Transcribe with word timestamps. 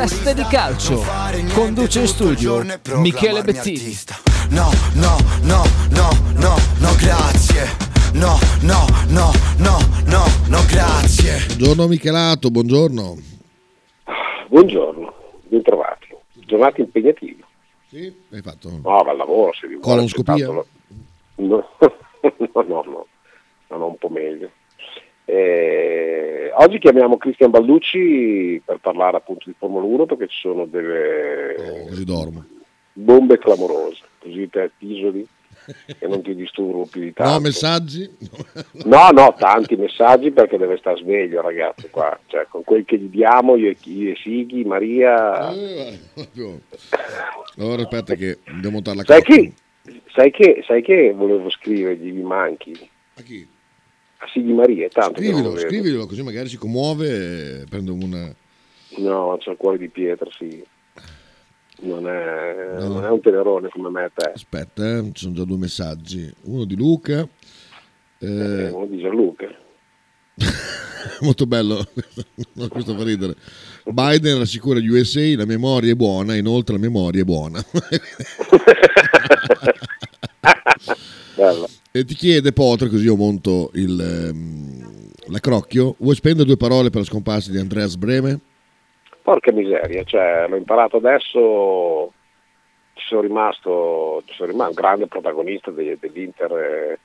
Teste 0.00 0.32
di 0.32 0.44
calcio. 0.44 1.02
Conduce 1.52 2.00
in 2.00 2.06
studio 2.06 2.64
Michele 2.94 3.42
Bettini. 3.42 3.94
No, 4.48 4.70
no, 4.94 5.18
no, 5.42 5.62
no, 5.90 6.08
no, 6.36 6.54
no, 6.78 6.94
grazie. 6.96 7.66
No, 8.14 8.38
no, 8.62 8.86
no, 9.10 9.30
no, 9.58 9.76
no, 10.06 10.24
no, 10.48 10.58
grazie. 10.70 11.44
Buongiorno 11.48 11.86
Michelato, 11.86 12.50
buongiorno. 12.50 13.14
Buongiorno, 14.48 15.14
bentrovati. 15.42 16.16
Giornate 16.46 16.80
impegnative. 16.80 17.44
Sì, 17.88 18.10
hai 18.32 18.40
fatto? 18.40 18.70
No, 18.82 19.02
dal 19.04 19.18
lavoro 19.18 19.52
se 19.52 19.66
vi 19.66 19.74
vuole. 19.74 19.86
Colonscopia? 19.86 20.46
no, 20.46 20.64
no, 21.34 21.64
no, 22.64 23.06
no, 23.68 23.86
un 23.86 23.98
po' 23.98 24.08
meglio. 24.08 24.50
Eh, 25.32 26.50
oggi 26.56 26.80
chiamiamo 26.80 27.16
Cristian 27.16 27.50
Balducci 27.50 28.60
per 28.64 28.78
parlare 28.80 29.16
appunto 29.16 29.44
di 29.46 29.54
Formula 29.56 29.84
1 29.84 30.06
perché 30.06 30.26
ci 30.26 30.40
sono 30.40 30.64
delle 30.64 31.54
Oh, 31.56 32.44
bombe 32.92 33.38
clamorose, 33.38 34.02
così 34.18 34.48
te 34.50 34.64
episodi 34.64 35.24
e 36.00 36.06
non 36.08 36.20
ti 36.22 36.34
disturbo 36.34 36.84
più 36.86 37.02
di 37.02 37.12
tanto. 37.14 37.32
No, 37.32 37.38
messaggi? 37.38 38.10
No, 38.86 39.10
no, 39.10 39.32
tanti 39.38 39.76
messaggi 39.76 40.32
perché 40.32 40.58
deve 40.58 40.78
stare 40.78 40.96
sveglio 40.96 41.42
ragazzi 41.42 41.88
qua, 41.90 42.18
cioè 42.26 42.46
con 42.48 42.64
quel 42.64 42.84
che 42.84 42.98
gli 42.98 43.08
diamo 43.08 43.54
io 43.54 43.68
e, 43.70 43.76
io 43.84 44.10
e 44.10 44.16
Sighi, 44.16 44.64
Maria... 44.64 45.52
Eh. 45.52 45.98
Allora 47.56 47.82
aspetta 47.82 48.16
che 48.16 48.38
devo 48.60 48.70
montare 48.70 48.96
la 48.96 49.04
Sai 49.04 49.22
che, 49.22 49.52
sai, 50.12 50.32
che, 50.32 50.64
sai 50.66 50.82
che 50.82 51.12
volevo 51.12 51.48
scrivergli, 51.50 52.10
mi 52.10 52.22
manchi? 52.22 52.90
A 53.14 53.22
chi? 53.22 53.58
A 54.22 54.26
Sighi 54.32 54.52
Maria, 54.52 54.86
è 54.86 54.90
tanto 54.90 55.20
Scrivilo, 55.20 55.56
scrivilo 55.56 56.06
così 56.06 56.22
magari 56.22 56.48
si 56.48 56.56
commuove 56.58 57.60
e 57.62 57.64
prendo 57.68 57.94
una... 57.94 58.32
No, 58.98 59.36
c'è 59.40 59.50
il 59.52 59.56
cuore 59.56 59.78
di 59.78 59.88
pietra, 59.88 60.28
sì. 60.36 60.62
Non 61.82 62.06
è, 62.06 62.78
No. 62.78 62.88
non 62.88 63.04
è 63.04 63.08
un 63.08 63.20
tenerone 63.22 63.68
come 63.70 63.88
me 63.88 64.04
e 64.04 64.10
te. 64.14 64.32
Aspetta, 64.34 64.98
eh, 64.98 65.10
ci 65.12 65.22
sono 65.22 65.34
già 65.34 65.44
due 65.44 65.56
messaggi. 65.56 66.30
Uno 66.42 66.64
di 66.64 66.76
Luca. 66.76 67.26
Eh, 68.18 68.26
eh, 68.26 68.68
uno 68.68 68.86
di 68.86 68.98
Gianluca. 68.98 69.46
molto 71.22 71.46
bello, 71.46 71.82
No, 72.54 72.68
questo 72.68 72.94
fa 72.94 73.02
ridere. 73.04 73.34
Biden 73.86 74.38
rassicura 74.38 74.78
gli 74.78 74.88
USA, 74.88 75.34
la 75.36 75.46
memoria 75.46 75.92
è 75.92 75.96
buona, 75.96 76.36
inoltre 76.36 76.74
la 76.74 76.80
memoria 76.80 77.22
è 77.22 77.24
buona. 77.24 77.64
E 81.92 82.04
ti 82.04 82.14
chiede 82.14 82.52
Potre, 82.52 82.88
così 82.88 83.06
io 83.06 83.16
monto 83.16 83.70
il, 83.74 84.00
ehm, 84.00 85.10
la 85.28 85.38
crocchio, 85.38 85.94
vuoi 85.98 86.14
spendere 86.14 86.46
due 86.46 86.56
parole 86.56 86.90
per 86.90 87.00
la 87.00 87.06
scomparsa 87.06 87.50
di 87.50 87.58
Andreas 87.58 87.96
Breme? 87.96 88.40
Porca 89.22 89.52
miseria, 89.52 90.02
cioè, 90.04 90.46
l'ho 90.48 90.56
imparato 90.56 90.96
adesso, 90.96 92.12
ci 92.94 93.06
sono 93.06 93.20
rimasto, 93.20 94.22
ci 94.26 94.34
sono 94.34 94.50
rimasto 94.50 94.70
un 94.70 94.80
grande 94.80 95.06
protagonista 95.06 95.70
de- 95.70 95.98
dell'Inter 96.00 96.52
eh, 96.52 96.98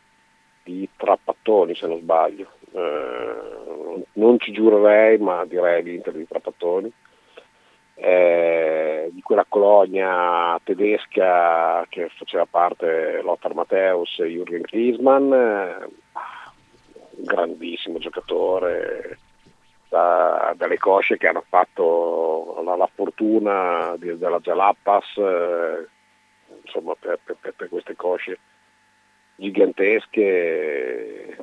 di 0.63 0.87
Trappattoni 0.95 1.75
se 1.75 1.87
non 1.87 1.99
sbaglio. 1.99 2.47
Eh, 2.71 4.03
non 4.13 4.39
ci 4.39 4.51
giurerei, 4.51 5.17
ma 5.17 5.45
direi 5.45 5.83
l'Inter 5.83 6.13
di 6.13 6.27
Trappattoni. 6.27 6.91
Eh, 7.97 9.09
di 9.13 9.21
quella 9.21 9.45
colonia 9.47 10.59
tedesca 10.63 11.85
che 11.87 12.09
faceva 12.17 12.45
parte 12.45 13.21
Lothar 13.23 13.53
Matthäus 13.53 14.19
e 14.19 14.25
Jürgen 14.25 14.63
Klinsmann, 14.63 15.31
eh, 15.31 15.87
grandissimo 17.17 17.97
giocatore, 17.99 19.17
da- 19.87 20.53
dalle 20.57 20.77
cosce 20.77 21.15
che 21.15 21.27
hanno 21.29 21.45
fatto 21.47 22.61
la, 22.65 22.75
la 22.75 22.89
fortuna 22.93 23.95
di- 23.97 24.17
della 24.17 24.39
Jalapas, 24.39 25.15
eh, 25.15 25.87
insomma 26.63 26.95
per- 26.99 27.19
per- 27.23 27.53
per 27.55 27.69
queste 27.69 27.95
cosce 27.95 28.37
gigantesche. 29.37 31.37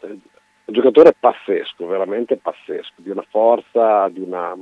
Un 0.00 0.74
giocatore 0.74 1.14
pazzesco, 1.18 1.86
veramente 1.86 2.36
pazzesco, 2.36 2.94
di 2.96 3.10
una 3.10 3.24
forza, 3.28 4.08
di 4.08 4.20
una... 4.20 4.54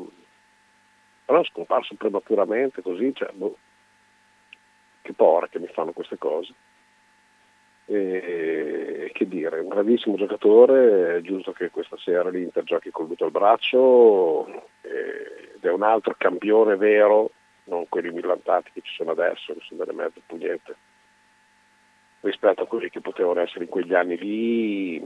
però 1.27 1.41
è 1.41 1.45
scomparso 1.45 1.97
prematuramente 1.97 2.81
così, 2.81 3.13
cioè, 3.13 3.31
boh, 3.33 3.59
che 5.03 5.13
porca 5.13 5.49
che 5.49 5.59
mi 5.59 5.67
fanno 5.67 5.93
queste 5.93 6.17
cose. 6.17 6.55
E, 7.89 9.11
che 9.13 9.29
dire, 9.29 9.59
un 9.59 9.69
grandissimo 9.69 10.17
giocatore, 10.17 11.17
è 11.17 11.21
giusto 11.23 11.53
che 11.53 11.71
questa 11.71 11.97
sera 11.99 12.29
l'Inter 12.31 12.63
giochi 12.63 12.91
col 12.91 13.09
dito 13.09 13.25
al 13.25 13.31
braccio 13.33 14.47
ed 14.81 15.63
è 15.63 15.71
un 15.71 15.83
altro 15.83 16.15
campione 16.17 16.77
vero, 16.77 17.31
non 17.65 17.89
quelli 17.89 18.13
millantati 18.13 18.71
che 18.73 18.81
ci 18.83 18.95
sono 18.95 19.11
adesso, 19.11 19.53
che 19.53 19.61
sono 19.63 19.85
delle 19.85 19.97
mezze 19.97 20.21
pugnette, 20.25 20.77
rispetto 22.21 22.63
a 22.63 22.67
quelli 22.67 22.89
che 22.89 23.01
potevano 23.01 23.41
essere 23.41 23.65
in 23.65 23.71
quegli 23.71 23.95
anni 23.95 24.17
lì. 24.17 25.03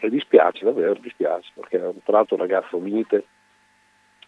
E 0.00 0.08
dispiace, 0.10 0.64
davvero 0.64 0.94
dispiace, 0.94 1.50
perché 1.54 1.76
è 1.76 1.92
tra 2.02 2.16
l'altro 2.16 2.34
un 2.34 2.42
ragazzo 2.42 2.78
mite, 2.78 3.24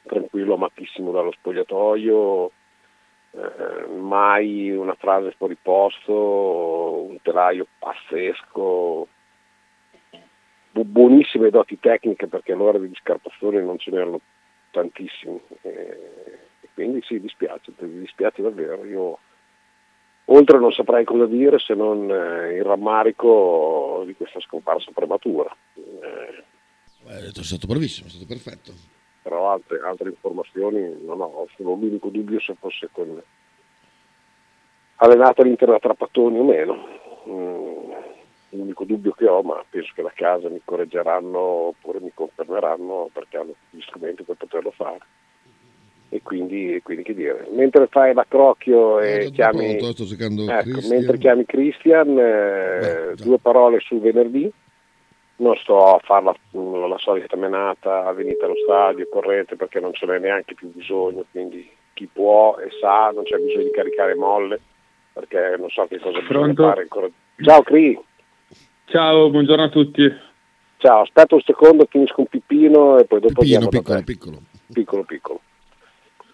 tranquillo, 0.07 0.55
amatissimo 0.55 1.11
dallo 1.13 1.33
spogliatoio, 1.33 2.51
eh, 3.33 3.87
mai 3.99 4.71
una 4.71 4.95
frase 4.95 5.35
fuori 5.37 5.57
posto, 5.61 7.07
un 7.09 7.19
telaio 7.23 7.67
pazzesco, 7.79 9.09
bu- 10.71 10.85
buonissime 10.85 11.51
doti 11.51 11.79
tecniche 11.79 12.27
perché 12.27 12.53
all'ora 12.53 12.79
degli 12.79 12.95
scarpazzoni 12.95 13.63
non 13.63 13.79
ce 13.79 13.91
n'erano 13.91 14.21
tantissimi. 14.71 15.41
eh, 15.63 16.39
quindi 16.75 17.03
sì, 17.03 17.21
dispiace, 17.21 17.73
dispiace 17.79 18.43
davvero. 18.43 18.85
Io 18.85 19.19
oltre 20.27 20.59
non 20.59 20.73
saprei 20.73 21.05
cosa 21.05 21.27
dire 21.27 21.59
se 21.59 21.75
non 21.75 22.11
eh, 22.11 22.55
il 22.57 22.65
rammarico 22.65 24.03
di 24.07 24.15
questa 24.15 24.41
scomparsa 24.41 24.91
prematura. 24.93 25.55
Eh, 25.77 26.45
è 27.07 27.43
stato 27.43 27.67
bravissimo, 27.67 28.09
è 28.09 28.11
stato 28.11 28.27
perfetto. 28.27 28.73
Però 29.25 29.53
altre, 29.53 29.81
altre 29.83 30.11
informazioni 30.11 30.99
non 31.03 31.23
ho, 31.23 31.49
solo 31.57 31.73
l'unico 31.73 32.11
dubbio 32.11 32.39
se 32.41 32.55
fosse 32.61 32.91
con 32.93 33.23
allenata 34.97 35.41
all'Inter 35.41 35.71
da 35.71 35.79
Trappattoni 35.79 36.39
o 36.39 36.45
meno. 36.45 36.87
Mm, 37.27 37.93
l'unico 38.51 38.85
dubbio 38.85 39.13
che 39.13 39.27
ho, 39.27 39.41
ma 39.41 39.65
penso 39.71 39.93
che 39.95 40.03
da 40.03 40.13
casa 40.15 40.51
mi 40.51 40.61
correggeranno 40.63 41.39
oppure 41.39 42.01
mi 42.01 42.11
confermeranno 42.13 43.09
perché 43.15 43.39
hanno 43.39 43.55
gli 43.71 43.81
strumenti 43.81 44.25
per 44.25 44.37
poterlo 44.37 44.71
fare. 44.73 45.01
E 46.11 46.21
quindi, 46.23 46.75
e 46.75 46.83
quindi 46.83 47.03
che 47.03 47.15
dire, 47.15 47.49
mentre 47.51 47.87
fai 47.87 48.13
l'accrocchio 48.13 49.01
Eh, 49.01 49.25
e 49.25 49.31
già 49.31 49.49
chiami, 49.51 49.65
ecco, 50.51 50.71
Christian. 50.71 50.97
mentre 50.99 51.19
chiami 51.19 51.47
Christian, 51.47 52.09
eh, 52.11 53.15
Beh, 53.15 53.15
due 53.23 53.39
parole 53.39 53.81
sul 53.81 54.01
venerdì, 54.01 54.53
non 55.37 55.57
sto 55.57 55.95
a 55.97 55.99
fare 56.03 56.25
la, 56.25 56.87
la 56.87 56.99
solita 56.99 57.37
menata, 57.37 58.11
venite 58.13 58.45
allo 58.45 58.55
stadio, 58.65 59.09
correte 59.11 59.57
perché 59.57 59.81
non 59.81 59.93
ce 59.93 60.07
n'è 60.07 60.19
neanche 60.19 60.55
più 60.55 60.71
bisogno, 60.73 61.25
quindi 61.31 61.69
chi 61.93 62.07
può 62.13 62.57
e 62.59 62.69
sa, 62.81 63.11
non 63.15 63.25
c'è 63.25 63.37
bisogno 63.39 63.65
di 63.65 63.71
caricare 63.71 64.15
molle, 64.15 64.61
perché 65.13 65.57
non 65.59 65.69
so 65.71 65.87
che 65.87 65.99
cosa 65.99 66.19
bisogna 66.21 66.29
Pronto? 66.41 66.63
fare 66.65 66.83
ancora. 66.83 67.09
Ciao 67.43 67.63
Cri, 67.63 68.01
Ciao, 68.87 69.31
buongiorno 69.31 69.65
a 69.65 69.69
tutti. 69.71 70.13
ciao, 70.77 71.01
aspetta 71.03 71.35
un 71.35 71.41
secondo, 71.41 71.87
finisco 71.89 72.21
un 72.21 72.27
pippino 72.27 72.99
e 72.99 73.05
poi 73.07 73.21
dopo 73.21 73.41
Pippino, 73.41 73.69
piccolo, 73.69 74.03
piccolo. 74.05 74.39
piccolo 74.73 75.03
piccolo. 75.05 75.41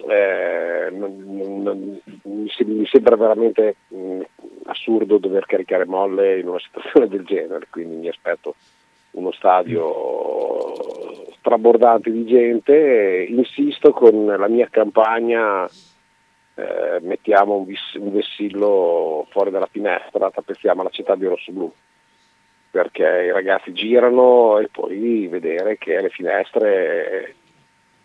Eh, 0.09 0.89
non- 0.93 1.23
non- 1.27 1.63
non- 1.63 2.01
mi, 2.25 2.49
sem- 2.51 2.71
mi 2.73 2.87
sembra 2.87 3.17
veramente 3.17 3.77
mh, 3.89 4.21
assurdo 4.65 5.19
dover 5.19 5.45
caricare 5.47 5.85
molle 5.85 6.39
in 6.41 6.49
una 6.49 6.59
situazione 6.59 7.07
del 7.07 7.25
genere, 7.25 7.67
quindi 7.71 7.97
mi 7.97 8.09
aspetto 8.09 8.55
uno 9.13 9.33
stadio 9.33 10.75
strabordante 11.39 12.11
di 12.11 12.25
gente, 12.27 12.73
e 12.73 13.25
insisto 13.25 13.93
con 13.93 14.27
la 14.27 14.49
mia 14.49 14.69
campagna, 14.71 15.67
eh, 16.55 16.99
mettiamo 17.01 17.57
un, 17.57 17.65
vis- 17.65 17.95
un 17.95 18.13
vessillo 18.13 19.27
fuori 19.31 19.51
dalla 19.51 19.69
finestra, 19.71 20.31
tappezziamo 20.31 20.83
la 20.83 20.91
città 20.91 21.15
di 21.17 21.27
rosso-blu 21.27 21.73
perché 22.71 23.03
i 23.03 23.33
ragazzi 23.33 23.73
girano 23.73 24.59
e 24.59 24.69
poi 24.69 25.27
vedere 25.27 25.77
che 25.77 25.97
alle 25.97 26.09
finestre 26.09 27.35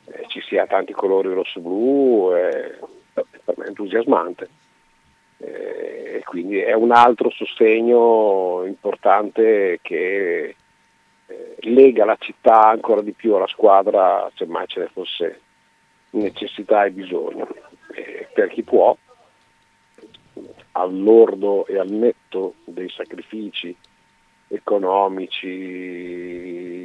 eh, 0.06 0.26
ci 0.28 0.42
sia 0.42 0.66
tanti 0.66 0.92
colori 0.92 1.32
rosso-blu 1.32 2.32
è 2.32 2.78
per 3.14 3.58
me 3.58 3.66
entusiasmante. 3.68 4.50
Eh, 5.38 6.22
quindi 6.26 6.58
è 6.60 6.74
un 6.74 6.92
altro 6.92 7.30
sostegno 7.30 8.64
importante 8.66 9.80
che 9.82 10.56
eh, 11.28 11.56
lega 11.62 12.06
la 12.06 12.18
città 12.20 12.70
ancora 12.70 13.02
di 13.02 13.14
più 13.14 13.36
alla 13.36 13.48
squadra, 13.48 14.30
se 14.36 14.46
mai 14.46 14.68
ce 14.68 14.80
ne 14.82 14.88
fosse 14.88 15.42
necessità 16.12 16.86
e 16.86 16.92
bisogno. 16.92 17.48
Eh, 17.94 18.28
per 18.34 18.50
chi 18.50 18.64
può, 18.64 18.96
al 20.72 21.02
lordo 21.02 21.66
e 21.68 21.78
al 21.78 21.90
netto 21.90 22.56
dei 22.66 22.90
sacrifici 22.90 23.76
economici, 24.48 25.48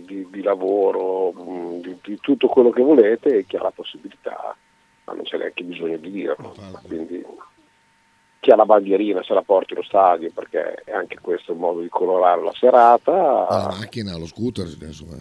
di, 0.06 0.26
di 0.30 0.42
lavoro, 0.42 1.32
mh, 1.32 1.80
di, 1.80 1.98
di 2.02 2.16
tutto 2.20 2.48
quello 2.48 2.70
che 2.70 2.82
volete 2.82 3.38
e 3.38 3.44
chi 3.46 3.56
ha 3.56 3.62
la 3.62 3.70
possibilità 3.70 4.56
ma 5.10 5.14
non 5.14 5.24
c'è 5.24 5.36
neanche 5.36 5.64
bisogno 5.64 5.96
di 5.96 6.10
dirlo. 6.10 6.54
Quindi 6.86 7.24
chi 8.40 8.50
ha 8.50 8.56
la 8.56 8.64
bandierina 8.64 9.22
se 9.22 9.34
la 9.34 9.42
porti 9.42 9.74
allo 9.74 9.82
stadio 9.82 10.30
perché 10.34 10.82
è 10.84 10.92
anche 10.92 11.18
questo 11.20 11.52
un 11.52 11.58
modo 11.58 11.80
di 11.80 11.88
colorare 11.88 12.42
la 12.42 12.52
serata. 12.54 13.12
La 13.12 13.76
macchina, 13.78 14.16
lo 14.16 14.26
scooter, 14.26 14.66
insomma. 14.80 15.16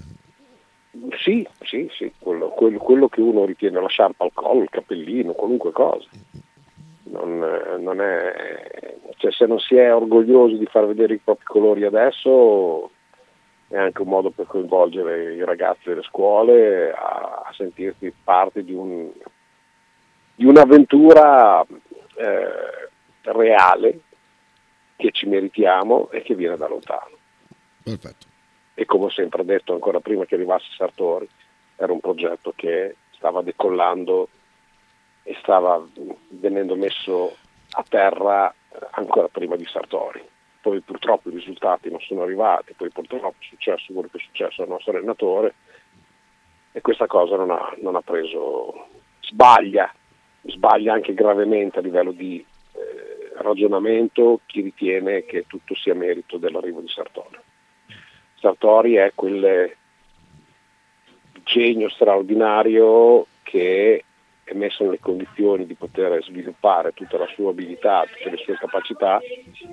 Sì, 1.22 1.48
sì, 1.62 1.88
sì, 1.92 2.12
quello, 2.18 2.50
quello, 2.50 2.80
quello 2.80 3.08
che 3.10 3.22
uno 3.22 3.46
ritiene 3.46 3.80
la 3.80 3.88
sciarpa 3.88 4.24
al 4.24 4.32
collo, 4.34 4.64
il 4.64 4.70
cappellino, 4.70 5.34
qualunque 5.34 5.72
cosa. 5.72 6.08
Non, 7.04 7.40
non 7.80 8.02
è, 8.02 8.98
cioè, 9.18 9.32
se 9.32 9.46
non 9.46 9.60
si 9.60 9.76
è 9.76 9.94
orgogliosi 9.94 10.58
di 10.58 10.66
far 10.66 10.88
vedere 10.88 11.16
i 11.16 11.22
propri 11.24 11.46
colori 11.46 11.84
adesso 11.84 12.90
è 13.68 13.78
anche 13.78 14.02
un 14.02 14.08
modo 14.08 14.30
per 14.30 14.48
coinvolgere 14.48 15.34
i 15.34 15.44
ragazzi 15.44 15.90
delle 15.90 16.04
scuole 16.04 16.92
a, 16.92 17.44
a 17.46 17.54
sentirsi 17.56 18.14
parte 18.24 18.64
di, 18.64 18.74
un, 18.74 19.10
di 20.36 20.46
un'avventura 20.46 21.66
eh, 22.16 22.89
reale 23.24 24.02
che 24.96 25.12
ci 25.12 25.28
meritiamo 25.28 26.10
e 26.12 26.22
che 26.22 26.36
viene 26.36 26.58
da 26.58 26.68
lontano. 26.68 27.18
Perfetto. 27.84 28.28
E 28.74 28.86
come 28.86 29.06
ho 29.06 29.10
sempre 29.10 29.46
detto 29.46 29.74
ancora 29.74 30.00
prima 30.00 30.26
che 30.26 30.36
arrivasse 30.36 30.68
Sartori, 30.76 31.28
era 31.76 31.92
un 31.92 32.00
progetto 32.00 32.54
che 32.56 32.96
stava 33.12 33.42
decollando 33.42 34.30
e 35.24 35.36
stava 35.42 35.86
venendo 36.30 36.76
messo 36.76 37.36
a 37.72 37.86
terra 37.88 38.54
ancora 38.92 39.28
prima 39.28 39.56
di 39.56 39.66
Sartori. 39.66 40.22
Poi 40.62 40.82
purtroppo 40.82 41.30
i 41.30 41.34
risultati 41.34 41.90
non 41.90 42.02
sono 42.02 42.24
arrivati, 42.24 42.74
poi 42.74 42.90
purtroppo 42.90 43.30
è 43.30 43.46
successo 43.46 43.94
quello 43.94 44.10
che 44.12 44.18
è 44.18 44.22
successo 44.22 44.62
al 44.62 44.68
nostro 44.68 44.92
allenatore 44.92 45.56
e 46.72 46.82
questa 46.82 47.08
cosa 47.08 47.36
non 47.36 47.52
ha, 47.52 47.74
non 47.82 47.96
ha 47.96 48.02
preso, 48.02 48.88
sbaglia, 49.22 49.94
sbaglia 50.44 50.94
anche 50.94 51.14
gravemente 51.14 51.80
a 51.80 51.82
livello 51.82 52.12
di 52.12 52.46
ragionamento 53.42 54.42
chi 54.46 54.62
ritiene 54.62 55.26
che 55.26 55.46
tutto 55.48 55.76
sia 55.76 55.96
merito 55.96 56.38
dell'arrivo 56.38 56.82
di 56.82 56.90
Sartori. 56.90 57.38
Sartori 58.40 58.96
è 58.96 59.12
quel 59.14 59.76
genio 61.44 61.90
straordinario 61.90 63.26
che 63.44 64.04
è 64.44 64.54
messo 64.54 64.84
nelle 64.84 65.00
condizioni 65.00 65.66
di 65.66 65.76
poter 65.76 66.24
sviluppare 66.24 66.94
tutta 66.94 67.18
la 67.18 67.28
sua 67.36 67.52
abilità, 67.52 68.06
tutte 68.12 68.30
le 68.30 68.38
sue 68.38 68.56
capacità 68.56 69.20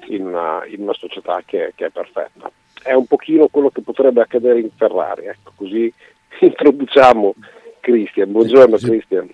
in 0.09 0.27
una, 0.27 0.65
in 0.67 0.83
una 0.83 0.93
società 0.93 1.43
che, 1.45 1.73
che, 1.75 1.87
è 1.87 1.91
perfetta. 1.91 2.51
È 2.83 2.93
un 2.93 3.07
pochino 3.07 3.49
quello 3.49 3.71
che 3.71 3.81
potrebbe 3.81 4.21
accadere 4.21 4.61
in 4.61 4.71
Ferrari, 4.77 5.27
ecco, 5.27 5.53
così 5.55 5.93
introduciamo 6.41 7.35
Cristian. 7.81 8.33
Buongiorno. 8.33 8.77
Cristian. 8.77 9.33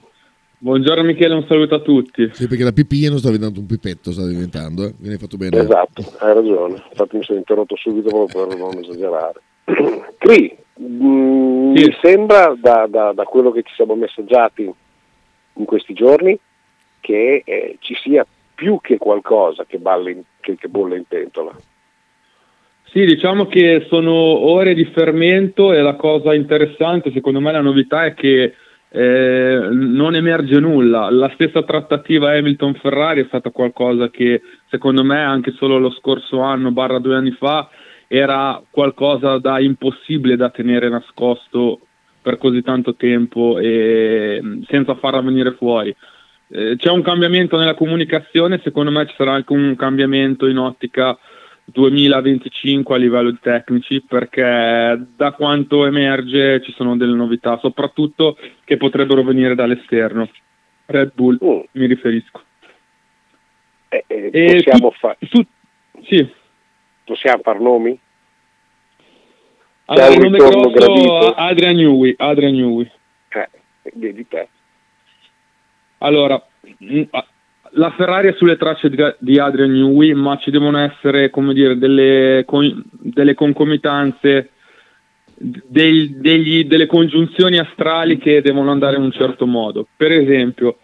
Buongiorno 0.62 1.02
Michele, 1.02 1.34
un 1.34 1.44
saluto 1.48 1.74
a 1.74 1.80
tutti. 1.80 2.30
Sì, 2.34 2.46
perché 2.46 2.62
la 2.62 2.70
pipì 2.70 3.08
non 3.08 3.18
sta 3.18 3.30
diventando 3.30 3.58
un 3.58 3.66
pipetto, 3.66 4.12
sta 4.12 4.24
diventando, 4.24 4.84
eh? 4.84 4.94
quindi 4.94 5.14
hai 5.14 5.18
fatto 5.18 5.36
bene. 5.36 5.58
Esatto, 5.58 6.04
hai 6.20 6.34
ragione, 6.34 6.80
infatti 6.88 7.16
mi 7.16 7.24
sono 7.24 7.38
interrotto 7.38 7.74
subito 7.74 8.10
proprio 8.10 8.46
per 8.46 8.56
non 8.56 8.78
esagerare. 8.78 9.40
Cri, 10.18 10.56
mh, 10.74 11.74
sì. 11.74 11.84
mi 11.84 11.96
sembra 12.00 12.54
da, 12.56 12.86
da, 12.88 13.12
da 13.12 13.24
quello 13.24 13.50
che 13.50 13.64
ci 13.64 13.74
siamo 13.74 13.96
messaggiati 13.96 14.72
in 15.54 15.64
questi 15.64 15.94
giorni 15.94 16.38
che 17.00 17.42
eh, 17.44 17.76
ci 17.80 17.96
sia 18.00 18.24
più 18.54 18.78
che 18.80 18.98
qualcosa 18.98 19.64
che, 19.64 19.80
in, 19.82 20.22
che, 20.38 20.54
che 20.54 20.68
bolle 20.68 20.96
in 20.96 21.04
pentola. 21.08 21.56
Sì, 22.84 23.04
diciamo 23.04 23.46
che 23.46 23.86
sono 23.88 24.12
ore 24.12 24.74
di 24.74 24.84
fermento 24.84 25.72
e 25.72 25.80
la 25.80 25.96
cosa 25.96 26.32
interessante, 26.34 27.10
secondo 27.10 27.40
me 27.40 27.50
la 27.50 27.60
novità 27.60 28.04
è 28.04 28.14
che 28.14 28.54
eh, 28.94 29.68
non 29.70 30.14
emerge 30.14 30.60
nulla. 30.60 31.10
La 31.10 31.30
stessa 31.34 31.62
trattativa 31.62 32.32
Hamilton-Ferrari 32.32 33.22
è 33.22 33.26
stata 33.26 33.50
qualcosa 33.50 34.10
che 34.10 34.42
secondo 34.68 35.02
me 35.02 35.18
anche 35.18 35.52
solo 35.52 35.78
lo 35.78 35.90
scorso 35.90 36.40
anno, 36.40 36.72
barra 36.72 36.98
due 36.98 37.16
anni 37.16 37.30
fa, 37.32 37.68
era 38.06 38.62
qualcosa 38.70 39.38
da 39.38 39.58
impossibile 39.58 40.36
da 40.36 40.50
tenere 40.50 40.90
nascosto 40.90 41.80
per 42.20 42.36
così 42.36 42.62
tanto 42.62 42.94
tempo 42.94 43.58
e 43.58 44.60
senza 44.68 44.94
farla 44.96 45.22
venire 45.22 45.52
fuori. 45.52 45.94
Eh, 46.48 46.76
c'è 46.76 46.90
un 46.90 47.00
cambiamento 47.00 47.56
nella 47.56 47.74
comunicazione, 47.74 48.60
secondo 48.62 48.90
me 48.90 49.06
ci 49.06 49.14
sarà 49.16 49.32
anche 49.32 49.54
un 49.54 49.74
cambiamento 49.74 50.46
in 50.46 50.58
ottica 50.58 51.18
2025 51.72 52.94
a 52.94 52.98
livello 52.98 53.30
di 53.30 53.38
tecnici 53.40 54.02
perché 54.02 55.06
da 55.16 55.32
quanto 55.32 55.86
emerge 55.86 56.62
ci 56.62 56.72
sono 56.72 56.96
delle 56.96 57.16
novità, 57.16 57.58
soprattutto 57.58 58.36
che 58.64 58.76
potrebbero 58.76 59.22
venire 59.24 59.54
dall'esterno. 59.54 60.28
Red 60.86 61.12
Bull 61.14 61.38
oh. 61.40 61.66
mi 61.72 61.86
riferisco. 61.86 62.42
Eh, 63.88 64.04
eh, 64.06 64.54
possiamo, 64.54 64.90
tu, 64.90 64.96
fa- 64.96 65.16
tu, 65.19 65.44
sì. 66.04 66.32
possiamo 67.04 67.42
far 67.42 67.60
nomi? 67.60 67.98
Allora, 69.86 70.14
nome 70.14 70.38
grosso 70.38 71.34
Adrian 71.34 71.76
Newey. 71.76 72.14
Adrian 72.16 72.54
Newey. 72.54 72.90
Eh, 73.28 73.48
vedi 73.94 74.26
te. 74.28 74.48
Allora, 75.98 76.42
mm, 76.84 77.02
la 77.74 77.90
Ferrari 77.90 78.28
è 78.28 78.34
sulle 78.36 78.56
tracce 78.56 78.90
di, 79.19 79.38
Adrian 79.38 79.72
Newey, 79.72 80.12
ma 80.12 80.36
ci 80.36 80.50
devono 80.50 80.78
essere, 80.78 81.30
dire, 81.52 81.78
delle, 81.78 82.44
delle 83.00 83.34
concomitanze, 83.34 84.50
dei, 85.34 86.19
degli, 86.19 86.64
delle 86.64 86.86
congiunzioni 86.86 87.58
astrali 87.58 88.19
che 88.19 88.42
devono 88.42 88.70
andare 88.70 88.96
in 88.96 89.02
un 89.02 89.12
certo 89.12 89.46
modo. 89.46 89.86
Per 89.96 90.12
esempio, 90.12 90.78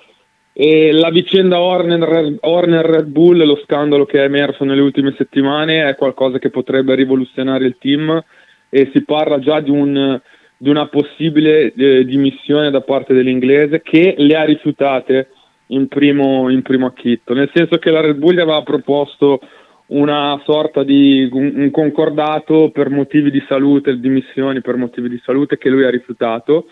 eh, 0.52 0.92
la 0.92 1.10
vicenda 1.10 1.60
Horner, 1.60 2.38
Horner 2.40 2.84
Red 2.84 3.06
Bull, 3.06 3.44
lo 3.44 3.60
scandalo 3.64 4.06
che 4.06 4.20
è 4.20 4.24
emerso 4.24 4.64
nelle 4.64 4.80
ultime 4.80 5.14
settimane, 5.16 5.86
è 5.86 5.94
qualcosa 5.94 6.38
che 6.38 6.50
potrebbe 6.50 6.94
rivoluzionare 6.94 7.66
il 7.66 7.76
team 7.78 8.22
e 8.70 8.90
si 8.92 9.04
parla 9.04 9.38
già 9.38 9.60
di, 9.60 9.70
un, 9.70 10.20
di 10.56 10.68
una 10.68 10.86
possibile 10.88 11.72
eh, 11.72 12.04
dimissione 12.04 12.70
da 12.70 12.80
parte 12.80 13.14
dell'inglese 13.14 13.82
che 13.82 14.14
le 14.18 14.36
ha 14.36 14.44
rifiutate 14.44 15.28
in 15.68 15.88
primo, 15.88 16.48
in 16.50 16.62
primo 16.62 16.86
acchitto, 16.86 17.34
nel 17.34 17.50
senso 17.52 17.78
che 17.78 17.90
la 17.90 18.00
Red 18.00 18.16
Bull 18.16 18.38
aveva 18.38 18.62
proposto 18.62 19.40
una 19.88 20.40
sorta 20.44 20.82
di 20.82 21.28
un, 21.32 21.70
concordato 21.70 22.70
per 22.70 22.90
motivi 22.90 23.30
di 23.30 23.42
salute, 23.48 23.98
dimissioni 23.98 24.60
per 24.60 24.76
motivi 24.76 25.08
di 25.08 25.20
salute 25.24 25.56
che 25.56 25.70
lui 25.70 25.84
ha 25.84 25.90
rifiutato. 25.90 26.66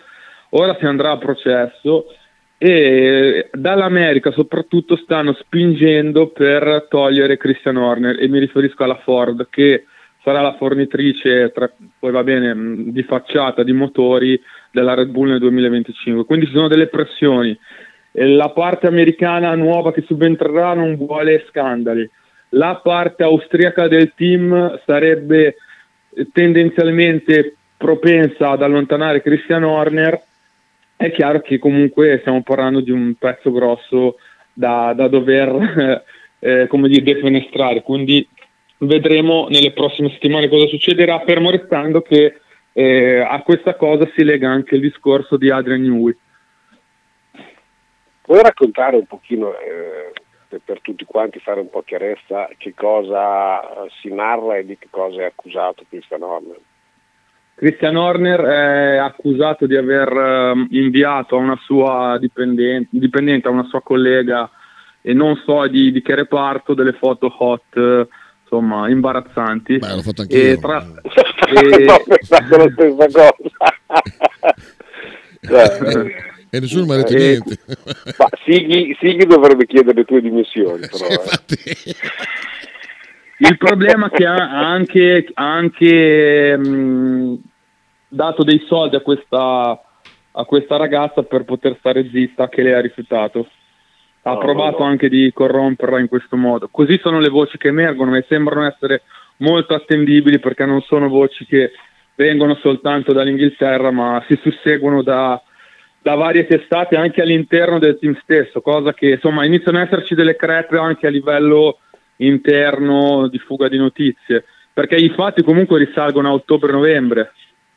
Ora 0.51 0.75
si 0.79 0.85
andrà 0.85 1.11
a 1.11 1.17
processo 1.17 2.05
e 2.59 3.49
dall'America 3.51 4.31
soprattutto 4.31 4.95
stanno 4.95 5.33
spingendo 5.33 6.29
per 6.29 6.87
togliere 6.89 7.37
Christian 7.37 7.77
Horner 7.77 8.19
e 8.19 8.27
mi 8.27 8.39
riferisco 8.39 8.83
alla 8.83 8.99
Ford 9.03 9.47
che 9.49 9.85
sarà 10.23 10.41
la 10.41 10.55
fornitrice, 10.55 11.51
tra, 11.53 11.71
poi 11.99 12.11
va 12.11 12.23
bene, 12.23 12.91
di 12.91 13.03
facciata 13.03 13.63
di 13.63 13.71
motori 13.71 14.39
della 14.71 14.93
Red 14.93 15.09
Bull 15.09 15.29
nel 15.29 15.39
2025. 15.39 16.25
Quindi 16.25 16.47
ci 16.47 16.53
sono 16.53 16.67
delle 16.67 16.87
pressioni. 16.87 17.57
La 18.19 18.49
parte 18.49 18.87
americana 18.87 19.53
nuova 19.53 19.93
che 19.93 20.01
subentrerà 20.01 20.73
non 20.73 20.95
vuole 20.95 21.45
scandali. 21.49 22.09
La 22.49 22.79
parte 22.83 23.23
austriaca 23.23 23.87
del 23.87 24.13
team 24.15 24.81
sarebbe 24.85 25.57
tendenzialmente 26.31 27.57
propensa 27.77 28.49
ad 28.49 28.63
allontanare 28.63 29.21
Christian 29.21 29.63
Horner. 29.63 30.19
È 30.95 31.11
chiaro 31.11 31.41
che 31.41 31.59
comunque 31.59 32.17
stiamo 32.21 32.41
parlando 32.41 32.79
di 32.79 32.89
un 32.89 33.13
pezzo 33.19 33.51
grosso 33.51 34.15
da, 34.51 34.93
da 34.95 35.07
dover 35.07 36.03
eh, 36.39 36.65
come 36.67 36.87
dire, 36.87 37.03
defenestrare. 37.03 37.83
Quindi 37.83 38.27
vedremo 38.79 39.47
nelle 39.49 39.73
prossime 39.73 40.09
settimane 40.09 40.49
cosa 40.49 40.65
succederà, 40.65 41.21
fermo 41.23 41.51
restando 41.51 42.01
che 42.01 42.39
eh, 42.73 43.19
a 43.19 43.39
questa 43.43 43.75
cosa 43.75 44.09
si 44.15 44.23
lega 44.23 44.49
anche 44.49 44.73
il 44.73 44.81
discorso 44.81 45.37
di 45.37 45.51
Adrian 45.51 45.81
Newey. 45.81 46.15
Puoi 48.27 48.41
raccontare 48.41 48.97
un 48.97 49.05
pochino, 49.05 49.57
eh, 49.57 50.11
per, 50.65 50.81
tutti 50.81 51.05
quanti, 51.05 51.39
fare 51.39 51.61
un 51.61 51.69
po' 51.69 51.81
chiarezza, 51.81 52.49
che 52.57 52.73
cosa 52.73 53.87
si 54.01 54.13
narra 54.13 54.57
e 54.57 54.65
di 54.65 54.77
che 54.77 54.87
cosa 54.89 55.21
è 55.21 55.23
accusato 55.23 55.85
Christian 55.87 56.23
Horner? 56.23 56.59
Christian 57.55 57.95
Horner 57.95 58.41
è 58.41 58.97
accusato 58.97 59.65
di 59.65 59.77
aver 59.77 60.11
uh, 60.11 60.67
inviato 60.71 61.37
a 61.37 61.39
una 61.39 61.57
sua 61.63 62.17
dipendente, 62.19 62.89
dipendente, 62.91 63.47
a 63.47 63.51
una 63.51 63.63
sua 63.63 63.81
collega, 63.81 64.51
e 65.01 65.13
non 65.13 65.37
so 65.45 65.65
di, 65.67 65.93
di 65.93 66.01
che 66.01 66.15
reparto, 66.15 66.73
delle 66.73 66.97
foto 66.99 67.33
hot 67.33 68.07
insomma 68.41 68.89
imbarazzanti. 68.89 69.77
Beh, 69.77 69.95
l'ho 69.95 70.01
fatto 70.01 70.23
anche 70.23 70.35
e 70.35 70.51
io. 70.51 70.59
Tra... 70.59 70.83
e... 70.83 71.85
no, 71.85 72.03
la 72.05 72.13
stessa 72.19 72.45
cosa. 73.07 73.33
e 76.57 76.59
nessuno 76.59 76.85
mi 76.85 76.93
ha 76.93 76.95
detto 76.97 77.13
e... 77.13 77.17
niente. 77.17 77.57
Ma 78.17 78.27
Sighi, 78.45 78.97
Sighi, 78.99 79.25
dovrebbe 79.25 79.65
chiedere 79.65 79.99
le 79.99 80.05
tue 80.05 80.21
dimissioni. 80.21 80.81
Però, 80.89 81.05
sì, 81.45 81.69
eh. 81.69 81.95
Il 83.39 83.57
problema 83.57 84.07
è 84.07 84.09
che 84.09 84.25
ha 84.25 84.67
anche, 84.67 85.29
anche 85.33 86.57
mh, 86.57 87.35
dato 88.07 88.43
dei 88.43 88.63
soldi 88.67 88.95
a 88.95 89.01
questa, 89.01 89.79
a 90.31 90.43
questa 90.45 90.77
ragazza 90.77 91.21
per 91.23 91.45
poter 91.45 91.75
stare 91.77 92.09
zitta 92.11 92.49
che 92.49 92.63
lei 92.63 92.73
ha 92.73 92.81
rifiutato. 92.81 93.47
Ha 94.23 94.31
No, 94.31 94.39
provato 94.39 94.79
no, 94.79 94.85
no. 94.85 94.89
anche 94.89 95.07
di 95.07 95.31
corromperla 95.33 95.99
in 95.99 96.07
questo 96.07 96.35
modo. 96.35 96.67
Così 96.69 96.99
sono 97.01 97.19
le 97.19 97.29
voci 97.29 97.57
che 97.57 97.69
emergono 97.69 98.15
e 98.17 98.25
sembrano 98.27 98.65
essere 98.65 99.03
molto 99.37 99.73
attendibili 99.75 100.39
perché 100.39 100.65
non 100.65 100.81
sono 100.81 101.07
voci 101.07 101.45
che 101.45 101.71
vengono 102.15 102.55
soltanto 102.55 103.13
dall'Inghilterra 103.13 103.91
ma 103.91 104.23
si 104.27 104.37
susseguono 104.41 105.03
da, 105.03 105.41
da 106.07 106.15
varie 106.15 106.47
testate 106.47 106.95
anche 106.95 107.21
all'interno 107.21 107.79
del 107.79 107.99
team 107.99 108.17
stesso, 108.21 108.61
cosa 108.61 108.93
che 108.93 109.09
insomma 109.09 109.43
iniziano 109.43 109.77
ad 109.77 109.87
esserci 109.87 110.15
delle 110.15 110.37
crepe 110.37 110.77
anche 110.77 111.05
a 111.05 111.09
livello 111.09 111.79
interno 112.17 113.27
di 113.27 113.37
fuga 113.39 113.67
di 113.67 113.75
notizie, 113.75 114.45
perché 114.71 114.95
i 114.95 115.09
fatti 115.09 115.43
comunque 115.43 115.79
risalgono 115.79 116.29
a 116.29 116.33
ottobre-novembre 116.33 117.33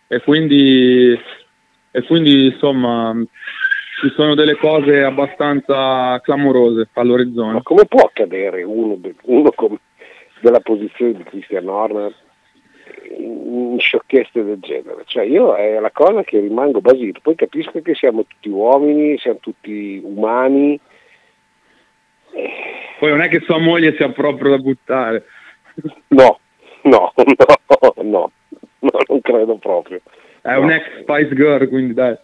e 0.06 0.20
quindi, 0.20 1.10
e 1.90 2.02
quindi 2.04 2.44
insomma 2.46 3.20
ci 4.00 4.12
sono 4.14 4.36
delle 4.36 4.54
cose 4.54 5.02
abbastanza 5.02 6.20
clamorose 6.22 6.88
Ma 6.94 7.02
all'orizzonte. 7.02 7.62
come 7.64 7.84
può 7.86 8.02
accadere 8.02 8.62
uno, 8.62 8.96
uno 9.22 9.50
come- 9.50 9.80
della 10.38 10.60
posizione 10.60 11.14
di 11.14 11.24
Christian 11.24 11.66
Horner 11.66 12.14
in, 13.16 13.76
sciocchezze 13.78 14.42
del 14.44 14.58
genere? 14.60 15.02
Cioè 15.06 15.24
io 15.24 15.54
è 15.54 15.78
la 15.78 15.90
cosa 15.90 16.22
che 16.22 16.38
rimango 16.40 16.80
basito, 16.80 17.20
poi 17.22 17.34
capisco 17.34 17.80
che 17.82 17.94
siamo 17.94 18.24
tutti 18.26 18.48
uomini, 18.48 19.18
siamo 19.18 19.38
tutti 19.40 20.00
umani, 20.04 20.78
Poi 22.98 23.10
non 23.10 23.22
è 23.22 23.28
che 23.28 23.40
sua 23.40 23.58
moglie 23.58 23.94
sia 23.96 24.10
proprio 24.10 24.50
da 24.50 24.58
buttare. 24.58 25.24
no, 26.08 26.38
no, 26.82 27.12
no, 27.16 27.94
no, 28.02 28.30
no, 28.80 28.90
non 29.08 29.20
credo 29.20 29.56
proprio. 29.56 30.00
È 30.42 30.52
No. 30.54 30.60
un 30.60 30.70
ex 30.70 31.00
Spice 31.00 31.34
Girl, 31.34 31.68
quindi 31.68 31.92
dai. 31.92 32.16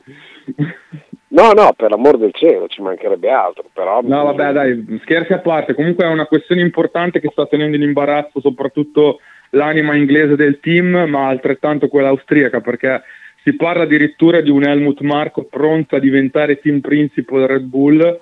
No, 1.28 1.50
no, 1.52 1.72
per 1.76 1.90
l'amor 1.90 2.16
del 2.16 2.32
cielo, 2.32 2.66
ci 2.66 2.80
mancherebbe 2.80 3.28
altro, 3.30 3.64
però... 3.72 4.00
No, 4.02 4.24
vabbè, 4.24 4.52
dai, 4.52 5.00
scherzi 5.02 5.34
a 5.34 5.40
parte. 5.40 5.74
Comunque 5.74 6.06
è 6.06 6.08
una 6.08 6.24
questione 6.26 6.62
importante 6.62 7.20
che 7.20 7.28
sta 7.30 7.46
tenendo 7.46 7.76
in 7.76 7.82
imbarazzo 7.82 8.40
soprattutto 8.40 9.20
l'anima 9.50 9.94
inglese 9.94 10.36
del 10.36 10.60
team, 10.60 11.04
ma 11.08 11.28
altrettanto 11.28 11.88
quella 11.88 12.08
austriaca, 12.08 12.60
perché 12.60 13.02
si 13.42 13.54
parla 13.54 13.84
addirittura 13.84 14.40
di 14.40 14.50
un 14.50 14.64
Helmut 14.64 15.00
Marko 15.02 15.44
pronto 15.44 15.94
a 15.94 16.00
diventare 16.00 16.58
team 16.58 16.80
principal 16.80 17.46
Red 17.46 17.62
Bull. 17.62 18.20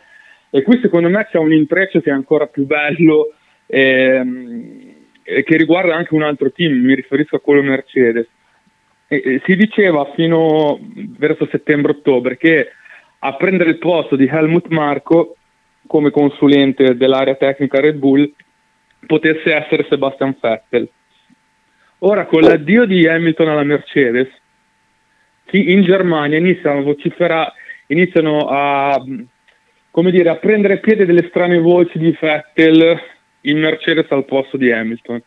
E 0.50 0.62
qui 0.62 0.78
secondo 0.80 1.08
me 1.08 1.26
c'è 1.30 1.38
un 1.38 1.52
intreccio 1.52 2.00
che 2.00 2.10
è 2.10 2.12
ancora 2.12 2.46
più 2.46 2.66
bello 2.66 3.32
ehm, 3.66 4.92
e 5.22 5.42
che 5.42 5.56
riguarda 5.56 5.94
anche 5.94 6.14
un 6.14 6.22
altro 6.22 6.52
team, 6.52 6.74
mi 6.74 6.94
riferisco 6.94 7.36
a 7.36 7.40
quello 7.40 7.62
Mercedes. 7.62 8.26
E- 9.08 9.22
e 9.24 9.42
si 9.46 9.56
diceva 9.56 10.12
fino 10.14 10.78
verso 11.18 11.48
settembre-ottobre 11.50 12.36
che 12.36 12.68
a 13.20 13.34
prendere 13.36 13.70
il 13.70 13.78
posto 13.78 14.16
di 14.16 14.26
Helmut 14.26 14.68
Marko 14.68 15.36
come 15.86 16.10
consulente 16.10 16.96
dell'area 16.96 17.34
tecnica 17.34 17.80
Red 17.80 17.96
Bull 17.96 18.30
potesse 19.06 19.54
essere 19.54 19.86
Sebastian 19.88 20.36
Vettel. 20.38 20.88
Ora 21.98 22.26
con 22.26 22.42
l'addio 22.42 22.84
di 22.84 23.06
Hamilton 23.06 23.48
alla 23.48 23.62
Mercedes, 23.62 24.28
chi 25.46 25.70
in 25.72 25.82
Germania 25.82 26.38
iniziano 26.38 26.80
a 26.80 26.82
vociferare, 26.82 27.52
iniziano 27.88 28.46
a, 28.48 29.02
come 29.90 30.10
dire, 30.10 30.28
a 30.28 30.36
prendere 30.36 30.80
piede 30.80 31.06
delle 31.06 31.26
strane 31.28 31.58
voci 31.58 31.98
di 31.98 32.16
Vettel 32.18 33.00
in 33.42 33.58
Mercedes 33.58 34.10
al 34.10 34.24
posto 34.24 34.56
di 34.56 34.70
Hamilton. 34.70 35.22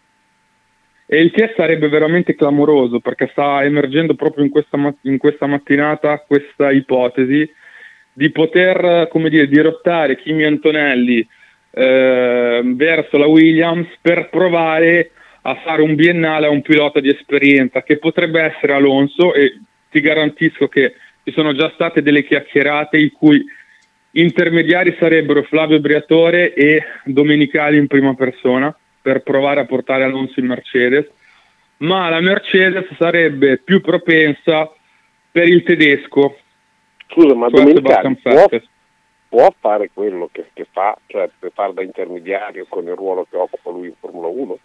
E 1.09 1.21
il 1.21 1.31
che 1.31 1.53
sarebbe 1.55 1.87
veramente 1.87 2.35
clamoroso 2.35 2.99
perché 2.99 3.29
sta 3.31 3.63
emergendo 3.63 4.13
proprio 4.13 4.43
in 4.43 4.49
questa, 4.49 4.77
in 5.03 5.17
questa 5.17 5.45
mattinata 5.45 6.19
questa 6.27 6.69
ipotesi 6.69 7.49
di 8.11 8.29
poter, 8.31 9.07
come 9.09 9.29
dire, 9.29 9.47
dirottare 9.47 10.17
Kimi 10.17 10.43
Antonelli 10.43 11.25
eh, 11.71 12.61
verso 12.65 13.17
la 13.17 13.27
Williams 13.27 13.87
per 14.01 14.29
provare 14.29 15.11
a 15.47 15.55
fare 15.63 15.81
un 15.81 15.95
biennale 15.95 16.47
a 16.47 16.49
un 16.49 16.61
pilota 16.61 16.99
di 16.99 17.09
esperienza 17.09 17.81
che 17.81 17.97
potrebbe 17.97 18.41
essere 18.41 18.73
Alonso 18.73 19.33
e 19.33 19.61
ti 19.89 20.01
garantisco 20.01 20.67
che 20.67 20.95
ci 21.23 21.31
sono 21.31 21.53
già 21.53 21.71
state 21.73 22.01
delle 22.01 22.25
chiacchierate 22.25 22.97
i 22.97 23.11
cui 23.11 23.41
intermediari 24.11 24.97
sarebbero 24.99 25.43
Flavio 25.43 25.79
Briatore 25.79 26.53
e 26.53 26.83
Domenicali 27.05 27.77
in 27.77 27.87
prima 27.87 28.13
persona 28.13 28.75
per 29.01 29.23
provare 29.23 29.61
a 29.61 29.65
portare 29.65 30.03
Alonso 30.03 30.41
in 30.41 30.47
Mercedes, 30.47 31.09
ma 31.77 32.09
la 32.09 32.19
Mercedes 32.19 32.85
sarebbe 32.97 33.57
più 33.57 33.79
propensa 33.79 34.69
per 35.31 35.47
il 35.47 35.63
tedesco, 35.63 36.39
Scusa, 37.07 37.33
ma 37.35 37.49
cioè 37.49 37.63
Domenicali 37.63 38.17
può, 38.21 38.47
può 39.29 39.53
fare 39.57 39.91
quello 39.93 40.27
che, 40.29 40.47
che 40.51 40.67
fa, 40.69 40.97
cioè 41.05 41.29
per 41.39 41.51
fare 41.53 41.73
da 41.73 41.83
intermediario 41.83 42.65
con 42.67 42.85
il 42.85 42.95
ruolo 42.95 43.25
che 43.29 43.37
occupa 43.37 43.69
lui 43.69 43.87
in 43.87 43.93
Formula 43.97 44.27
1? 44.27 44.59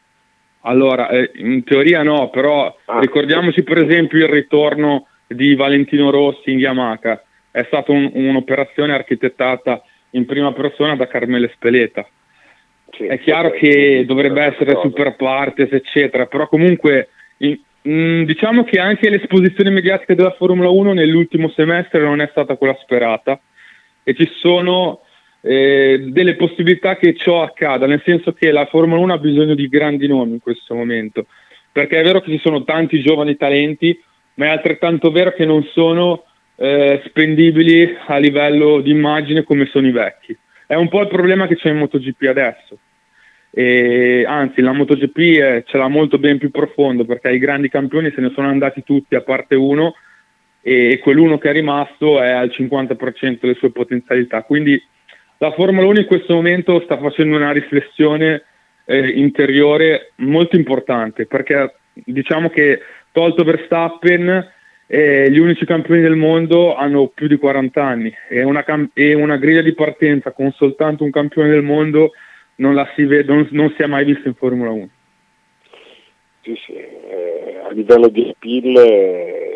Allora, 0.62 1.08
eh, 1.08 1.30
in 1.36 1.64
teoria 1.64 2.02
no, 2.02 2.30
però 2.30 2.74
Ah. 2.86 3.00
ricordiamoci 3.00 3.62
per 3.62 3.78
esempio 3.78 4.18
il 4.18 4.30
ritorno 4.30 5.06
di 5.26 5.54
Valentino 5.54 6.10
Rossi 6.10 6.52
in 6.52 6.58
Yamaha. 6.58 7.22
È 7.50 7.64
stata 7.64 7.90
un- 7.92 8.10
un'operazione 8.12 8.92
architettata 8.92 9.82
in 10.10 10.24
prima 10.26 10.52
persona 10.52 10.94
da 10.94 11.06
Carmele 11.06 11.50
Speleta. 11.54 12.06
Sì, 12.90 13.06
È 13.06 13.18
chiaro 13.20 13.48
ok, 13.48 13.54
che 13.58 13.68
quindi 13.70 14.04
dovrebbe 14.04 14.42
essere 14.42 14.74
cosa. 14.74 14.88
super 14.88 15.16
partes, 15.16 15.72
eccetera, 15.72 16.26
però 16.26 16.46
comunque 16.46 17.08
in- 17.38 17.58
mh, 17.82 18.22
diciamo 18.24 18.64
che 18.64 18.78
anche 18.78 19.08
l'esposizione 19.10 19.70
mediatica 19.70 20.14
della 20.14 20.32
Formula 20.32 20.68
1 20.68 20.92
nell'ultimo 20.92 21.48
semestre 21.50 22.00
non 22.02 22.20
è 22.20 22.28
stata 22.30 22.56
quella 22.56 22.76
sperata 22.82 23.40
e 24.04 24.14
ci 24.14 24.28
sono 24.34 25.00
eh, 25.42 26.04
delle 26.08 26.36
possibilità 26.36 26.96
che 26.96 27.14
ciò 27.14 27.42
accada, 27.42 27.86
nel 27.86 28.02
senso 28.04 28.32
che 28.32 28.50
la 28.52 28.66
Formula 28.66 29.00
1 29.00 29.12
ha 29.12 29.18
bisogno 29.18 29.54
di 29.54 29.68
grandi 29.68 30.06
nomi 30.06 30.34
in 30.34 30.40
questo 30.40 30.74
momento, 30.74 31.26
perché 31.70 32.00
è 32.00 32.02
vero 32.02 32.20
che 32.20 32.30
ci 32.30 32.38
sono 32.38 32.64
tanti 32.64 33.00
giovani 33.00 33.36
talenti, 33.36 34.00
ma 34.34 34.46
è 34.46 34.48
altrettanto 34.48 35.10
vero 35.10 35.32
che 35.32 35.44
non 35.44 35.64
sono 35.72 36.24
eh, 36.56 37.02
spendibili 37.06 37.96
a 38.06 38.18
livello 38.18 38.80
di 38.80 38.90
immagine 38.90 39.42
come 39.42 39.66
sono 39.66 39.86
i 39.86 39.92
vecchi. 39.92 40.36
È 40.66 40.74
un 40.74 40.88
po' 40.88 41.00
il 41.00 41.08
problema 41.08 41.46
che 41.46 41.56
c'è 41.56 41.70
in 41.70 41.78
MotoGP 41.78 42.22
adesso. 42.28 42.78
E, 43.50 44.24
anzi, 44.26 44.62
la 44.62 44.72
MotoGP 44.72 45.18
è- 45.38 45.64
ce 45.66 45.76
l'ha 45.76 45.88
molto 45.88 46.18
ben 46.18 46.38
più 46.38 46.50
profondo 46.50 47.04
perché 47.04 47.30
i 47.30 47.38
grandi 47.38 47.68
campioni 47.68 48.10
se 48.14 48.20
ne 48.22 48.30
sono 48.34 48.48
andati 48.48 48.82
tutti 48.82 49.14
a 49.14 49.20
parte 49.20 49.54
uno 49.54 49.94
e 50.62 51.00
quell'uno 51.02 51.36
che 51.36 51.50
è 51.50 51.52
rimasto 51.52 52.22
è 52.22 52.30
al 52.30 52.48
50% 52.48 53.38
delle 53.40 53.54
sue 53.54 53.72
potenzialità. 53.72 54.42
Quindi 54.42 54.80
la 55.42 55.50
Formula 55.50 55.84
1 55.88 55.98
in 55.98 56.06
questo 56.06 56.34
momento 56.34 56.80
sta 56.84 56.96
facendo 56.98 57.34
una 57.34 57.50
riflessione 57.50 58.44
eh, 58.84 59.08
interiore 59.08 60.12
molto 60.18 60.54
importante 60.54 61.26
perché 61.26 61.74
diciamo 61.92 62.48
che 62.48 62.80
tolto 63.10 63.42
Verstappen 63.42 64.50
eh, 64.86 65.30
gli 65.32 65.38
unici 65.38 65.64
campioni 65.64 66.00
del 66.00 66.14
mondo 66.14 66.76
hanno 66.76 67.08
più 67.08 67.26
di 67.26 67.38
40 67.38 67.84
anni 67.84 68.14
e 68.28 68.44
una, 68.44 68.62
cam- 68.62 68.90
e 68.94 69.14
una 69.14 69.36
griglia 69.36 69.62
di 69.62 69.74
partenza 69.74 70.30
con 70.30 70.52
soltanto 70.52 71.02
un 71.02 71.10
campione 71.10 71.48
del 71.48 71.62
mondo 71.62 72.12
non, 72.56 72.80
si, 72.94 73.04
vede, 73.04 73.32
non, 73.32 73.48
non 73.50 73.74
si 73.76 73.82
è 73.82 73.86
mai 73.86 74.04
vista 74.04 74.28
in 74.28 74.34
Formula 74.34 74.70
1. 74.70 74.88
Sì, 76.42 76.56
sì, 76.64 76.72
eh, 76.74 77.60
a 77.64 77.72
livello 77.72 78.06
di 78.06 78.28
appeal 78.28 78.76
eh, 78.76 79.51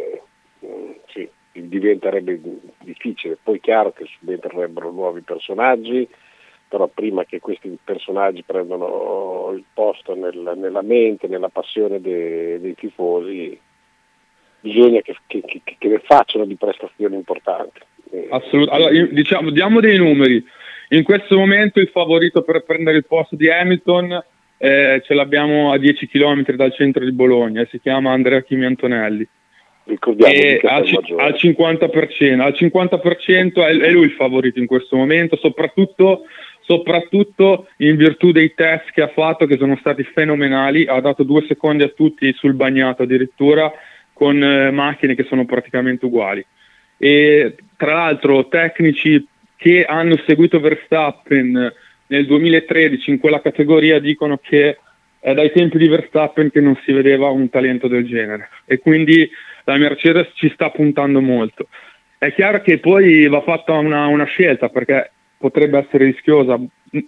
diventerebbe 1.69 2.41
difficile, 2.81 3.37
poi 3.43 3.57
è 3.57 3.61
chiaro 3.61 3.93
che 3.93 4.05
subentrerebbero 4.19 4.91
nuovi 4.91 5.21
personaggi, 5.23 6.09
però 6.69 6.87
prima 6.89 7.25
che 7.25 7.39
questi 7.39 7.77
personaggi 7.83 8.43
prendano 8.45 9.53
il 9.55 9.65
posto 9.73 10.15
nel- 10.15 10.53
nella 10.57 10.83
mente, 10.83 11.29
nella 11.29 11.49
passione 11.49 12.01
de- 12.01 12.59
dei 12.61 12.75
tifosi, 12.75 13.59
bisogna 14.61 15.01
che, 15.01 15.17
che- 15.27 15.43
che- 15.43 15.63
che 15.79 16.01
facciano 16.05 16.45
di 16.45 16.57
prestazioni 16.57 17.15
importanti. 17.15 17.81
Eh, 18.11 18.27
Assolut- 18.31 18.71
allora, 18.71 18.91
diciamo, 19.07 19.51
diamo 19.51 19.81
dei 19.81 19.97
numeri. 19.99 20.45
In 20.91 21.03
questo 21.03 21.37
momento 21.37 21.81
il 21.81 21.89
favorito 21.89 22.43
per 22.43 22.63
prendere 22.63 22.97
il 22.97 23.07
posto 23.07 23.37
di 23.37 23.51
Hamilton 23.51 24.23
eh, 24.59 25.03
ce 25.05 25.13
l'abbiamo 25.15 25.71
a 25.73 25.79
10 25.79 26.07
km 26.09 26.43
dal 26.55 26.73
centro 26.73 27.05
di 27.05 27.13
Bologna, 27.13 27.67
si 27.67 27.79
chiama 27.79 28.13
Andrea 28.13 28.41
Chimi 28.43 28.65
Antonelli. 28.65 29.27
Ricordiamo 29.87 30.33
che 30.33 30.61
al, 30.65 30.85
al 31.17 31.35
50%, 31.35 32.41
al 32.41 32.55
50% 32.57 33.53
è, 33.55 33.77
è 33.79 33.91
lui 33.91 34.05
il 34.05 34.13
favorito 34.13 34.59
in 34.59 34.67
questo 34.67 34.97
momento, 34.97 35.37
soprattutto, 35.37 36.23
soprattutto 36.61 37.69
in 37.79 37.97
virtù 37.97 38.33
dei 38.33 38.53
test 38.55 38.91
che 38.93 39.03
ha 39.03 39.09
fatto 39.09 39.47
che 39.47 39.57
sono 39.57 39.77
stati 39.77 40.03
fenomenali, 40.03 40.87
ha 40.87 41.01
dato 41.01 41.23
due 41.23 41.45
secondi 41.47 41.85
a 41.85 41.89
tutti 41.89 42.33
sul 42.35 42.55
bagnato 42.55 43.03
addirittura 43.03 43.73
con 44.13 44.43
eh, 44.43 44.71
macchine 44.71 45.15
che 45.15 45.25
sono 45.25 45.45
praticamente 45.45 46.07
uguali. 46.07 46.45
E 46.99 47.57
tra 47.77 47.93
l'altro 47.93 48.49
tecnici 48.49 49.27
che 49.57 49.85
hanno 49.85 50.17
seguito 50.27 50.61
Verstappen 50.61 51.73
nel 52.09 52.27
2013 52.27 53.11
in 53.11 53.19
quella 53.19 53.41
categoria 53.41 53.99
dicono 53.99 54.39
che 54.39 54.79
è 55.19 55.35
dai 55.35 55.51
tempi 55.51 55.79
di 55.79 55.89
Verstappen 55.89 56.51
che 56.51 56.61
non 56.61 56.79
si 56.85 56.93
vedeva 56.93 57.29
un 57.29 57.51
talento 57.51 57.89
del 57.89 58.07
genere. 58.07 58.49
E 58.65 58.79
quindi 58.79 59.29
la 59.67 59.77
Mercedes 59.77 60.29
ci 60.35 60.49
sta 60.55 60.71
puntando 60.71 61.21
molto. 61.21 61.69
è 62.19 62.33
chiaro 62.33 62.63
che 62.63 62.79
poi 62.79 63.27
va 63.27 63.43
fatta 63.43 63.73
una, 63.73 64.07
una 64.07 64.25
scelta 64.25 64.69
perché 64.69 65.11
potrebbe 65.37 65.79
essere 65.79 66.07
rischiosa. 66.07 66.59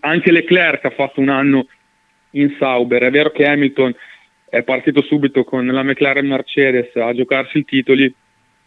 Anche 0.01 0.33
Leclerc 0.33 0.85
ha 0.85 0.91
fatto 0.91 1.21
un 1.21 1.29
anno 1.29 1.67
in 2.33 2.55
Sauber, 2.59 3.03
è 3.03 3.11
vero 3.11 3.31
che 3.31 3.47
Hamilton 3.47 3.95
è 4.51 4.63
partito 4.63 5.03
subito 5.03 5.45
con 5.45 5.67
la 5.67 5.83
McLaren 5.83 6.27
Mercedes 6.27 6.95
a 6.97 7.15
giocarsi 7.15 7.59
i 7.59 7.65
titoli, 7.65 8.13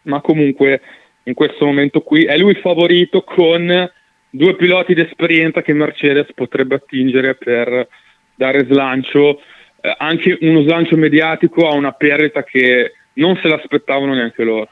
ma 0.04 0.22
comunque 0.22 0.82
in 1.24 1.34
questo 1.34 1.66
momento 1.66 2.02
qui 2.02 2.24
è 2.24 2.38
lui 2.38 2.56
favorito 2.56 3.24
con 3.24 3.92
due 4.30 4.56
piloti 4.56 4.94
d'esperienza 4.94 5.62
che 5.62 5.74
Mercedes 5.74 6.34
potrebbe 6.34 6.76
attingere 6.76 7.36
per 7.36 7.88
dare 8.36 8.66
slancio, 8.66 9.42
eh, 9.82 9.94
anche 9.98 10.38
uno 10.42 10.62
slancio 10.62 10.96
mediatico 10.96 11.68
a 11.68 11.74
una 11.74 11.92
perdita 11.92 12.44
che 12.44 12.94
non 13.22 13.38
se 13.38 13.48
l'aspettavano 13.48 14.14
neanche 14.14 14.44
loro. 14.44 14.68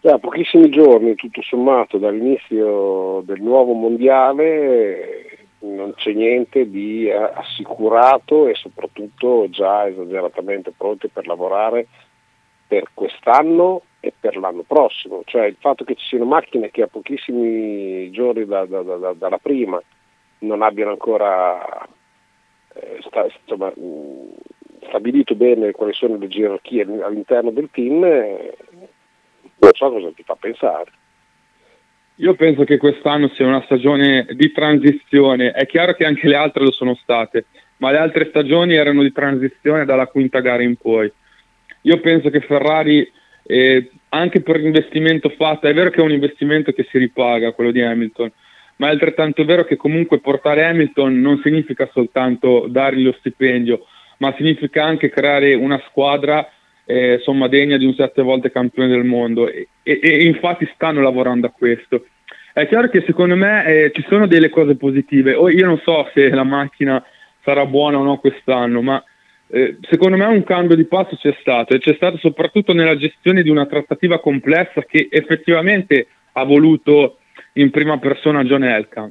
Da 0.00 0.18
pochissimi 0.18 0.68
giorni, 0.68 1.14
tutto 1.14 1.42
sommato, 1.42 1.98
dall'inizio 1.98 3.22
del 3.24 3.40
nuovo 3.40 3.72
mondiale 3.72 5.38
non 5.60 5.94
c'è 5.94 6.12
niente 6.12 6.68
di 6.68 7.08
assicurato 7.10 8.48
e 8.48 8.54
soprattutto 8.54 9.46
già 9.48 9.86
esageratamente 9.86 10.72
pronti 10.76 11.08
per 11.08 11.26
lavorare 11.26 11.86
per 12.66 12.88
quest'anno 12.94 13.82
e 14.00 14.12
per 14.18 14.36
l'anno 14.36 14.62
prossimo. 14.62 15.22
Cioè 15.24 15.44
il 15.44 15.56
fatto 15.60 15.84
che 15.84 15.94
ci 15.94 16.06
siano 16.06 16.24
macchine 16.24 16.70
che 16.70 16.82
a 16.82 16.88
pochissimi 16.88 18.10
giorni 18.10 18.44
da, 18.44 18.64
da, 18.64 18.82
da, 18.82 19.12
dalla 19.12 19.38
prima 19.38 19.80
non 20.38 20.62
abbiano 20.62 20.90
ancora 20.90 21.86
eh, 22.74 22.98
sta, 23.06 23.26
insomma, 23.42 23.72
stabilito 24.86 25.34
bene 25.34 25.72
quali 25.72 25.92
sono 25.92 26.16
le 26.16 26.28
gerarchie 26.28 26.86
all'interno 27.02 27.50
del 27.50 27.68
team, 27.70 28.04
eh, 28.04 28.54
non 29.58 29.70
so 29.72 29.90
cosa 29.90 30.10
ti 30.14 30.22
fa 30.22 30.36
pensare. 30.38 30.90
Io 32.16 32.34
penso 32.34 32.64
che 32.64 32.76
quest'anno 32.76 33.28
sia 33.28 33.46
una 33.46 33.62
stagione 33.62 34.26
di 34.32 34.52
transizione, 34.52 35.52
è 35.52 35.66
chiaro 35.66 35.94
che 35.94 36.04
anche 36.04 36.28
le 36.28 36.36
altre 36.36 36.62
lo 36.62 36.70
sono 36.70 36.94
state, 36.94 37.46
ma 37.78 37.90
le 37.90 37.98
altre 37.98 38.26
stagioni 38.28 38.74
erano 38.74 39.02
di 39.02 39.12
transizione 39.12 39.84
dalla 39.84 40.06
quinta 40.06 40.40
gara 40.40 40.62
in 40.62 40.76
poi. 40.76 41.10
Io 41.82 42.00
penso 42.00 42.30
che 42.30 42.40
Ferrari, 42.40 43.10
eh, 43.44 43.90
anche 44.10 44.40
per 44.40 44.60
l'investimento 44.60 45.30
fatto, 45.30 45.66
è 45.66 45.74
vero 45.74 45.90
che 45.90 46.00
è 46.00 46.04
un 46.04 46.12
investimento 46.12 46.72
che 46.72 46.86
si 46.90 46.98
ripaga, 46.98 47.52
quello 47.52 47.72
di 47.72 47.80
Hamilton, 47.80 48.30
ma 48.76 48.88
è 48.88 48.90
altrettanto 48.90 49.44
vero 49.44 49.64
che 49.64 49.76
comunque 49.76 50.20
portare 50.20 50.64
Hamilton 50.64 51.20
non 51.20 51.40
significa 51.42 51.88
soltanto 51.92 52.66
dargli 52.68 53.04
lo 53.04 53.14
stipendio, 53.18 53.86
ma 54.22 54.32
significa 54.36 54.84
anche 54.84 55.10
creare 55.10 55.54
una 55.54 55.82
squadra 55.88 56.48
eh, 56.84 57.14
insomma, 57.14 57.48
degna 57.48 57.76
di 57.76 57.84
un 57.84 57.94
sette 57.94 58.22
volte 58.22 58.52
campione 58.52 58.86
del 58.86 59.02
mondo 59.02 59.48
e, 59.48 59.66
e, 59.82 59.98
e 60.00 60.22
infatti 60.22 60.70
stanno 60.74 61.00
lavorando 61.00 61.48
a 61.48 61.50
questo. 61.50 62.06
È 62.52 62.68
chiaro 62.68 62.88
che 62.88 63.02
secondo 63.04 63.34
me 63.34 63.64
eh, 63.66 63.90
ci 63.92 64.04
sono 64.08 64.28
delle 64.28 64.48
cose 64.48 64.76
positive. 64.76 65.34
O 65.34 65.50
io 65.50 65.66
non 65.66 65.80
so 65.82 66.08
se 66.14 66.28
la 66.30 66.44
macchina 66.44 67.04
sarà 67.42 67.66
buona 67.66 67.98
o 67.98 68.04
no 68.04 68.18
quest'anno, 68.18 68.80
ma 68.80 69.02
eh, 69.48 69.78
secondo 69.90 70.16
me 70.16 70.26
un 70.26 70.44
cambio 70.44 70.76
di 70.76 70.84
passo 70.84 71.16
c'è 71.16 71.34
stato 71.40 71.74
e 71.74 71.80
c'è 71.80 71.94
stato 71.94 72.16
soprattutto 72.18 72.72
nella 72.72 72.96
gestione 72.96 73.42
di 73.42 73.50
una 73.50 73.66
trattativa 73.66 74.20
complessa 74.20 74.82
che 74.82 75.08
effettivamente 75.10 76.06
ha 76.34 76.44
voluto 76.44 77.18
in 77.54 77.70
prima 77.70 77.98
persona 77.98 78.44
John 78.44 78.62
Elkann. 78.62 79.10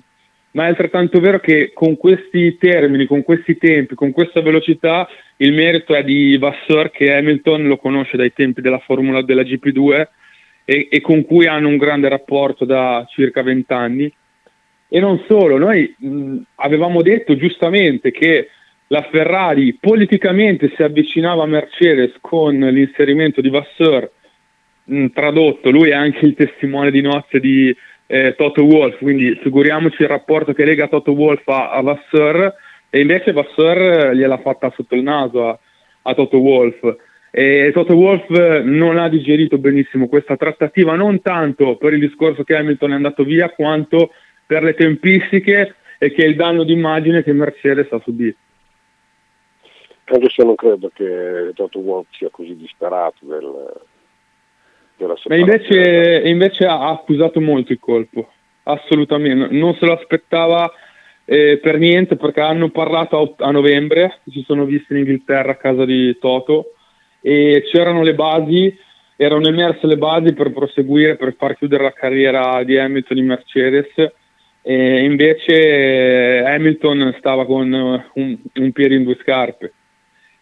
Ma 0.54 0.66
è 0.66 0.68
altrettanto 0.68 1.20
vero 1.20 1.40
che 1.40 1.72
con 1.74 1.96
questi 1.96 2.58
termini, 2.58 3.06
con 3.06 3.24
questi 3.24 3.58
tempi, 3.58 3.96
con 3.96 4.12
questa 4.12 4.42
velocità, 4.42 5.08
il 5.38 5.54
merito 5.54 5.96
è 5.96 6.04
di 6.04 6.38
Vasseur 6.38 6.92
che 6.92 7.14
Hamilton 7.14 7.68
lo 7.68 7.78
conosce 7.78 8.18
dai 8.18 8.34
tempi 8.34 8.62
della 8.62 8.80
Formula 8.80 9.22
della 9.22 9.44
GP2 9.44 10.08
e, 10.66 10.88
e 10.92 11.02
con 11.02 11.24
cui 11.26 11.48
hanno 11.48 11.70
un 11.70 11.78
grande 11.78 12.10
rapporto 12.10 12.66
da 12.66 13.06
circa 13.10 13.42
vent'anni. 13.42 14.14
E 14.90 15.00
non 15.00 15.24
solo, 15.26 15.58
noi 15.58 15.96
mh, 15.98 16.38
avevamo 16.56 17.02
detto 17.02 17.38
giustamente 17.38 18.12
che 18.12 18.50
la 18.88 19.08
Ferrari 19.10 19.78
politicamente 19.80 20.74
si 20.76 20.84
avvicinava 20.84 21.44
a 21.44 21.48
Mercedes 21.48 22.12
con 22.20 22.60
l'inserimento 22.60 23.40
di 23.40 23.50
Vasseur, 23.50 24.12
mh, 24.84 25.08
tradotto, 25.14 25.72
lui 25.72 25.92
è 25.92 25.94
anche 25.94 26.26
il 26.26 26.36
testimone 26.36 26.92
di 26.92 27.00
nozze 27.00 27.40
di 27.40 27.74
eh, 28.12 28.36
Toto 28.36 28.64
Wolf, 28.64 28.98
quindi 28.98 29.40
figuriamoci 29.42 30.02
il 30.02 30.10
rapporto 30.10 30.52
che 30.52 30.66
lega 30.66 30.90
Toto 30.90 31.14
Wolf 31.14 31.48
a, 31.48 31.72
a 31.72 31.82
Vasseur 31.82 32.54
e 32.90 33.00
invece 33.00 33.32
Vasseur 33.32 34.12
gliel'ha 34.14 34.38
fatta 34.40 34.70
sotto 34.76 34.96
il 34.96 35.02
naso 35.02 35.48
a, 35.48 35.58
a 36.02 36.14
Toto 36.14 36.40
Wolf 36.40 36.98
e 37.32 37.72
Toto 37.74 37.96
Wolf 37.96 38.28
non 38.64 38.98
ha 38.98 39.08
digerito 39.08 39.58
benissimo 39.58 40.10
questa 40.10 40.36
trattativa, 40.36 40.96
non 40.96 41.22
tanto 41.22 41.78
per 41.78 41.94
il 41.94 42.02
discorso 42.02 42.44
che 42.44 42.58
Hamilton 42.58 42.92
è 42.92 42.96
andato 42.96 43.24
via, 43.24 43.50
quanto 43.50 44.12
per 44.46 44.62
le 44.64 44.74
tempistiche 44.74 45.76
e 45.98 46.12
che 46.12 46.26
il 46.26 46.36
danno 46.36 46.66
d'immagine 46.66 47.24
che 47.24 47.32
Mercedes 47.32 47.90
ha 47.94 48.02
subito. 48.04 48.38
Anche 50.04 50.30
se 50.30 50.44
non 50.44 50.56
credo 50.56 50.92
che 50.94 51.52
Toto 51.54 51.80
Wolf 51.80 52.08
sia 52.12 52.28
così 52.30 52.58
disperato 52.58 53.26
del, 53.26 53.72
della 55.02 55.18
Ma 55.28 55.36
invece, 55.36 56.22
invece 56.26 56.66
ha 56.66 56.90
accusato 56.90 57.42
molto 57.42 57.72
il 57.72 57.80
colpo, 57.80 58.30
assolutamente, 58.64 59.54
non 59.56 59.76
se 59.76 59.86
lo 59.86 59.94
aspettava 59.94 60.72
eh, 61.26 61.58
per 61.58 61.78
niente 61.78 62.16
perché 62.16 62.42
hanno 62.42 62.70
parlato 62.70 63.36
a, 63.38 63.48
a 63.48 63.52
novembre, 63.52 64.20
si 64.30 64.44
sono 64.46 64.66
visti 64.66 64.94
in 64.94 65.00
Inghilterra 65.00 65.52
a 65.52 65.58
casa 65.58 65.86
di 65.86 66.18
Toto 66.20 66.74
e 67.22 67.64
c'erano 67.72 68.04
le 68.04 68.14
basi, 68.14 68.76
erano 69.16 69.48
emerse 69.48 69.86
le 69.88 69.98
basi 69.98 70.34
per 70.34 70.52
proseguire, 70.52 71.16
per 71.16 71.36
far 71.38 71.56
chiudere 71.56 71.84
la 71.84 71.94
carriera 71.94 72.64
di 72.64 72.78
Hamilton 72.78 73.18
in 73.18 73.26
Mercedes. 73.26 74.12
E 74.64 75.04
invece 75.04 76.44
Hamilton 76.46 77.16
stava 77.18 77.48
con 77.48 77.72
un, 78.14 78.38
un 78.54 78.72
piede 78.72 78.94
in 78.94 79.04
due 79.04 79.18
scarpe 79.20 79.74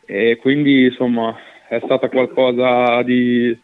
e 0.05 0.37
quindi 0.41 0.85
insomma 0.85 1.37
è 1.69 1.79
stata 1.83 2.09
qualcosa 2.09 3.01
di, 3.03 3.57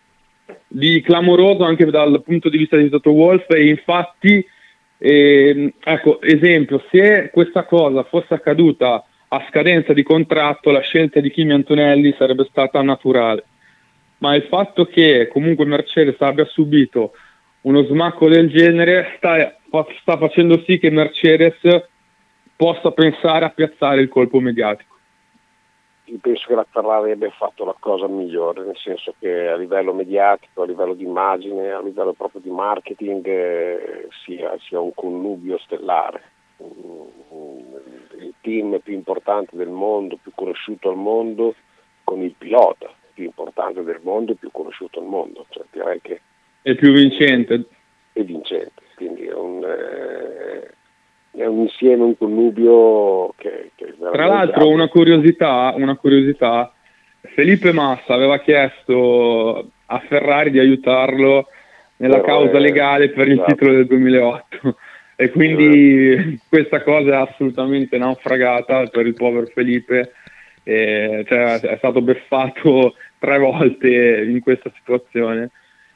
di 0.68 1.02
clamoroso 1.02 1.64
anche 1.64 1.86
dal 1.86 2.22
punto 2.24 2.50
di 2.50 2.58
vista 2.58 2.78
di 2.78 2.90
Toto 2.90 3.12
Wolf 3.12 3.50
e 3.50 3.68
infatti 3.68 4.46
eh, 4.98 5.74
ecco 5.84 6.22
esempio 6.22 6.84
se 6.92 7.30
questa 7.32 7.66
cosa 7.66 8.04
fosse 8.04 8.34
accaduta 8.34 9.04
a 9.28 9.46
scadenza 9.50 9.94
di 9.94 10.04
contratto 10.04 10.72
la 10.72 10.82
scelta 10.82 11.20
di 11.20 11.32
Kimi 11.32 11.54
Antonelli 11.54 12.16
sarebbe 12.18 12.46
stata 12.50 12.82
naturale. 12.82 13.44
Ma 14.20 14.36
il 14.36 14.44
fatto 14.44 14.86
che 14.86 15.28
comunque 15.32 15.66
Mercedes 15.66 16.16
abbia 16.20 16.46
subito 16.46 17.14
uno 17.62 17.84
smacco 17.84 18.30
del 18.30 18.50
genere 18.50 19.16
sta, 19.18 19.58
sta 20.02 20.18
facendo 20.18 20.64
sì 20.66 20.78
che 20.78 20.90
Mercedes 20.90 21.58
possa 22.56 22.92
pensare 22.92 23.46
a 23.46 23.50
piazzare 23.50 24.02
il 24.02 24.08
colpo 24.08 24.40
mediatico. 24.40 24.95
Io 26.06 26.18
penso 26.22 26.48
che 26.48 26.56
la 26.56 26.68
Ferrari 26.70 27.12
abbia 27.12 27.32
fatto 27.32 27.66
la 27.66 27.76
cosa 27.80 28.08
migliore, 28.08 28.64
nel 28.64 28.78
senso 28.78 29.16
che 29.18 29.48
a 29.48 29.56
livello 29.56 29.94
mediatico, 29.94 30.62
a 30.62 30.66
livello 30.66 30.94
di 30.94 31.04
immagine, 31.04 31.72
a 31.72 31.82
livello 31.82 32.14
proprio 32.14 32.42
di 32.42 32.50
marketing 32.52 33.26
eh, 33.26 34.08
sia, 34.24 34.56
sia 34.60 34.80
un 34.80 34.94
connubio 34.94 35.58
stellare 35.58 36.34
il 38.20 38.34
team 38.42 38.80
più 38.80 38.94
importante 38.94 39.56
del 39.56 39.70
mondo, 39.70 40.18
più 40.22 40.32
conosciuto 40.34 40.90
al 40.90 40.98
mondo, 40.98 41.56
con 42.04 42.22
il 42.22 42.34
pilota 42.38 42.90
più 43.14 43.26
importante 43.26 43.82
del 43.84 44.00
mondo 44.04 44.34
e 44.34 44.36
più 44.36 44.52
conosciuto 44.52 45.00
al 45.00 45.06
mondo. 45.06 45.46
Cioè, 45.50 45.64
direi 45.72 46.02
che 46.02 46.22
è 46.62 46.76
più 46.76 46.92
vincente. 46.92 47.66
È 48.12 48.24
vincente, 48.24 48.82
quindi 48.96 49.26
è 49.26 49.34
un, 49.34 49.64
eh, 49.64 50.74
è 51.36 51.46
un 51.46 51.60
insieme, 51.60 52.04
un 52.04 52.18
connubio 52.18 53.34
che... 53.38 53.72
che 53.76 53.94
Tra 53.98 54.26
l'altro 54.26 54.70
una 54.70 54.88
curiosità, 54.88 55.74
una 55.76 55.96
curiosità, 55.96 56.72
Felipe 57.22 57.72
Massa 57.72 58.14
aveva 58.14 58.40
chiesto 58.40 59.70
a 59.86 60.00
Ferrari 60.08 60.52
di 60.52 60.60
aiutarlo 60.60 61.48
nella 61.98 62.20
Però 62.20 62.40
causa 62.40 62.58
è, 62.58 62.60
legale 62.60 63.10
per 63.10 63.30
esatto. 63.30 63.50
il 63.50 63.56
titolo 63.56 63.72
del 63.74 63.88
2008 63.88 64.76
e 65.16 65.30
quindi 65.30 66.12
eh. 66.12 66.40
questa 66.48 66.82
cosa 66.84 67.12
è 67.12 67.16
assolutamente 67.16 67.98
naufragata 67.98 68.86
per 68.88 69.06
il 69.06 69.14
povero 69.14 69.46
Felipe, 69.48 70.12
eh, 70.64 71.24
cioè, 71.28 71.60
è 71.60 71.78
stato 71.78 72.02
beffato 72.02 72.96
tre 73.18 73.38
volte 73.40 74.24
in 74.28 74.40
questa 74.42 74.72
situazione. 74.76 75.52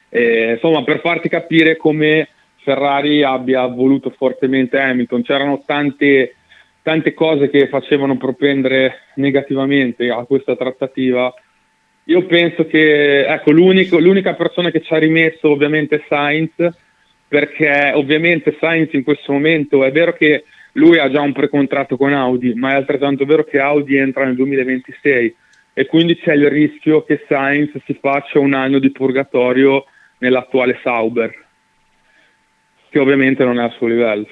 E, 0.08 0.52
insomma, 0.52 0.82
per 0.84 1.00
farti 1.00 1.28
capire 1.28 1.76
come 1.76 2.28
Ferrari 2.62 3.22
abbia 3.22 3.66
voluto 3.66 4.10
fortemente 4.10 4.78
Hamilton, 4.78 5.22
c'erano 5.22 5.62
tante, 5.64 6.34
tante 6.82 7.14
cose 7.14 7.48
che 7.50 7.68
facevano 7.68 8.16
propendere 8.16 9.06
negativamente 9.16 10.10
a 10.10 10.24
questa 10.24 10.56
trattativa. 10.56 11.32
Io 12.04 12.26
penso 12.26 12.66
che 12.66 13.26
ecco, 13.26 13.50
l'unica 13.52 14.34
persona 14.34 14.70
che 14.70 14.80
ci 14.80 14.92
ha 14.92 14.98
rimesso 14.98 15.50
ovviamente 15.50 15.96
è 15.96 16.04
Sainz, 16.08 16.52
perché 17.28 17.92
ovviamente 17.94 18.56
Sainz 18.58 18.92
in 18.92 19.04
questo 19.04 19.32
momento 19.32 19.84
è 19.84 19.92
vero 19.92 20.12
che 20.12 20.44
lui 20.72 20.98
ha 20.98 21.10
già 21.10 21.20
un 21.20 21.32
precontratto 21.32 21.96
con 21.96 22.12
Audi, 22.12 22.54
ma 22.54 22.72
è 22.72 22.74
altrettanto 22.74 23.24
vero 23.24 23.44
che 23.44 23.58
Audi 23.58 23.96
entra 23.96 24.24
nel 24.24 24.34
2026 24.36 25.36
e 25.72 25.86
quindi 25.86 26.16
c'è 26.16 26.34
il 26.34 26.50
rischio 26.50 27.04
che 27.04 27.24
Sainz 27.26 27.70
si 27.84 27.96
faccia 28.00 28.38
un 28.38 28.54
anno 28.54 28.78
di 28.78 28.90
purgatorio 28.90 29.84
nell'attuale 30.18 30.78
Sauber, 30.82 31.32
che 32.90 32.98
ovviamente 32.98 33.44
non 33.44 33.58
è 33.58 33.62
al 33.62 33.72
suo 33.72 33.86
livello. 33.86 34.26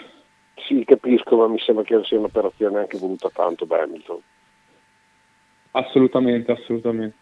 Sì, 0.66 0.84
capisco, 0.84 1.36
ma 1.36 1.48
mi 1.48 1.58
sembra 1.60 1.84
che 1.84 1.98
sia 2.04 2.18
un'operazione 2.18 2.80
anche 2.80 2.98
voluta 2.98 3.30
tanto 3.32 3.64
da 3.64 3.80
Hamilton. 3.82 4.18
Assolutamente, 5.70 6.52
assolutamente. 6.52 7.16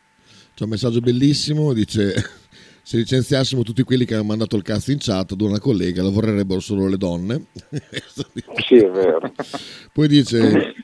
C'è 0.55 0.65
un 0.65 0.71
messaggio 0.71 1.01
bellissimo, 1.01 1.75
dice 1.75 2.15
se 2.83 2.97
licenziassimo 2.97 3.63
tutti 3.63 3.83
quelli 3.83 4.07
che 4.07 4.15
hanno 4.15 4.25
mandato 4.25 4.57
il 4.57 4.63
cazzo 4.63 4.91
in 4.91 4.99
chat 4.99 5.33
ad 5.33 5.41
una 5.43 5.59
collega 5.59 6.03
lavorerebbero 6.03 6.61
solo 6.61 6.89
le 6.89 6.97
donne. 6.97 7.45
sì, 8.67 8.77
è 8.77 8.91
vero. 8.91 9.21
Poi 9.93 10.09
dice 10.09 10.75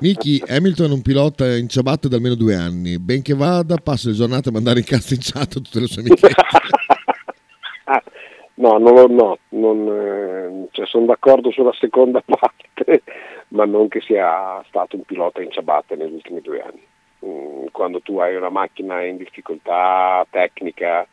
Miki, 0.00 0.42
Hamilton 0.46 0.90
è 0.90 0.92
un 0.92 1.02
pilota 1.02 1.56
in 1.56 1.68
ciabatte 1.68 2.08
da 2.08 2.16
almeno 2.16 2.34
due 2.34 2.54
anni, 2.54 2.98
benché 2.98 3.34
vada 3.34 3.76
passa 3.76 4.10
le 4.10 4.14
giornate 4.14 4.50
a 4.50 4.52
mandare 4.52 4.80
in 4.80 4.84
cazzo 4.84 5.14
in 5.14 5.20
chat 5.22 5.56
a 5.56 5.60
tutte 5.60 5.80
le 5.80 5.86
sue 5.86 6.02
amiche. 6.02 6.28
no, 8.62 8.78
non, 8.78 9.14
no, 9.14 9.38
non, 9.50 9.88
eh, 9.88 10.68
cioè, 10.70 10.86
sono 10.86 11.06
d'accordo 11.06 11.50
sulla 11.50 11.72
seconda 11.72 12.22
parte, 12.24 13.02
ma 13.48 13.64
non 13.64 13.88
che 13.88 14.00
sia 14.00 14.62
stato 14.68 14.96
un 14.96 15.02
pilota 15.02 15.42
in 15.42 15.50
ciabatte 15.50 15.96
negli 15.96 16.14
ultimi 16.14 16.40
due 16.40 16.62
anni. 16.62 16.82
Mm, 17.24 17.66
quando 17.72 18.00
tu 18.00 18.18
hai 18.18 18.36
una 18.36 18.50
macchina 18.50 19.02
in 19.02 19.16
difficoltà 19.16 20.24
tecnica 20.30 21.06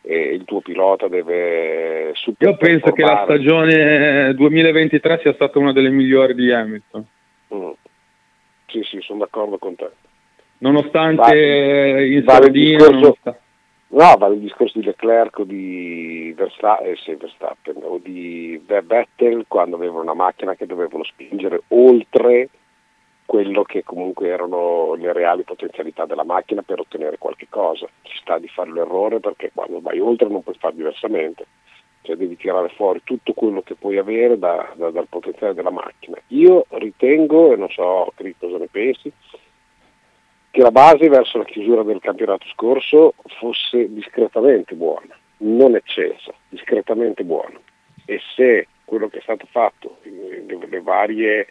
e 0.00 0.34
il 0.34 0.44
tuo 0.44 0.60
pilota 0.60 1.08
deve 1.08 2.12
super 2.14 2.48
Io 2.48 2.56
penso 2.56 2.92
che 2.92 3.02
la 3.02 3.22
stagione 3.24 4.34
2023 4.34 5.18
sia 5.22 5.32
stata 5.34 5.58
una 5.58 5.72
delle 5.72 5.90
migliori 5.90 6.34
di 6.34 6.50
Hamilton. 6.50 7.06
Mm. 7.54 7.70
Sì, 8.66 8.82
sì, 8.82 9.00
sono 9.00 9.20
d'accordo 9.20 9.58
con 9.58 9.74
te. 9.74 9.90
Nonostante 10.58 11.16
vale, 11.16 12.06
in 12.08 12.24
Sardegna... 12.26 12.78
Vale 12.78 12.92
nonostante... 12.92 13.40
No, 13.88 14.16
vale 14.18 14.34
il 14.34 14.40
discorso 14.40 14.78
di 14.78 14.84
Leclerc 14.84 15.38
o 15.38 15.44
di 15.44 16.32
Verstappen, 16.36 16.88
eh, 16.88 17.16
Verstappen 17.16 17.76
o 17.82 17.98
di 18.02 18.60
Vettel 18.64 19.44
quando 19.46 19.76
avevano 19.76 20.02
una 20.02 20.14
macchina 20.14 20.56
che 20.56 20.66
dovevano 20.66 21.04
spingere 21.04 21.62
oltre 21.68 22.48
quello 23.24 23.62
che 23.62 23.84
comunque 23.84 24.28
erano 24.28 24.94
le 24.94 25.12
reali 25.12 25.44
potenzialità 25.44 26.04
della 26.04 26.24
macchina 26.24 26.62
per 26.62 26.80
ottenere 26.80 27.18
qualche 27.18 27.46
cosa. 27.48 27.86
Ci 28.02 28.18
sta 28.18 28.38
di 28.38 28.48
fare 28.48 28.72
l'errore 28.72 29.20
perché 29.20 29.50
quando 29.54 29.80
vai 29.80 30.00
oltre 30.00 30.28
non 30.28 30.42
puoi 30.42 30.56
fare 30.58 30.74
diversamente, 30.74 31.46
cioè 32.02 32.16
devi 32.16 32.36
tirare 32.36 32.68
fuori 32.70 33.00
tutto 33.04 33.34
quello 33.34 33.62
che 33.62 33.76
puoi 33.76 33.98
avere 33.98 34.36
da, 34.38 34.72
da, 34.74 34.90
dal 34.90 35.06
potenziale 35.08 35.54
della 35.54 35.70
macchina. 35.70 36.18
Io 36.28 36.66
ritengo, 36.70 37.52
e 37.52 37.56
non 37.56 37.68
so 37.70 38.12
Cris 38.16 38.34
cosa 38.38 38.58
ne 38.58 38.68
pensi, 38.68 39.12
che 40.56 40.62
la 40.62 40.70
base 40.70 41.10
verso 41.10 41.36
la 41.36 41.44
chiusura 41.44 41.82
del 41.82 42.00
campionato 42.00 42.46
scorso 42.46 43.12
fosse 43.38 43.92
discretamente 43.92 44.74
buona, 44.74 45.14
non 45.40 45.74
eccessa, 45.74 46.32
discretamente 46.48 47.24
buona. 47.24 47.60
E 48.06 48.18
se 48.34 48.66
quello 48.86 49.08
che 49.08 49.18
è 49.18 49.20
stato 49.20 49.46
fatto, 49.50 49.98
le, 50.04 50.66
le 50.66 50.80
varie 50.80 51.46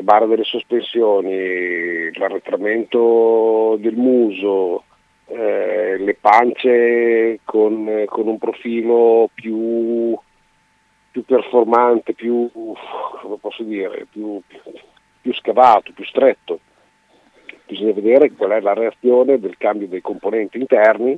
barra 0.00 0.26
delle 0.26 0.42
sospensioni, 0.42 2.12
l'arretramento 2.14 3.76
del 3.78 3.94
muso, 3.94 4.82
eh, 5.26 5.96
le 5.96 6.14
pance 6.20 7.38
con, 7.44 8.06
con 8.06 8.26
un 8.26 8.38
profilo 8.38 9.30
più, 9.32 10.18
più, 11.12 11.24
performante, 11.24 12.14
più, 12.14 12.50
come 12.52 13.36
posso 13.40 13.62
dire, 13.62 14.04
più, 14.10 14.42
più 15.20 15.32
scavato, 15.32 15.92
più 15.92 16.04
stretto. 16.06 16.58
Bisogna 17.70 17.92
vedere 17.92 18.32
qual 18.32 18.50
è 18.50 18.60
la 18.60 18.74
reazione 18.74 19.38
del 19.38 19.56
cambio 19.56 19.86
dei 19.86 20.00
componenti 20.00 20.58
interni, 20.58 21.16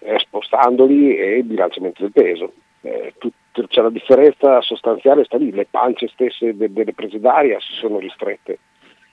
eh, 0.00 0.18
spostandoli 0.18 1.16
e 1.16 1.38
il 1.38 1.44
bilanciamento 1.44 2.02
del 2.02 2.10
peso. 2.10 2.52
Eh, 2.80 3.14
tut- 3.18 3.68
c'è 3.68 3.80
la 3.80 3.90
differenza 3.90 4.60
sostanziale 4.62 5.22
sta 5.24 5.36
lì, 5.36 5.52
le 5.52 5.68
pance 5.70 6.08
stesse 6.08 6.56
de- 6.56 6.72
delle 6.72 6.92
prese 6.92 7.20
d'aria 7.20 7.60
si 7.60 7.72
sono 7.74 8.00
ristrette 8.00 8.58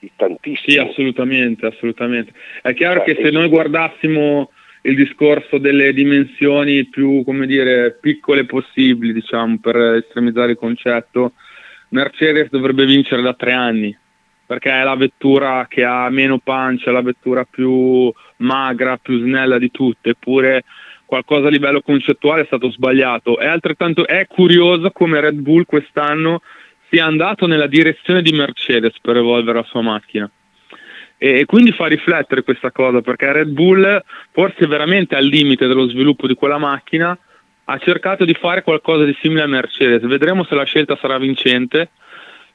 di 0.00 0.10
tantissimo. 0.16 0.66
Sì, 0.66 0.78
assolutamente, 0.78 1.66
assolutamente. 1.66 2.32
È 2.60 2.74
chiaro 2.74 3.04
cioè, 3.04 3.14
che 3.14 3.22
se 3.22 3.30
noi 3.30 3.48
guardassimo 3.48 4.50
il 4.82 4.96
discorso 4.96 5.58
delle 5.58 5.92
dimensioni 5.92 6.86
più, 6.86 7.22
come 7.24 7.46
dire, 7.46 7.96
piccole 8.00 8.44
possibili, 8.46 9.12
diciamo, 9.12 9.58
per 9.60 9.76
estremizzare 9.76 10.52
il 10.52 10.58
concetto, 10.58 11.34
Mercedes 11.90 12.48
dovrebbe 12.50 12.84
vincere 12.84 13.22
da 13.22 13.34
tre 13.34 13.52
anni, 13.52 13.96
perché 14.52 14.70
è 14.70 14.84
la 14.84 14.96
vettura 14.96 15.66
che 15.66 15.82
ha 15.82 16.10
meno 16.10 16.36
pancia, 16.36 16.90
la 16.90 17.00
vettura 17.00 17.46
più 17.48 18.12
magra, 18.38 18.98
più 18.98 19.18
snella 19.20 19.56
di 19.56 19.70
tutte, 19.70 20.10
eppure 20.10 20.64
qualcosa 21.06 21.46
a 21.46 21.50
livello 21.50 21.80
concettuale 21.80 22.42
è 22.42 22.44
stato 22.44 22.70
sbagliato. 22.70 23.38
È 23.38 23.46
altrettanto 23.46 24.06
è 24.06 24.26
curioso 24.26 24.90
come 24.90 25.20
Red 25.20 25.36
Bull 25.36 25.64
quest'anno 25.64 26.42
sia 26.90 27.06
andato 27.06 27.46
nella 27.46 27.66
direzione 27.66 28.20
di 28.20 28.32
Mercedes 28.32 28.92
per 29.00 29.16
evolvere 29.16 29.56
la 29.56 29.64
sua 29.64 29.80
macchina. 29.80 30.30
E 31.16 31.46
quindi 31.46 31.72
fa 31.72 31.86
riflettere 31.86 32.42
questa 32.42 32.70
cosa 32.70 33.00
perché 33.00 33.32
Red 33.32 33.48
Bull, 33.48 34.02
forse 34.32 34.66
veramente 34.66 35.16
al 35.16 35.24
limite 35.24 35.66
dello 35.66 35.88
sviluppo 35.88 36.26
di 36.26 36.34
quella 36.34 36.58
macchina, 36.58 37.18
ha 37.64 37.78
cercato 37.78 38.26
di 38.26 38.34
fare 38.34 38.62
qualcosa 38.62 39.04
di 39.04 39.16
simile 39.18 39.44
a 39.44 39.46
Mercedes. 39.46 40.02
Vedremo 40.02 40.44
se 40.44 40.54
la 40.54 40.64
scelta 40.64 40.98
sarà 41.00 41.16
vincente 41.16 41.88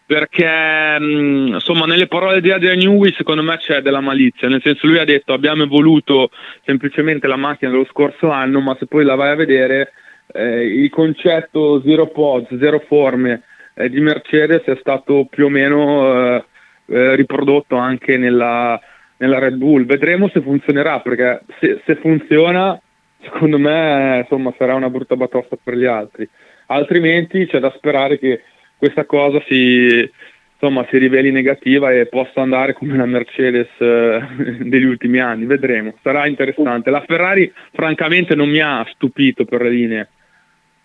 perché 0.07 0.97
mh, 0.97 1.55
insomma 1.55 1.85
nelle 1.85 2.07
parole 2.07 2.39
di 2.39 2.49
Adrian 2.49 2.77
Newey 2.77 3.13
secondo 3.13 3.43
me 3.43 3.57
c'è 3.57 3.81
della 3.81 3.99
malizia, 3.99 4.47
nel 4.47 4.61
senso 4.61 4.87
lui 4.87 4.97
ha 4.97 5.03
detto 5.03 5.33
abbiamo 5.33 5.63
evoluto 5.63 6.29
semplicemente 6.63 7.27
la 7.27 7.35
macchina 7.35 7.69
dello 7.69 7.85
scorso 7.91 8.31
anno, 8.31 8.61
ma 8.61 8.75
se 8.79 8.87
poi 8.87 9.03
la 9.03 9.15
vai 9.15 9.31
a 9.31 9.35
vedere 9.35 9.91
eh, 10.33 10.65
il 10.65 10.89
concetto 10.89 11.81
zero 11.83 12.07
pods, 12.07 12.57
zero 12.57 12.79
forme 12.87 13.43
eh, 13.73 13.89
di 13.89 13.99
Mercedes 13.99 14.63
è 14.63 14.77
stato 14.79 15.27
più 15.29 15.45
o 15.45 15.49
meno 15.49 16.35
eh, 16.35 16.45
eh 16.89 17.15
riprodotto 17.15 17.75
anche 17.75 18.17
nella, 18.17 18.79
nella, 19.17 19.39
Red 19.39 19.55
Bull. 19.55 19.85
Vedremo 19.85 20.29
se 20.29 20.39
funzionerà, 20.41 21.01
perché 21.01 21.41
se, 21.59 21.81
se 21.85 21.95
funziona 21.95 22.79
secondo 23.19 23.57
me 23.59 24.19
insomma, 24.21 24.53
sarà 24.57 24.73
una 24.73 24.89
brutta 24.89 25.17
batosta 25.17 25.57
per 25.61 25.75
gli 25.75 25.85
altri, 25.85 26.27
altrimenti 26.67 27.45
c'è 27.45 27.59
da 27.59 27.73
sperare 27.75 28.17
che 28.19 28.41
questa 28.77 29.05
cosa 29.05 29.41
si, 29.47 30.09
insomma, 30.53 30.85
si 30.89 30.97
riveli 30.97 31.31
negativa 31.31 31.91
e 31.91 32.05
possa 32.07 32.41
andare 32.41 32.73
come 32.73 32.93
una 32.93 33.05
Mercedes 33.05 33.69
eh, 33.79 34.21
degli 34.61 34.85
ultimi 34.85 35.19
anni, 35.19 35.45
vedremo, 35.45 35.95
sarà 36.01 36.27
interessante. 36.27 36.89
La 36.89 37.03
Ferrari 37.05 37.51
francamente 37.73 38.35
non 38.35 38.49
mi 38.49 38.59
ha 38.59 38.85
stupito 38.93 39.45
per 39.45 39.61
le 39.61 39.69
linee, 39.69 40.09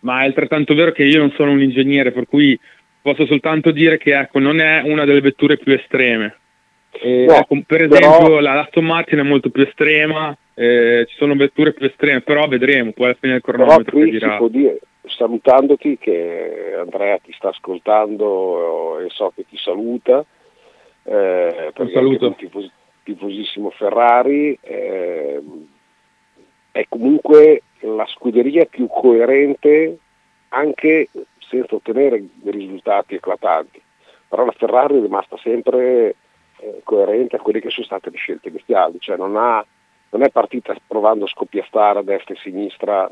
ma 0.00 0.22
è 0.22 0.26
altrettanto 0.26 0.74
vero 0.74 0.92
che 0.92 1.05
io 1.05 1.18
non 1.18 1.33
sono 1.33 1.52
un 1.52 1.62
ingegnere, 1.62 2.12
per 2.12 2.26
cui 2.26 2.59
posso 3.00 3.26
soltanto 3.26 3.70
dire 3.70 3.98
che 3.98 4.18
ecco, 4.18 4.38
non 4.38 4.61
è 4.61 4.81
una 4.85 5.05
delle 5.05 5.20
vetture 5.20 5.59
più 5.59 5.72
estreme. 5.72 6.37
E, 6.92 7.24
no, 7.26 7.37
ecco, 7.37 7.62
per 7.66 7.83
esempio 7.83 8.22
però... 8.22 8.40
la 8.40 8.61
Aston 8.61 8.85
Martin 8.85 9.20
è 9.20 9.22
molto 9.22 9.50
più 9.50 9.62
estrema, 9.62 10.37
eh, 10.55 11.07
ci 11.09 11.16
sono 11.16 11.35
vetture 11.35 11.72
più 11.72 11.87
estreme, 11.87 12.20
però 12.20 12.46
vedremo, 12.46 12.92
poi 12.92 13.07
alla 13.07 13.16
fine 13.18 13.33
del 13.33 13.42
cronometro 13.42 13.98
però 13.98 14.09
qui 14.09 14.18
si 14.18 14.26
può 14.37 14.48
dire, 14.48 14.78
salutandoti 15.05 15.99
che 15.99 16.75
Andrea 16.79 17.19
ti 17.19 17.33
sta 17.33 17.49
ascoltando 17.49 19.01
e 19.01 19.09
so 19.11 19.33
che 19.35 19.45
ti 19.47 19.57
saluta 19.57 20.25
eh, 21.05 21.73
perché 21.75 21.93
è 21.93 22.03
un 22.03 22.37
tifos- 22.37 22.71
tifosissimo 23.03 23.71
Ferrari 23.71 24.57
eh, 24.61 25.43
è 26.71 26.87
comunque 26.88 27.62
la 27.81 28.07
scuderia 28.07 28.65
più 28.67 28.87
coerente 28.87 29.99
anche 30.49 31.09
senza 31.38 31.75
ottenere 31.75 32.25
dei 32.35 32.53
risultati 32.53 33.15
eclatanti. 33.15 33.83
Però 34.29 34.45
la 34.45 34.53
Ferrari 34.53 34.99
è 34.99 35.01
rimasta 35.01 35.37
sempre 35.38 36.15
eh, 36.59 36.81
coerente 36.85 37.37
a 37.37 37.41
quelle 37.41 37.61
che 37.61 37.71
sono 37.71 37.85
state 37.85 38.11
le 38.11 38.17
scelte 38.17 38.49
iniziali 38.49 38.99
cioè 39.01 39.17
non, 39.17 39.37
ha, 39.37 39.65
non 40.11 40.23
è 40.23 40.31
partita 40.31 40.75
provando 40.87 41.25
a 41.25 41.29
scoppiastare 41.29 41.99
a 41.99 42.03
destra 42.03 42.35
e 42.35 42.38
a 42.38 42.41
sinistra 42.41 43.11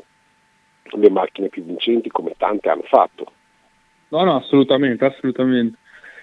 le 0.83 1.09
macchine 1.09 1.49
più 1.49 1.63
vincenti 1.63 2.09
come 2.09 2.33
tante 2.37 2.69
hanno 2.69 2.83
fatto. 2.83 3.31
No, 4.09 4.23
no, 4.23 4.35
assolutamente, 4.35 5.05
assolutamente. 5.05 5.77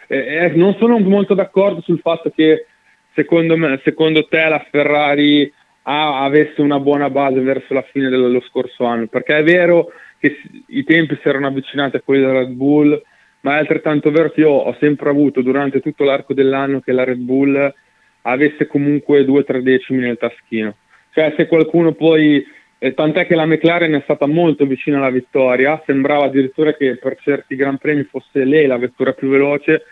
Eh, 0.06 0.44
eh, 0.44 0.48
non 0.54 0.74
sono 0.78 0.98
molto 0.98 1.34
d'accordo 1.34 1.80
sul 1.80 2.00
fatto 2.00 2.30
che 2.30 2.66
secondo, 3.14 3.56
me, 3.56 3.80
secondo 3.82 4.26
te 4.26 4.48
la 4.48 4.64
Ferrari 4.70 5.52
ha, 5.82 6.22
avesse 6.22 6.60
una 6.60 6.78
buona 6.78 7.10
base 7.10 7.40
verso 7.40 7.74
la 7.74 7.82
fine 7.82 8.08
dello 8.08 8.40
scorso 8.42 8.84
anno, 8.84 9.06
perché 9.06 9.38
è 9.38 9.42
vero 9.42 9.92
che 10.18 10.36
i 10.66 10.84
tempi 10.84 11.18
si 11.20 11.28
erano 11.28 11.46
avvicinati 11.46 11.96
a 11.96 12.00
quelli 12.00 12.24
della 12.24 12.40
Red 12.40 12.50
Bull, 12.50 13.00
ma 13.40 13.56
è 13.56 13.58
altrettanto 13.58 14.10
vero 14.10 14.30
che 14.30 14.40
io 14.40 14.50
ho 14.50 14.76
sempre 14.80 15.10
avuto 15.10 15.40
durante 15.42 15.80
tutto 15.80 16.04
l'arco 16.04 16.34
dell'anno 16.34 16.80
che 16.80 16.92
la 16.92 17.04
Red 17.04 17.18
Bull 17.18 17.74
avesse 18.22 18.66
comunque 18.66 19.24
due 19.24 19.40
o 19.40 19.44
tre 19.44 19.62
decimi 19.62 20.00
nel 20.00 20.18
taschino. 20.18 20.74
Cioè 21.12 21.34
se 21.36 21.46
qualcuno 21.46 21.92
poi 21.92 22.44
e 22.78 22.94
tant'è 22.94 23.26
che 23.26 23.34
la 23.34 23.44
McLaren 23.44 23.92
è 23.94 24.00
stata 24.02 24.26
molto 24.26 24.64
vicina 24.64 24.98
alla 24.98 25.10
vittoria, 25.10 25.82
sembrava 25.84 26.24
addirittura 26.24 26.74
che 26.74 26.96
per 26.96 27.16
certi 27.20 27.56
Gran 27.56 27.78
Premi 27.78 28.04
fosse 28.04 28.44
lei 28.44 28.66
la 28.66 28.78
vettura 28.78 29.12
più 29.12 29.28
veloce, 29.28 29.82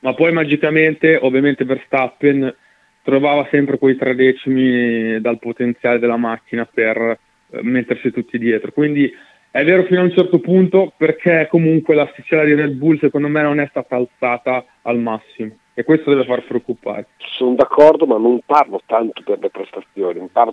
ma 0.00 0.14
poi 0.14 0.32
magicamente, 0.32 1.18
ovviamente 1.20 1.64
Verstappen 1.64 2.54
trovava 3.02 3.46
sempre 3.50 3.78
quei 3.78 3.96
tre 3.96 4.14
decimi 4.14 5.20
dal 5.20 5.38
potenziale 5.38 5.98
della 5.98 6.16
macchina 6.16 6.64
per 6.72 6.96
eh, 6.98 7.62
mettersi 7.62 8.12
tutti 8.12 8.38
dietro. 8.38 8.70
Quindi 8.72 9.12
è 9.50 9.64
vero 9.64 9.84
fino 9.84 10.00
a 10.00 10.04
un 10.04 10.12
certo 10.12 10.38
punto 10.38 10.92
perché 10.96 11.48
comunque 11.50 11.94
la 11.94 12.02
l'asticella 12.02 12.44
di 12.44 12.54
Red 12.54 12.72
Bull 12.72 12.98
secondo 12.98 13.28
me 13.28 13.42
non 13.42 13.58
è 13.58 13.66
stata 13.70 13.96
alzata 13.96 14.64
al 14.82 14.98
massimo 14.98 15.56
e 15.72 15.82
questo 15.82 16.10
deve 16.10 16.24
far 16.24 16.44
preoccupare. 16.44 17.06
Sono 17.16 17.54
d'accordo 17.54 18.06
ma 18.06 18.18
non 18.18 18.40
parlo 18.44 18.80
tanto 18.86 19.22
per 19.24 19.38
le 19.40 19.50
prestazioni, 19.50 20.28
parlo, 20.30 20.52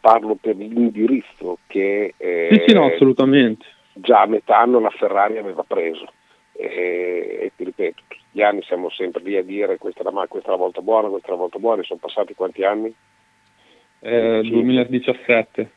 parlo 0.00 0.34
per 0.34 0.56
l'indirizzo 0.56 1.58
che 1.66 2.14
eh, 2.16 2.48
sì, 2.50 2.64
sì, 2.68 2.74
no, 2.74 2.86
assolutamente. 2.86 3.66
già 3.92 4.22
a 4.22 4.26
metà 4.26 4.58
anno 4.58 4.80
la 4.80 4.90
Ferrari 4.90 5.38
aveva 5.38 5.64
preso. 5.66 6.06
E, 6.52 7.38
e, 7.42 7.52
ti 7.54 7.64
ripeto, 7.64 8.02
tutti 8.08 8.22
gli 8.30 8.42
anni 8.42 8.62
siamo 8.62 8.88
sempre 8.88 9.22
lì 9.22 9.36
a 9.36 9.42
dire 9.42 9.76
questa 9.76 10.00
è 10.00 10.10
la, 10.10 10.26
questa 10.26 10.48
è 10.48 10.52
la 10.52 10.56
volta 10.56 10.80
buona, 10.80 11.08
questa 11.08 11.28
è 11.28 11.30
la 11.32 11.36
volta 11.36 11.58
buona, 11.58 11.82
sono 11.82 12.00
passati 12.00 12.34
quanti 12.34 12.64
anni? 12.64 12.94
Eh, 14.00 14.40
2017. 14.42 15.70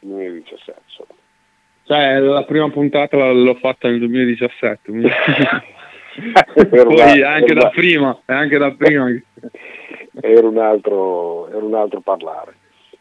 2017 0.00 0.80
insomma. 0.86 1.22
Cioè 1.84 2.18
la 2.18 2.44
prima 2.44 2.70
puntata 2.70 3.30
l'ho 3.30 3.54
fatta 3.54 3.88
nel 3.88 3.98
2017. 3.98 4.90
Poi 6.70 7.22
anche 7.22 7.54
da 7.54 7.68
prima, 7.68 8.20
anche 8.24 8.58
da 8.58 8.70
prima. 8.72 9.08
era, 10.20 10.46
un 10.46 10.58
altro, 10.58 11.48
era 11.48 11.64
un 11.64 11.74
altro 11.74 12.00
parlare. 12.00 12.54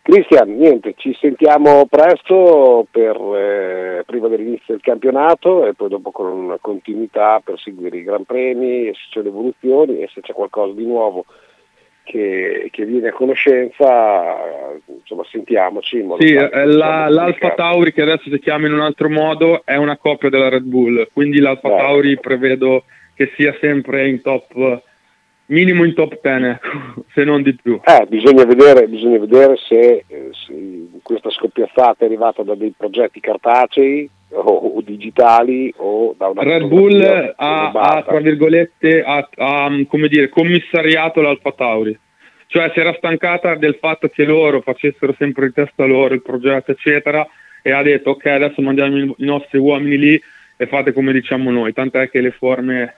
Cristian, 0.03 0.57
niente, 0.57 0.95
ci 0.97 1.15
sentiamo 1.17 1.85
presto 1.89 2.85
per, 2.91 3.15
eh, 3.15 4.03
prima 4.05 4.27
dell'inizio 4.27 4.73
del 4.73 4.81
campionato 4.81 5.65
e 5.65 5.73
poi 5.75 5.87
dopo 5.87 6.11
con 6.11 6.27
una 6.27 6.57
continuità 6.59 7.41
per 7.41 7.57
seguire 7.57 7.97
i 7.97 8.03
Gran 8.03 8.25
Premi 8.25 8.89
e 8.89 8.93
se 8.95 9.07
c'è 9.09 9.21
le 9.21 9.29
evoluzioni 9.29 10.01
e 10.01 10.09
se 10.13 10.19
c'è 10.19 10.33
qualcosa 10.33 10.73
di 10.73 10.85
nuovo 10.85 11.23
che, 12.03 12.67
che 12.69 12.83
viene 12.83 13.07
a 13.07 13.13
conoscenza, 13.13 14.35
insomma 14.87 15.23
sentiamoci. 15.31 16.05
Sì, 16.19 16.33
eh, 16.33 16.65
la, 16.65 17.07
l'Alfa 17.07 17.51
Tauri 17.51 17.93
che 17.93 18.01
adesso 18.01 18.29
si 18.29 18.39
chiama 18.39 18.67
in 18.67 18.73
un 18.73 18.81
altro 18.81 19.09
modo 19.09 19.61
è 19.63 19.77
una 19.77 19.95
coppia 19.95 20.29
della 20.29 20.49
Red 20.49 20.63
Bull, 20.63 21.07
quindi 21.13 21.39
l'Alfa 21.39 21.69
Beh. 21.69 21.77
Tauri 21.77 22.19
prevedo 22.19 22.83
che 23.15 23.31
sia 23.37 23.55
sempre 23.61 24.09
in 24.09 24.21
top 24.21 24.81
minimo 25.53 25.85
in 25.85 25.93
top 25.93 26.19
10, 26.21 26.45
ecco, 26.45 27.05
se 27.13 27.23
non 27.23 27.41
di 27.41 27.55
più. 27.55 27.79
Eh, 27.83 28.05
bisogna 28.07 28.43
vedere, 28.43 28.87
bisogna 28.87 29.19
vedere 29.19 29.55
se, 29.57 30.03
eh, 30.07 30.29
se, 30.31 30.87
questa 31.01 31.29
scoppiazzata 31.29 31.97
è 31.99 32.05
arrivata 32.05 32.43
da 32.43 32.55
dei 32.55 32.73
progetti 32.75 33.19
cartacei 33.19 34.09
o, 34.31 34.41
o 34.41 34.81
digitali 34.81 35.71
o 35.77 36.15
da 36.17 36.27
una 36.27 36.43
Red 36.43 36.67
Bull 36.67 37.01
ha, 37.35 37.71
ha, 37.71 38.03
tra 38.03 38.19
virgolette, 38.19 39.03
ha, 39.03 39.29
ha, 39.35 39.69
come 39.87 40.07
dire, 40.07 40.29
commissariato 40.29 41.21
l'Alfa 41.21 41.51
Tauri. 41.51 41.97
Cioè 42.47 42.69
si 42.73 42.79
era 42.79 42.93
stancata 42.93 43.55
del 43.55 43.77
fatto 43.79 44.09
che 44.09 44.25
loro 44.25 44.61
facessero 44.61 45.15
sempre 45.17 45.47
di 45.47 45.53
testa 45.53 45.85
loro 45.85 46.13
il 46.13 46.21
progetto, 46.21 46.71
eccetera, 46.71 47.27
e 47.63 47.71
ha 47.71 47.81
detto 47.81 48.11
ok, 48.11 48.25
adesso 48.27 48.61
mandiamo 48.61 48.97
i 48.97 49.15
nostri 49.19 49.57
uomini 49.57 49.97
lì 49.97 50.21
e 50.55 50.67
fate 50.67 50.93
come 50.93 51.13
diciamo 51.13 51.49
noi, 51.49 51.73
tant'è 51.73 52.09
che 52.09 52.21
le 52.21 52.31
forme, 52.31 52.93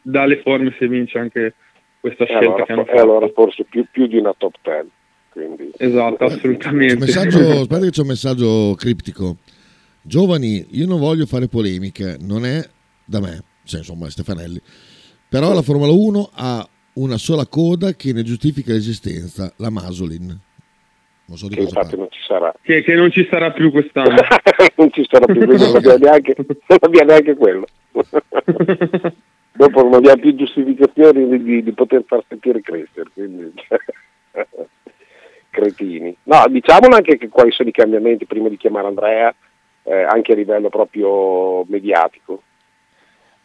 dalle 0.00 0.38
forme 0.38 0.74
si 0.78 0.86
vince 0.86 1.18
anche 1.18 1.54
questa 2.04 2.26
scelta 2.26 2.44
allora, 2.44 2.64
che 2.64 2.72
hanno 2.72 2.84
fatto. 2.84 2.96
E 2.96 3.00
allora 3.00 3.28
forse 3.34 3.64
più, 3.64 3.86
più 3.90 4.06
di 4.06 4.18
una 4.18 4.34
top 4.36 4.56
10. 4.62 4.90
Quindi. 5.30 5.70
Esatto, 5.78 6.24
assolutamente. 6.24 6.96
Messaggio, 6.96 7.38
aspetta 7.38 7.80
che 7.80 7.90
c'è 7.90 8.00
un 8.02 8.06
messaggio 8.06 8.74
criptico. 8.76 9.36
Giovani, 10.02 10.66
io 10.72 10.86
non 10.86 11.00
voglio 11.00 11.24
fare 11.24 11.48
polemiche, 11.48 12.18
non 12.20 12.44
è 12.44 12.62
da 13.06 13.20
me, 13.20 13.42
cioè 13.64 13.80
insomma 13.80 14.10
Stefanelli. 14.10 14.60
Però 15.30 15.54
la 15.54 15.62
Formula 15.62 15.92
1 15.92 16.30
ha 16.34 16.68
una 16.94 17.16
sola 17.16 17.46
coda 17.46 17.94
che 17.94 18.12
ne 18.12 18.22
giustifica 18.22 18.72
l'esistenza, 18.72 19.50
la 19.56 19.70
Masolin. 19.70 20.38
Non 21.26 21.38
so 21.38 21.48
di 21.48 21.54
che 21.54 21.62
infatti 21.62 21.96
non 21.96 22.08
ci 22.10 22.20
sarà. 22.28 22.54
Che, 22.60 22.82
che, 22.82 22.94
non 22.94 23.10
ci 23.10 23.26
sarà 23.30 23.50
più 23.50 23.70
quest'anno. 23.70 24.14
non 24.76 24.92
ci 24.92 25.06
sarà 25.08 25.24
più, 25.24 25.40
non 25.40 25.76
abbiamo 25.76 25.96
neanche, 25.96 26.34
non 26.36 26.78
abbiamo 26.80 27.10
neanche 27.10 27.34
quello. 27.34 27.66
dopo 29.56 29.82
non 29.82 29.94
abbiamo 29.94 30.20
più 30.20 30.34
giustificazioni 30.34 31.28
di, 31.28 31.42
di, 31.42 31.62
di 31.62 31.72
poter 31.72 32.04
far 32.06 32.22
sentire 32.28 32.60
crescere, 32.60 33.08
quindi 33.12 33.52
cretini. 35.50 36.14
No, 36.24 36.44
diciamolo 36.48 36.96
anche 36.96 37.16
che 37.16 37.28
quali 37.28 37.52
sono 37.52 37.68
i 37.68 37.72
cambiamenti 37.72 38.26
prima 38.26 38.48
di 38.48 38.56
chiamare 38.56 38.88
Andrea, 38.88 39.34
eh, 39.84 40.02
anche 40.02 40.32
a 40.32 40.36
livello 40.36 40.68
proprio 40.68 41.64
mediatico. 41.68 42.42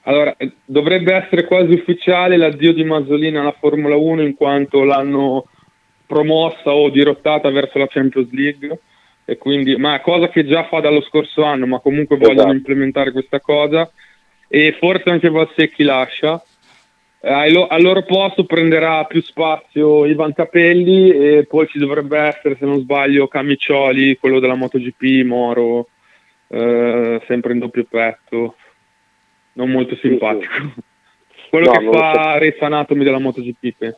Allora, 0.04 0.36
eh, 0.38 0.54
dovrebbe 0.66 1.14
essere 1.14 1.46
quasi 1.46 1.74
ufficiale 1.74 2.38
l'addio 2.38 2.74
di 2.74 2.84
Mazzolina 2.84 3.42
alla 3.42 3.56
Formula 3.60 3.96
1 3.96 4.24
in 4.24 4.36
quanto 4.36 4.84
l'hanno 4.84 5.46
promossa 6.08 6.74
o 6.74 6.90
dirottata 6.90 7.52
verso 7.52 7.78
la 7.78 7.88
Champions 7.88 8.32
League. 8.32 8.80
E 9.26 9.38
quindi, 9.38 9.76
ma 9.76 10.00
cosa 10.02 10.30
che 10.30 10.44
già 10.44 10.64
fa 10.64 10.80
dallo 10.80 11.02
scorso 11.02 11.44
anno, 11.44 11.68
ma 11.68 11.78
comunque 11.78 12.16
esatto. 12.16 12.34
vogliono 12.34 12.54
implementare 12.54 13.12
questa 13.12 13.40
cosa 13.40 13.88
e 14.50 14.76
forse 14.78 15.10
anche 15.10 15.30
Valsecchi 15.30 15.84
lascia. 15.84 16.44
Eh, 17.22 17.32
al 17.32 17.82
loro 17.82 18.04
posto 18.04 18.46
prenderà 18.46 19.04
più 19.06 19.22
spazio 19.22 20.06
Ivan 20.06 20.34
Capelli 20.34 21.12
e 21.12 21.46
poi 21.48 21.68
ci 21.68 21.78
dovrebbe 21.78 22.18
essere, 22.18 22.56
se 22.58 22.66
non 22.66 22.80
sbaglio, 22.80 23.28
Camiccioli, 23.28 24.18
quello 24.18 24.40
della 24.40 24.56
MotoGP, 24.56 25.26
Moro, 25.26 25.90
eh, 26.48 27.22
sempre 27.28 27.54
in 27.54 27.60
doppio 27.60 27.86
petto, 27.88 28.56
non 29.54 29.70
molto 29.70 29.96
simpatico. 29.98 30.54
Sì, 30.54 30.72
sì. 30.74 30.82
Quello 31.50 31.72
no, 31.72 31.80
che 31.80 31.98
fa 31.98 32.14
so. 32.14 32.38
Race 32.38 32.60
Anatomy 32.60 33.04
della 33.04 33.18
MotoGP. 33.18 33.96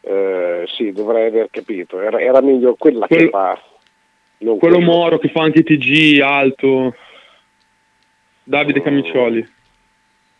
Eh, 0.00 0.64
sì, 0.66 0.92
dovrei 0.92 1.26
aver 1.26 1.48
capito. 1.50 2.00
Era, 2.00 2.18
era 2.18 2.40
meglio 2.40 2.74
quella 2.74 3.06
Quel, 3.06 3.24
che 3.24 3.28
fa. 3.28 3.62
quello, 4.38 4.56
quello 4.56 4.80
Moro 4.80 5.18
che 5.18 5.28
fa 5.28 5.42
anche 5.42 5.62
TG 5.62 6.20
alto. 6.22 6.94
Davide 8.48 8.80
Camiccioli. 8.80 9.46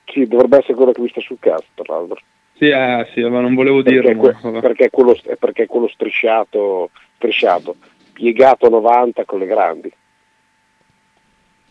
Sì, 0.07 0.27
dovrebbe 0.27 0.57
essere 0.57 0.75
quello 0.75 0.93
che 0.93 1.03
mi 1.03 1.11
sta 1.11 1.21
sul 1.21 1.37
cazzo, 1.39 1.67
tra 1.75 1.95
l'altro. 1.95 2.19
Sì, 2.57 2.69
eh, 2.69 3.07
sì, 3.13 3.21
ma 3.23 3.41
non 3.41 3.55
volevo 3.55 3.83
perché 3.83 4.01
dirlo. 4.01 4.35
Que- 4.41 4.61
perché, 4.61 4.89
quello, 4.89 5.15
perché 5.39 5.67
quello 5.67 5.89
strisciato, 5.89 6.89
strisciato, 7.17 7.77
piegato 8.15 8.67
a 8.67 8.71
90 8.71 9.25
con 9.27 9.39
le 9.39 9.47
grandi. 9.47 9.93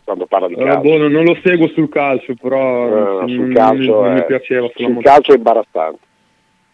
Quando 0.04 0.26
parla 0.26 0.46
di 0.46 0.54
calcio. 0.54 0.78
Uh, 0.78 0.82
boh, 0.82 1.08
non 1.08 1.24
lo 1.24 1.36
seguo 1.42 1.66
sul 1.68 1.88
calcio, 1.88 2.34
però 2.40 3.22
uh, 3.24 3.28
sul 3.28 3.52
calcio 3.52 4.00
non, 4.00 4.12
è, 4.12 4.14
mi 4.14 4.24
piaceva. 4.24 4.70
Sul 4.76 5.02
calcio 5.02 5.32
è 5.32 5.36
imbarazzante. 5.36 6.06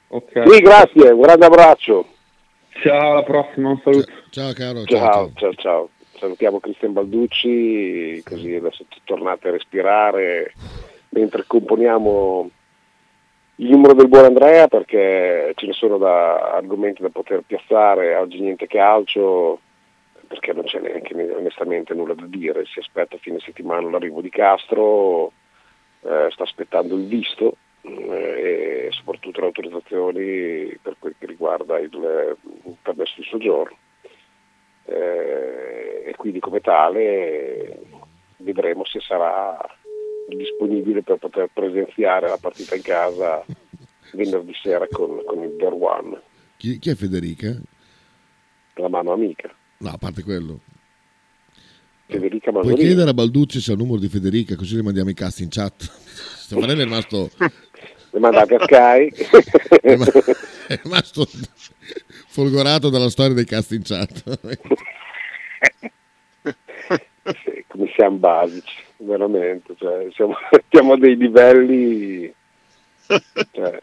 Okay. 0.08 0.46
Sì, 0.46 0.60
grazie, 0.60 1.10
un 1.10 1.20
grande 1.22 1.46
abbraccio. 1.46 2.06
Ciao, 2.82 3.12
alla 3.12 3.22
prossima, 3.22 3.70
un 3.70 3.80
saluto. 3.82 4.12
Ciao, 4.28 4.52
caro. 4.52 4.84
Ciao, 4.84 5.00
ciao, 5.00 5.32
ciao. 5.34 5.54
ciao 5.54 5.88
salutiamo 6.24 6.58
Cristian 6.58 6.94
Balducci, 6.94 8.22
così 8.24 8.54
adesso 8.54 8.86
tornate 9.04 9.48
a 9.48 9.50
respirare 9.52 10.52
mentre 11.10 11.44
componiamo 11.46 12.50
il 13.56 13.70
numero 13.70 13.92
del 13.92 14.08
buon 14.08 14.24
Andrea 14.24 14.66
perché 14.66 15.52
ce 15.54 15.66
ne 15.66 15.72
sono 15.74 15.98
da 15.98 16.54
argomenti 16.54 17.02
da 17.02 17.10
poter 17.10 17.42
piazzare, 17.46 18.16
oggi 18.16 18.40
niente 18.40 18.66
calcio 18.66 19.60
perché 20.26 20.54
non 20.54 20.64
c'è 20.64 20.80
neanche 20.80 21.14
onestamente 21.14 21.92
nulla 21.92 22.14
da 22.14 22.24
dire, 22.26 22.64
si 22.64 22.78
aspetta 22.78 23.18
fine 23.18 23.38
settimana 23.40 23.90
l'arrivo 23.90 24.22
di 24.22 24.30
Castro, 24.30 25.30
eh, 26.00 26.28
sta 26.30 26.42
aspettando 26.42 26.96
il 26.96 27.06
visto 27.06 27.56
eh, 27.82 28.86
e 28.86 28.88
soprattutto 28.92 29.40
le 29.40 29.46
autorizzazioni 29.46 30.78
per 30.80 30.96
quel 30.98 31.14
che 31.18 31.26
riguarda 31.26 31.78
il 31.78 31.90
permesso 32.82 33.12
di 33.18 33.24
soggiorno 33.24 33.76
eh, 34.86 36.04
e 36.06 36.14
quindi 36.16 36.40
come 36.40 36.60
tale 36.60 37.78
vedremo 38.38 38.84
se 38.84 39.00
sarà 39.00 39.58
disponibile 40.28 41.02
per 41.02 41.18
poter 41.18 41.48
presenziare 41.52 42.28
la 42.28 42.38
partita 42.40 42.74
in 42.74 42.82
casa 42.82 43.44
venerdì 44.14 44.52
sera 44.60 44.86
con, 44.88 45.22
con 45.24 45.42
il 45.42 45.56
Der 45.56 45.72
One. 45.72 46.20
Chi, 46.56 46.78
chi, 46.78 46.90
è 46.90 46.94
Federica? 46.94 47.54
La 48.74 48.88
mano 48.88 49.12
amica. 49.12 49.52
No, 49.78 49.90
a 49.90 49.98
parte 49.98 50.22
quello. 50.22 50.60
Federica 52.06 52.52
Puoi 52.52 52.74
chiedere 52.74 53.10
a 53.10 53.14
Balducci 53.14 53.60
se 53.60 53.70
ha 53.70 53.74
il 53.74 53.80
numero 53.80 53.98
di 53.98 54.08
Federica, 54.08 54.56
così 54.56 54.76
le 54.76 54.82
mandiamo 54.82 55.10
i 55.10 55.14
cast 55.14 55.40
in 55.40 55.48
chat. 55.50 55.82
Stefanelli 55.82 56.80
è 56.80 56.84
rimasto... 56.84 57.30
Le 58.10 58.20
mandate 58.20 58.54
a 58.54 58.62
Sky. 58.62 59.10
è 60.68 60.80
rimasto 60.82 61.26
folgorato 62.28 62.90
dalla 62.90 63.10
storia 63.10 63.34
dei 63.34 63.44
cast 63.44 63.80
chat. 63.82 64.38
come 67.74 67.90
siamo 67.94 68.16
basici, 68.18 68.82
veramente, 68.98 69.74
cioè, 69.76 70.06
siamo, 70.12 70.36
siamo 70.70 70.92
a 70.92 70.98
dei 70.98 71.16
livelli, 71.16 72.32
cioè, 73.50 73.78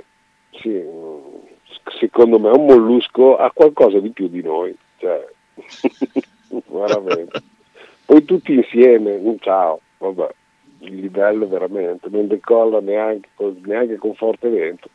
sì, 0.52 0.82
secondo 2.00 2.40
me 2.40 2.50
un 2.50 2.66
mollusco 2.66 3.36
ha 3.36 3.52
qualcosa 3.52 4.00
di 4.00 4.12
più 4.12 4.30
di 4.30 4.42
noi, 4.42 4.74
cioè, 4.98 5.28
veramente. 6.68 7.42
Poi 8.06 8.24
tutti 8.24 8.54
insieme, 8.54 9.20
ciao, 9.40 9.82
vabbè, 9.98 10.30
il 10.80 10.96
livello 10.96 11.48
veramente, 11.48 12.08
non 12.10 12.28
decolla 12.28 12.80
neanche, 12.80 13.30
neanche 13.64 13.98
con 13.98 14.16
forte 14.16 14.48
vento. 14.48 14.90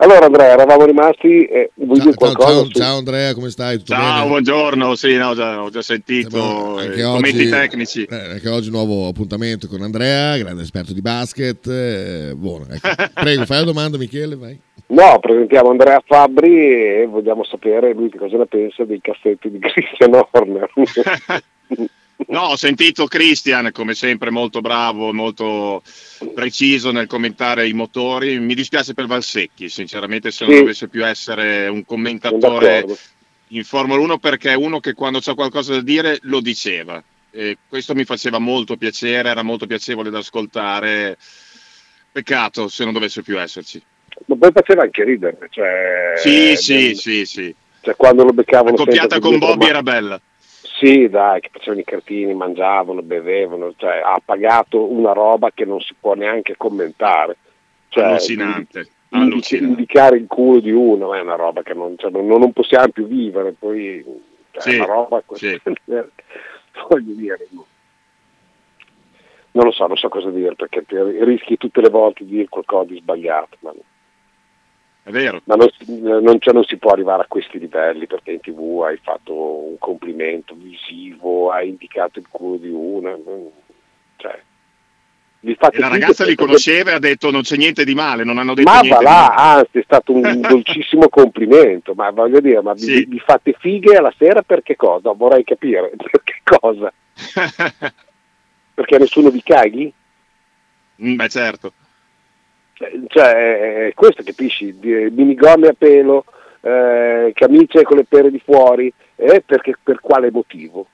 Allora 0.00 0.26
Andrea, 0.26 0.52
eravamo 0.52 0.84
rimasti, 0.84 1.44
eh, 1.46 1.72
vuoi 1.74 1.98
Ciao, 1.98 2.14
qualcosa? 2.14 2.48
ciao, 2.52 2.64
su- 2.66 2.70
ciao 2.70 2.98
Andrea, 2.98 3.34
come 3.34 3.50
stai? 3.50 3.78
Tutto 3.78 3.94
Ciao, 3.94 4.14
bene? 4.14 4.28
buongiorno. 4.28 4.94
Sì, 4.94 5.16
no, 5.16 5.34
già- 5.34 5.60
ho 5.60 5.70
già 5.70 5.82
sentito 5.82 6.78
eh, 6.78 6.96
i 6.96 7.02
commenti 7.02 7.38
oggi, 7.40 7.48
tecnici. 7.50 8.02
eh, 8.04 8.30
anche 8.34 8.48
oggi 8.48 8.70
nuovo 8.70 9.08
appuntamento 9.08 9.66
con 9.66 9.82
Andrea, 9.82 10.36
grande 10.36 10.62
esperto 10.62 10.92
di 10.92 11.00
basket. 11.00 11.66
eh, 11.66 12.32
buono, 12.36 12.66
ecco. 12.70 12.88
Prego, 13.12 13.44
fai 13.44 13.58
la 13.58 13.64
domanda 13.64 13.98
Michele, 13.98 14.36
vai. 14.36 14.56
No, 14.86 15.18
presentiamo 15.18 15.70
Andrea 15.70 16.00
Fabbri 16.06 17.00
e 17.00 17.06
vogliamo 17.10 17.42
sapere 17.44 17.92
lui 17.92 18.08
che 18.08 18.18
cosa 18.18 18.36
ne 18.36 18.46
pensa 18.46 18.84
dei 18.84 19.00
cassetti 19.00 19.50
di 19.50 19.58
Christian 19.58 20.12
Horner. 20.30 20.70
No, 22.26 22.40
ho 22.40 22.56
sentito 22.56 23.06
Christian, 23.06 23.70
come 23.72 23.94
sempre, 23.94 24.30
molto 24.30 24.60
bravo, 24.60 25.12
molto 25.12 25.82
preciso 26.34 26.90
nel 26.90 27.06
commentare 27.06 27.68
i 27.68 27.72
motori. 27.72 28.38
Mi 28.40 28.54
dispiace 28.54 28.92
per 28.92 29.06
Valsecchi, 29.06 29.68
sinceramente, 29.68 30.30
se 30.32 30.44
non 30.44 30.54
Sì. 30.54 30.60
dovesse 30.60 30.88
più 30.88 31.06
essere 31.06 31.68
un 31.68 31.84
commentatore 31.84 32.84
in 33.48 33.64
Formula 33.64 34.00
1, 34.00 34.18
perché 34.18 34.50
è 34.50 34.56
uno 34.56 34.80
che 34.80 34.94
quando 34.94 35.20
c'ha 35.20 35.34
qualcosa 35.34 35.74
da 35.74 35.80
dire 35.80 36.18
lo 36.22 36.40
diceva. 36.40 37.02
E 37.30 37.58
questo 37.68 37.94
mi 37.94 38.04
faceva 38.04 38.38
molto 38.38 38.76
piacere, 38.76 39.28
era 39.28 39.42
molto 39.42 39.66
piacevole 39.66 40.10
da 40.10 40.18
ascoltare. 40.18 41.16
Peccato 42.10 42.68
se 42.68 42.84
non 42.84 42.92
dovesse 42.94 43.22
più 43.22 43.38
esserci. 43.38 43.80
Ma 44.26 44.36
poi 44.36 44.50
faceva 44.52 44.82
anche 44.82 45.04
ridere, 45.04 45.36
cioè, 45.50 46.14
Sì, 46.16 46.56
sì, 46.56 46.94
sì, 46.96 47.24
sì. 47.24 47.54
cioè, 47.80 47.94
quando 47.94 48.24
lo 48.24 48.32
beccavano 48.32 48.74
Accoppiata 48.74 49.14
sempre 49.14 49.20
con 49.20 49.38
Bobby 49.38 49.66
era 49.66 49.82
bella. 49.82 50.20
Sì, 50.78 51.08
dai, 51.08 51.40
che 51.40 51.48
facevano 51.50 51.80
i 51.80 51.84
cartini, 51.84 52.34
mangiavano, 52.34 53.02
bevevano, 53.02 53.72
cioè, 53.76 54.00
ha 54.04 54.20
pagato 54.24 54.92
una 54.92 55.12
roba 55.12 55.50
che 55.52 55.64
non 55.64 55.80
si 55.80 55.94
può 55.98 56.14
neanche 56.14 56.56
commentare. 56.56 57.36
Cioè, 57.88 58.04
Allucinante, 58.04 58.78
indi- 58.78 58.90
allucinante. 59.10 59.72
Indicare 59.72 60.16
il 60.18 60.26
culo 60.28 60.60
di 60.60 60.70
uno 60.70 61.14
è 61.14 61.20
una 61.20 61.34
roba 61.34 61.62
che 61.62 61.74
non, 61.74 61.96
cioè, 61.98 62.12
non, 62.12 62.26
non 62.26 62.52
possiamo 62.52 62.88
più 62.90 63.08
vivere, 63.08 63.56
poi 63.58 64.04
cioè, 64.52 64.62
Sì, 64.62 64.70
è 64.70 64.76
una 64.76 64.86
roba 64.86 65.22
sì. 65.32 65.60
voglio 66.88 67.12
dire, 67.14 67.48
no. 67.50 67.66
non 69.52 69.64
lo 69.64 69.72
so, 69.72 69.86
non 69.88 69.96
so 69.96 70.08
cosa 70.08 70.30
dire 70.30 70.54
perché 70.54 70.84
rischi 71.24 71.56
tutte 71.56 71.80
le 71.80 71.90
volte 71.90 72.24
di 72.24 72.30
dire 72.30 72.48
qualcosa 72.48 72.92
di 72.92 72.98
sbagliato, 72.98 73.56
ma, 73.60 73.72
È 75.08 75.10
vero. 75.10 75.40
ma 75.44 75.54
non, 75.54 75.68
si- 75.78 76.00
non- 76.02 76.38
cioè, 76.38 76.52
non 76.52 76.64
si 76.64 76.76
può 76.76 76.90
arrivare 76.92 77.22
a 77.22 77.26
questi 77.26 77.58
livelli 77.58 78.06
perché 78.06 78.32
in 78.32 78.40
tv 78.40 78.82
hai 78.84 78.98
fatto 79.02 79.32
un 79.68 79.78
complimento 79.78 80.54
visivo, 80.54 81.50
hai 81.50 81.68
indicato 81.70 82.18
il 82.18 82.26
culo 82.28 82.56
di 82.58 82.68
una, 82.68 83.16
cioè, 84.16 84.42
vi 85.40 85.52
E 85.52 85.78
la 85.78 85.88
ragazza 85.88 86.24
li 86.24 86.34
perché- 86.34 86.44
conosceva 86.44 86.90
e 86.90 86.94
ha 86.94 86.98
detto 86.98 87.30
non 87.30 87.40
c'è 87.40 87.56
niente 87.56 87.84
di 87.84 87.94
male, 87.94 88.22
non 88.24 88.36
hanno 88.38 88.52
detto 88.54 88.68
ma 88.70 88.80
niente 88.80 88.90
va 88.90 88.98
di 88.98 89.04
là, 89.04 89.34
anzi 89.56 89.78
è 89.78 89.82
stato 89.82 90.12
un 90.12 90.20
dolcissimo 90.42 91.08
complimento, 91.08 91.94
ma 91.94 92.10
voglio 92.10 92.40
dire, 92.40 92.60
ma 92.60 92.74
vi, 92.74 92.80
Sì. 92.80 93.04
vi 93.06 93.18
fate 93.20 93.54
fighe 93.58 93.96
alla 93.96 94.12
sera 94.18 94.42
per 94.42 94.62
che 94.62 94.76
cosa? 94.76 95.12
Vorrei 95.12 95.44
capire 95.44 95.90
per 95.96 96.20
che 96.22 96.40
cosa? 96.44 96.92
Perché 98.74 98.98
nessuno 98.98 99.30
vi 99.30 99.42
caghi? 99.42 99.92
Mm, 101.02 101.16
Beh 101.16 101.28
certo, 101.28 101.72
Cioè, 103.08 103.86
eh, 103.88 103.94
questo 103.94 104.22
capisci, 104.22 104.72
minigomme 104.80 105.68
a 105.68 105.74
pelo, 105.76 106.24
eh, 106.60 107.32
camicie 107.34 107.82
con 107.82 107.96
le 107.96 108.04
pere 108.04 108.30
di 108.30 108.38
fuori, 108.38 108.92
eh, 109.16 109.42
perché, 109.44 109.74
per 109.82 110.00
quale 110.00 110.30
motivo? 110.30 110.86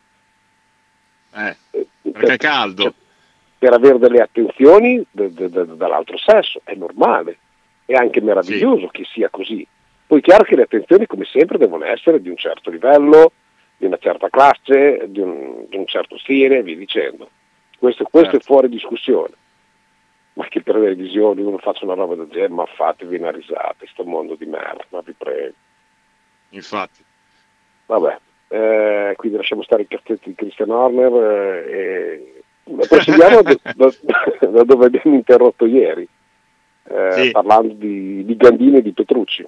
eh, 1.37 1.57
Eh, 1.73 1.87
perché 2.13 2.33
è 2.35 2.37
caldo. 2.37 2.95
per 3.59 3.73
avere 3.73 3.99
delle 3.99 4.21
attenzioni 4.23 5.05
d- 5.11 5.29
d- 5.29 5.49
d- 5.49 5.75
dall'altro 5.77 6.17
sesso, 6.17 6.61
è 6.65 6.75
normale, 6.75 7.39
è 7.85 7.95
anche 7.95 8.21
meraviglioso 8.21 8.87
che 8.89 9.05
sia 9.05 9.29
così. 9.29 9.67
Poi 10.07 10.21
è 10.21 10.23
chiaro 10.23 10.45
che 10.45 10.55
le 10.57 10.63
attenzioni 10.63 11.07
come 11.07 11.25
sempre 11.25 11.59
devono 11.59 11.85
essere 11.85 12.21
di 12.23 12.29
un 12.29 12.37
certo 12.37 12.71
livello, 12.71 13.33
di 13.77 13.87
una 13.87 13.99
certa 13.99 14.29
classe, 14.31 15.05
di 15.09 15.21
un, 15.21 15.67
di 15.69 15.77
un 15.77 15.87
certo 15.87 16.17
stile 16.19 16.59
e 16.59 16.63
via 16.63 16.77
dicendo. 16.77 17.29
Questo, 17.79 18.05
questo 18.05 18.31
Certo. 18.31 18.37
è 18.37 18.41
fuori 18.47 18.69
discussione. 18.69 19.33
Ma 20.35 20.47
che 20.49 20.63
per 20.63 20.75
le 20.77 20.83
televisioni 20.83 21.43
uno 21.43 21.59
faccia 21.59 21.85
una 21.85 21.95
roba 21.95 22.17
del 22.17 22.29
genere, 22.29 22.49
ma 22.53 22.67
fatevi 22.67 23.17
una 23.17 23.31
risata, 23.31 23.77
sto 23.87 24.05
mondo 24.05 24.35
di 24.35 24.47
merda, 24.47 24.85
ma 24.89 25.01
vi 25.01 25.13
prego. 25.13 25.55
Infatti. 26.51 27.05
Vabbè, 27.87 28.19
eh, 28.49 29.15
quindi 29.17 29.37
lasciamo 29.37 29.63
stare 29.63 29.83
i 29.83 29.87
cazzetti 29.89 30.31
di 30.31 30.35
Christian 30.35 30.71
Horner 30.71 31.13
eh, 31.69 32.43
e 32.65 32.87
proseguiamo 32.89 33.43
da, 33.43 33.55
da- 33.75 34.49
da 34.49 34.63
dove 34.65 34.87
abbiamo 34.87 35.15
interrotto 35.15 35.67
ieri, 35.67 36.07
eh, 36.89 37.11
Sì. 37.13 37.31
parlando 37.31 37.75
di, 37.75 38.25
di 38.25 38.37
Gandini 38.37 38.79
e 38.79 38.83
di 38.83 38.93
Petrucci. 38.93 39.47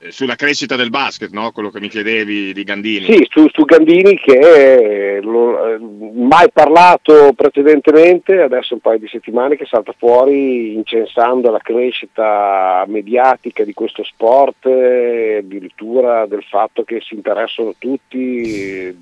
Eh, 0.00 0.12
Sulla 0.12 0.36
crescita 0.36 0.76
del 0.76 0.90
basket, 0.90 1.30
no? 1.32 1.50
Quello 1.50 1.70
che 1.70 1.80
mi 1.80 1.88
chiedevi 1.88 2.52
di 2.52 2.62
Gandini. 2.62 3.04
Sì, 3.12 3.26
su, 3.28 3.48
su 3.52 3.64
Gandini 3.64 4.16
che 4.16 5.16
eh, 5.16 5.20
lo- 5.20 5.74
eh, 5.74 5.78
mai 5.80 6.48
parlato 6.52 7.32
precedentemente, 7.34 8.40
adesso 8.40 8.74
un 8.74 8.80
paio 8.80 8.98
di 9.00 9.08
settimane 9.08 9.56
che 9.56 9.66
salta 9.66 9.92
fuori 9.98 10.74
incensando 10.74 11.50
la 11.50 11.58
crescita 11.58 12.84
mediatica 12.86 13.64
di 13.64 13.74
questo 13.74 14.04
sport 14.04 14.66
e 14.66 15.38
addirittura 15.42 16.26
del 16.26 16.44
fatto 16.48 16.84
che 16.84 17.00
si 17.00 17.14
interessano 17.16 17.74
tutti. 17.76 18.42
eh, 18.44 18.94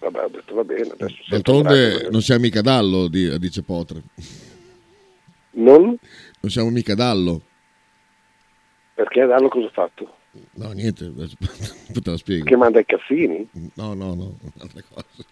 vabbè, 0.00 0.24
ho 0.24 0.28
detto 0.30 0.54
va 0.54 0.64
bene. 0.64 0.90
D'altronde 1.28 2.08
non 2.10 2.22
siamo 2.22 2.40
mica 2.40 2.60
Dallo, 2.60 3.06
di- 3.06 3.38
dice 3.38 3.62
Potre. 3.62 4.02
Non? 5.52 5.96
Non 6.40 6.50
siamo 6.50 6.70
mica 6.70 6.94
Dallo. 6.96 7.42
Perché 9.00 9.24
Dallo 9.24 9.48
cosa 9.48 9.66
ha 9.66 9.70
fatto? 9.70 10.14
No, 10.56 10.72
niente, 10.72 11.10
te 11.14 12.10
la 12.10 12.18
spiego. 12.18 12.44
Che 12.44 12.56
manda 12.56 12.80
i 12.80 12.84
caffini? 12.84 13.48
No, 13.76 13.94
no, 13.94 14.14
no, 14.14 14.36
cose. 14.90 15.24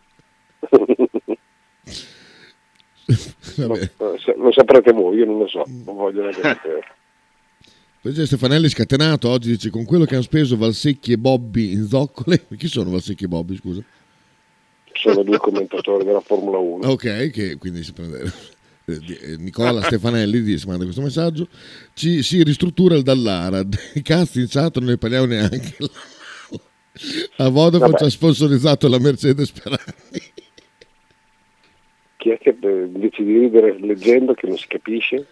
Vabbè. 3.66 3.90
No, 3.98 4.16
lo 4.36 4.52
saprete 4.52 4.92
voi, 4.92 5.18
io 5.18 5.26
non 5.26 5.40
lo 5.40 5.48
so, 5.48 5.64
non 5.66 5.96
voglio 5.96 6.22
neanche 6.22 6.40
sapere. 6.48 6.80
Poi 8.00 8.12
c'è 8.14 8.24
Stefanelli 8.24 8.70
scatenato 8.70 9.28
oggi 9.28 9.50
dice 9.50 9.68
con 9.68 9.84
quello 9.84 10.06
che 10.06 10.14
hanno 10.14 10.22
speso 10.22 10.56
Valsecchi 10.56 11.12
e 11.12 11.18
Bobby 11.18 11.72
in 11.72 11.84
zoccole. 11.84 12.46
Chi 12.56 12.68
sono 12.68 12.88
Valsecchi 12.88 13.24
e 13.24 13.28
Bobby, 13.28 13.56
scusa? 13.56 13.82
Sono 14.94 15.22
due 15.22 15.36
commentatori 15.36 16.06
della 16.06 16.20
Formula 16.20 16.56
1. 16.56 16.88
Ok, 16.88 17.30
che 17.30 17.58
quindi 17.58 17.82
si 17.82 17.92
prende 17.92 18.32
eh, 18.92 19.36
Nicola 19.38 19.82
Stefanelli 19.82 20.40
dice, 20.42 20.66
manda 20.66 20.84
questo 20.84 21.02
messaggio 21.02 21.48
ci 21.94 22.22
si 22.22 22.42
ristruttura 22.42 22.94
il 22.96 23.02
Dallara 23.02 23.62
dei 23.64 24.02
cazzi 24.02 24.40
in 24.40 24.46
chat 24.48 24.78
non 24.78 24.88
ne 24.90 24.96
parliamo 24.98 25.26
neanche 25.26 25.76
a 27.36 27.48
Vodafone 27.48 27.90
Vabbè. 27.92 27.98
ci 27.98 28.04
ha 28.04 28.10
sponsorizzato 28.10 28.88
la 28.88 28.98
Mercedes 28.98 29.50
per 29.52 29.72
anni 29.72 30.22
Chi 32.16 32.30
è 32.30 32.38
che 32.38 32.56
eh, 32.60 32.66
invece 32.92 33.22
di 33.22 33.38
ridere 33.38 33.78
leggendo 33.78 34.34
che 34.34 34.46
non 34.46 34.56
si 34.58 34.66
capisce? 34.66 35.26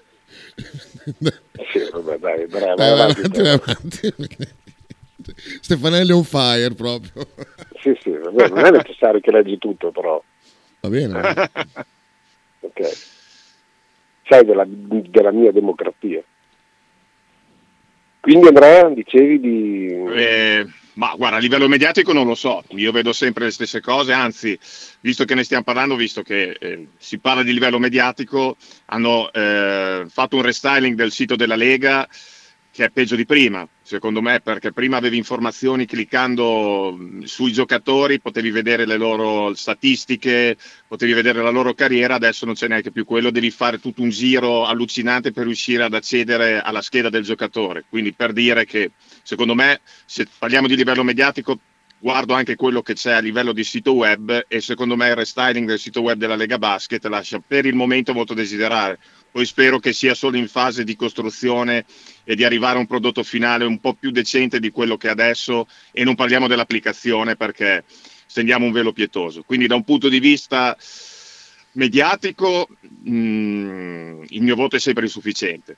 Sì, 1.72 1.78
vabbè, 1.92 2.18
dai, 2.18 2.46
dai, 2.46 2.60
vai 2.60 2.74
Vai 2.76 2.90
avanti. 2.90 3.20
avanti, 3.20 3.40
vai 3.40 3.48
avanti. 3.52 4.14
Stefanelli 5.60 6.12
on 6.12 6.24
fire 6.24 6.74
proprio 6.74 7.26
Sì, 7.80 7.96
sì, 8.02 8.10
vabbè, 8.10 8.48
non 8.48 8.64
è 8.66 8.70
necessario 8.70 9.20
che 9.20 9.30
leggi 9.30 9.56
tutto, 9.58 9.90
però. 9.90 10.22
va 10.80 10.88
bene 10.88 11.20
Ok. 12.60 12.80
Sai 14.28 14.44
della, 14.44 14.64
della 14.66 15.30
mia 15.30 15.52
democrazia. 15.52 16.22
Quindi 18.20 18.48
Andrea, 18.48 18.88
dicevi 18.88 19.38
di... 19.38 19.86
Eh, 20.14 20.66
ma 20.94 21.14
guarda, 21.16 21.36
a 21.36 21.40
livello 21.40 21.68
mediatico 21.68 22.12
non 22.12 22.26
lo 22.26 22.34
so, 22.34 22.64
io 22.70 22.90
vedo 22.90 23.12
sempre 23.12 23.44
le 23.44 23.50
stesse 23.50 23.80
cose, 23.80 24.12
anzi, 24.12 24.58
visto 25.00 25.24
che 25.24 25.34
ne 25.34 25.44
stiamo 25.44 25.62
parlando, 25.62 25.94
visto 25.94 26.22
che 26.22 26.56
eh, 26.58 26.86
si 26.96 27.18
parla 27.18 27.42
di 27.42 27.52
livello 27.52 27.78
mediatico, 27.78 28.56
hanno 28.86 29.30
eh, 29.30 30.06
fatto 30.08 30.36
un 30.36 30.42
restyling 30.42 30.96
del 30.96 31.12
sito 31.12 31.36
della 31.36 31.54
Lega 31.54 32.08
che 32.76 32.84
è 32.84 32.90
peggio 32.90 33.16
di 33.16 33.24
prima, 33.24 33.66
secondo 33.80 34.20
me, 34.20 34.40
perché 34.40 34.70
prima 34.70 34.98
avevi 34.98 35.16
informazioni 35.16 35.86
cliccando 35.86 36.92
mh, 36.92 37.22
sui 37.22 37.50
giocatori, 37.50 38.20
potevi 38.20 38.50
vedere 38.50 38.84
le 38.84 38.98
loro 38.98 39.54
statistiche, 39.54 40.58
potevi 40.86 41.14
vedere 41.14 41.40
la 41.40 41.48
loro 41.48 41.72
carriera, 41.72 42.16
adesso 42.16 42.44
non 42.44 42.52
c'è 42.52 42.68
neanche 42.68 42.90
più 42.90 43.06
quello, 43.06 43.30
devi 43.30 43.50
fare 43.50 43.80
tutto 43.80 44.02
un 44.02 44.10
giro 44.10 44.66
allucinante 44.66 45.32
per 45.32 45.44
riuscire 45.44 45.84
ad 45.84 45.94
accedere 45.94 46.60
alla 46.60 46.82
scheda 46.82 47.08
del 47.08 47.22
giocatore. 47.22 47.86
Quindi 47.88 48.12
per 48.12 48.34
dire 48.34 48.66
che 48.66 48.90
secondo 49.22 49.54
me, 49.54 49.80
se 50.04 50.26
parliamo 50.38 50.66
di 50.66 50.76
livello 50.76 51.02
mediatico, 51.02 51.58
guardo 51.98 52.34
anche 52.34 52.56
quello 52.56 52.82
che 52.82 52.92
c'è 52.92 53.12
a 53.12 53.20
livello 53.20 53.52
di 53.52 53.64
sito 53.64 53.94
web 53.94 54.44
e 54.48 54.60
secondo 54.60 54.96
me 54.96 55.08
il 55.08 55.16
restyling 55.16 55.66
del 55.66 55.78
sito 55.78 56.02
web 56.02 56.18
della 56.18 56.36
Lega 56.36 56.58
Basket 56.58 57.02
lascia 57.06 57.40
per 57.44 57.64
il 57.64 57.74
momento 57.74 58.12
molto 58.12 58.34
desiderare. 58.34 58.98
Poi 59.36 59.44
spero 59.44 59.78
che 59.78 59.92
sia 59.92 60.14
solo 60.14 60.38
in 60.38 60.48
fase 60.48 60.82
di 60.82 60.96
costruzione 60.96 61.84
e 62.24 62.34
di 62.34 62.42
arrivare 62.42 62.76
a 62.76 62.80
un 62.80 62.86
prodotto 62.86 63.22
finale 63.22 63.66
un 63.66 63.80
po' 63.80 63.92
più 63.92 64.10
decente 64.10 64.58
di 64.58 64.70
quello 64.70 64.96
che 64.96 65.08
è 65.08 65.10
adesso 65.10 65.66
e 65.92 66.04
non 66.04 66.14
parliamo 66.14 66.46
dell'applicazione 66.48 67.36
perché 67.36 67.84
stendiamo 68.24 68.64
un 68.64 68.72
velo 68.72 68.94
pietoso. 68.94 69.42
Quindi 69.42 69.66
da 69.66 69.74
un 69.74 69.84
punto 69.84 70.08
di 70.08 70.20
vista 70.20 70.74
mediatico 71.72 72.66
mh, 72.80 74.22
il 74.28 74.40
mio 74.40 74.54
voto 74.54 74.76
è 74.76 74.78
sempre 74.78 75.04
insufficiente. 75.04 75.76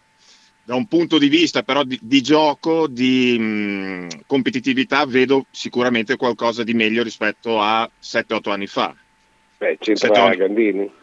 da 0.62 0.76
un 0.76 0.86
punto 0.86 1.18
di 1.18 1.28
vista 1.28 1.64
però 1.64 1.82
di, 1.82 1.98
di 2.00 2.22
gioco, 2.22 2.86
di 2.86 3.36
mh, 3.40 4.20
competitività, 4.28 5.04
vedo 5.04 5.46
sicuramente 5.50 6.14
qualcosa 6.14 6.62
di 6.62 6.74
meglio 6.74 7.02
rispetto 7.02 7.61
a 7.61 7.90
7-8 8.00 8.50
anni 8.52 8.68
fa. 8.68 8.94
Beh, 9.56 9.78
c'entra. 9.80 10.32
Gandini? 10.36 10.97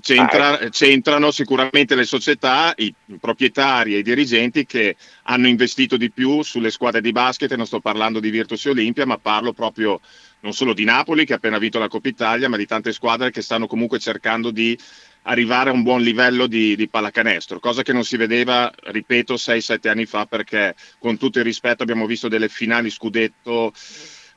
C'entra, 0.00 0.58
ah, 0.58 0.62
ecco. 0.62 0.70
c'entrano 0.70 1.30
sicuramente 1.30 1.94
le 1.94 2.04
società, 2.04 2.72
i 2.76 2.94
proprietari 3.20 3.94
e 3.94 3.98
i 3.98 4.02
dirigenti 4.02 4.64
che 4.64 4.96
hanno 5.24 5.48
investito 5.48 5.96
di 5.96 6.10
più 6.10 6.42
sulle 6.42 6.70
squadre 6.70 7.00
di 7.00 7.12
basket, 7.12 7.52
non 7.54 7.66
sto 7.66 7.80
parlando 7.80 8.20
di 8.20 8.30
Virtus 8.30 8.66
e 8.66 8.70
Olimpia, 8.70 9.06
ma 9.06 9.18
parlo 9.18 9.52
proprio 9.52 10.00
non 10.40 10.52
solo 10.52 10.72
di 10.72 10.84
Napoli 10.84 11.24
che 11.24 11.32
ha 11.32 11.36
appena 11.36 11.58
vinto 11.58 11.78
la 11.78 11.88
Coppa 11.88 12.08
Italia, 12.08 12.48
ma 12.48 12.56
di 12.56 12.66
tante 12.66 12.92
squadre 12.92 13.30
che 13.30 13.42
stanno 13.42 13.66
comunque 13.66 13.98
cercando 13.98 14.50
di 14.50 14.78
arrivare 15.22 15.70
a 15.70 15.72
un 15.72 15.82
buon 15.82 16.02
livello 16.02 16.46
di, 16.46 16.74
di 16.74 16.88
pallacanestro, 16.88 17.60
cosa 17.60 17.82
che 17.82 17.92
non 17.92 18.04
si 18.04 18.16
vedeva, 18.16 18.72
ripeto, 18.76 19.34
6-7 19.34 19.88
anni 19.88 20.06
fa 20.06 20.26
perché 20.26 20.74
con 20.98 21.16
tutto 21.16 21.38
il 21.38 21.44
rispetto 21.44 21.82
abbiamo 21.82 22.06
visto 22.06 22.28
delle 22.28 22.48
finali 22.48 22.90
scudetto 22.90 23.72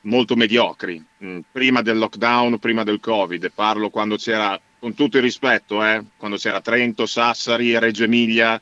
molto 0.02 0.36
mediocri, 0.36 1.04
mm, 1.24 1.40
prima 1.50 1.82
del 1.82 1.98
lockdown, 1.98 2.58
prima 2.58 2.84
del 2.84 3.00
Covid, 3.00 3.50
parlo 3.52 3.90
quando 3.90 4.16
c'era, 4.16 4.58
con 4.86 4.94
tutto 4.94 5.16
il 5.16 5.24
rispetto, 5.24 5.84
eh, 5.84 6.00
quando 6.16 6.36
c'era 6.36 6.60
Trento, 6.60 7.06
Sassari, 7.06 7.76
Reggio 7.76 8.04
Emilia, 8.04 8.60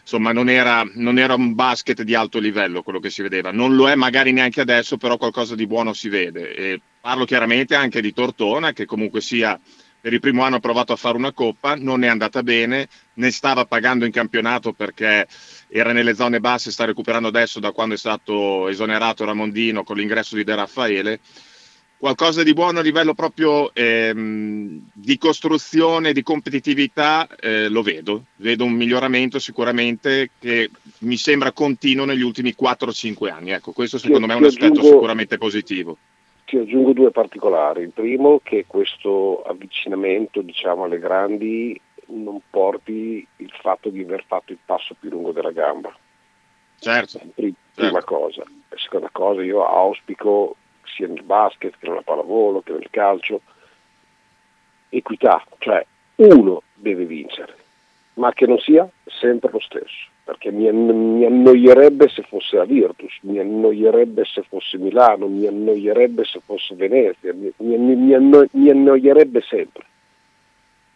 insomma 0.00 0.32
non 0.32 0.48
era, 0.48 0.82
non 0.94 1.16
era, 1.16 1.34
un 1.34 1.54
basket 1.54 2.02
di 2.02 2.16
alto 2.16 2.40
livello 2.40 2.82
quello 2.82 2.98
che 2.98 3.08
si 3.08 3.22
vedeva, 3.22 3.52
non 3.52 3.76
lo 3.76 3.88
è 3.88 3.94
magari 3.94 4.32
neanche 4.32 4.60
adesso, 4.60 4.96
però 4.96 5.16
qualcosa 5.16 5.54
di 5.54 5.68
buono 5.68 5.92
si 5.92 6.08
vede. 6.08 6.56
E 6.56 6.80
parlo 7.00 7.24
chiaramente 7.24 7.76
anche 7.76 8.00
di 8.00 8.12
Tortona, 8.12 8.72
che 8.72 8.84
comunque 8.84 9.20
sia 9.20 9.60
per 10.00 10.12
il 10.12 10.18
primo 10.18 10.42
anno 10.42 10.56
ha 10.56 10.60
provato 10.60 10.92
a 10.92 10.96
fare 10.96 11.16
una 11.16 11.30
coppa, 11.30 11.76
non 11.76 12.02
è 12.02 12.08
andata 12.08 12.42
bene, 12.42 12.88
ne 13.14 13.30
stava 13.30 13.64
pagando 13.64 14.04
in 14.04 14.10
campionato 14.10 14.72
perché 14.72 15.28
era 15.68 15.92
nelle 15.92 16.16
zone 16.16 16.40
basse, 16.40 16.72
sta 16.72 16.84
recuperando 16.84 17.28
adesso 17.28 17.60
da 17.60 17.70
quando 17.70 17.94
è 17.94 17.98
stato 17.98 18.66
esonerato 18.66 19.24
Ramondino 19.24 19.84
con 19.84 19.98
l'ingresso 19.98 20.34
di 20.34 20.42
De 20.42 20.56
Raffaele. 20.56 21.20
Qualcosa 22.00 22.42
di 22.42 22.54
buono 22.54 22.78
a 22.78 22.82
livello 22.82 23.12
proprio 23.12 23.74
ehm, 23.74 24.88
di 24.90 25.18
costruzione, 25.18 26.14
di 26.14 26.22
competitività, 26.22 27.28
eh, 27.38 27.68
lo 27.68 27.82
vedo. 27.82 28.24
Vedo 28.36 28.64
un 28.64 28.72
miglioramento 28.72 29.38
sicuramente 29.38 30.30
che 30.38 30.70
mi 31.00 31.18
sembra 31.18 31.52
continuo 31.52 32.06
negli 32.06 32.22
ultimi 32.22 32.54
4-5 32.58 33.30
anni. 33.30 33.50
Ecco, 33.50 33.72
questo 33.72 33.98
secondo 33.98 34.26
me 34.26 34.32
è 34.32 34.36
un 34.36 34.44
aspetto 34.44 34.82
sicuramente 34.82 35.36
positivo 35.36 35.98
ti 36.46 36.56
aggiungo 36.56 36.92
due 36.92 37.12
particolari. 37.12 37.82
Il 37.82 37.90
primo 37.90 38.40
che 38.42 38.64
questo 38.66 39.42
avvicinamento 39.42 40.40
diciamo, 40.40 40.82
alle 40.82 40.98
grandi 40.98 41.80
non 42.06 42.40
porti 42.50 43.24
il 43.36 43.52
fatto 43.60 43.88
di 43.88 44.02
aver 44.02 44.24
fatto 44.26 44.50
il 44.50 44.58
passo 44.64 44.96
più 44.98 45.10
lungo 45.10 45.30
della 45.30 45.52
gamba. 45.52 45.94
Certo. 46.80 47.20
Prima, 47.34 47.54
certo. 47.74 48.04
cosa. 48.04 48.42
La 48.68 48.76
seconda 48.78 49.10
cosa, 49.12 49.42
io 49.42 49.64
auspico 49.64 50.56
sia 50.84 51.06
nel 51.06 51.22
basket 51.22 51.74
che 51.78 51.88
nella 51.88 52.02
pallavolo 52.02 52.60
che 52.62 52.72
nel 52.72 52.88
calcio 52.90 53.40
equità, 54.88 55.44
cioè 55.58 55.84
uno 56.16 56.62
deve 56.74 57.04
vincere, 57.04 57.54
ma 58.14 58.32
che 58.32 58.46
non 58.46 58.58
sia 58.58 58.88
sempre 59.04 59.50
lo 59.50 59.60
stesso 59.60 60.08
perché 60.30 60.52
mi, 60.52 60.70
mi, 60.70 61.24
annoierebbe 61.24 62.08
se 62.08 62.22
fosse 62.22 62.56
la 62.56 62.64
Virtus, 62.64 63.18
mi 63.22 63.40
annoierebbe 63.40 64.24
se 64.24 64.42
fosse 64.42 64.78
Milano, 64.78 65.26
mi 65.26 65.44
annoierebbe 65.48 66.22
se 66.24 66.40
fosse 66.44 66.76
Venezia, 66.76 67.34
mi, 67.34 67.52
mi, 67.56 68.14
anno, 68.14 68.46
mi 68.52 68.70
annoierebbe 68.70 69.40
sempre. 69.40 69.82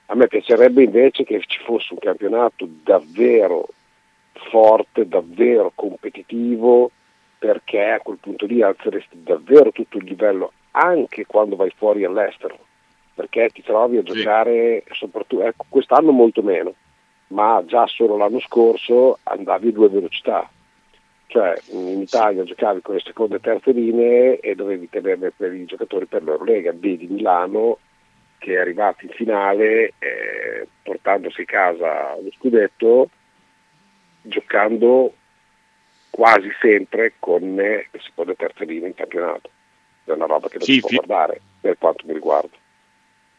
A 0.07 0.15
me 0.15 0.29
piacerebbe 0.29 0.85
invece 0.85 1.25
che 1.25 1.43
ci 1.47 1.59
fosse 1.65 1.95
un 1.95 1.99
campionato 1.99 2.69
davvero 2.85 3.67
forte, 4.51 5.09
davvero 5.09 5.73
competitivo, 5.75 6.93
perché 7.45 7.91
a 7.91 8.01
quel 8.01 8.17
punto 8.19 8.47
lì 8.47 8.63
alzeresti 8.63 9.23
davvero 9.23 9.71
tutto 9.71 9.99
il 9.99 10.05
livello, 10.05 10.53
anche 10.71 11.27
quando 11.27 11.57
vai 11.57 11.71
fuori 11.77 12.03
all'estero, 12.03 12.59
perché 13.13 13.51
ti 13.53 13.63
trovi 13.63 13.99
a 13.99 14.03
giocare, 14.03 14.83
soprattutto 14.93 15.43
ecco, 15.43 15.67
quest'anno 15.69 16.11
molto 16.11 16.41
meno, 16.41 16.73
ma 17.29 17.63
già 17.67 17.87
solo 17.87 18.17
l'anno 18.17 18.41
scorso 18.41 19.19
andavi 19.25 19.69
a 19.69 19.73
due 19.73 19.91
velocità, 19.91 20.49
cioè 21.27 21.55
in 21.73 22.01
Italia 22.01 22.45
giocavi 22.45 22.81
con 22.81 22.95
le 22.95 23.03
seconde 23.05 23.37
e 23.37 23.41
terze 23.41 23.73
linee 23.73 24.41
e 24.41 24.55
dovevi 24.55 24.89
tenere 24.89 25.31
per 25.37 25.53
i 25.53 25.67
giocatori 25.67 26.07
per 26.07 26.23
l'Eurolega, 26.23 26.73
vedi 26.75 27.09
Milano 27.09 27.77
che 28.39 28.55
è 28.55 28.59
arrivato 28.59 29.05
in 29.05 29.11
finale 29.11 29.93
eh, 29.99 30.67
portandosi 30.83 31.43
a 31.43 31.45
casa 31.45 32.17
lo 32.23 32.31
scudetto 32.39 33.11
giocando 34.23 35.13
quasi 36.15 36.49
sempre 36.61 37.15
con 37.19 37.57
le 37.57 37.89
seconde 38.01 38.33
e 38.33 38.37
terze 38.37 38.65
linee 38.65 38.87
in 38.87 38.95
campionato. 38.95 39.51
È 40.05 40.13
una 40.13 40.27
roba 40.27 40.49
che 40.49 40.59
non 40.59 40.67
sì, 40.67 40.75
si 40.75 40.81
può 40.81 40.89
fi- 40.91 40.97
guardare 40.97 41.41
per 41.61 41.77
quanto 41.77 42.05
mi 42.07 42.13
riguarda. 42.13 42.57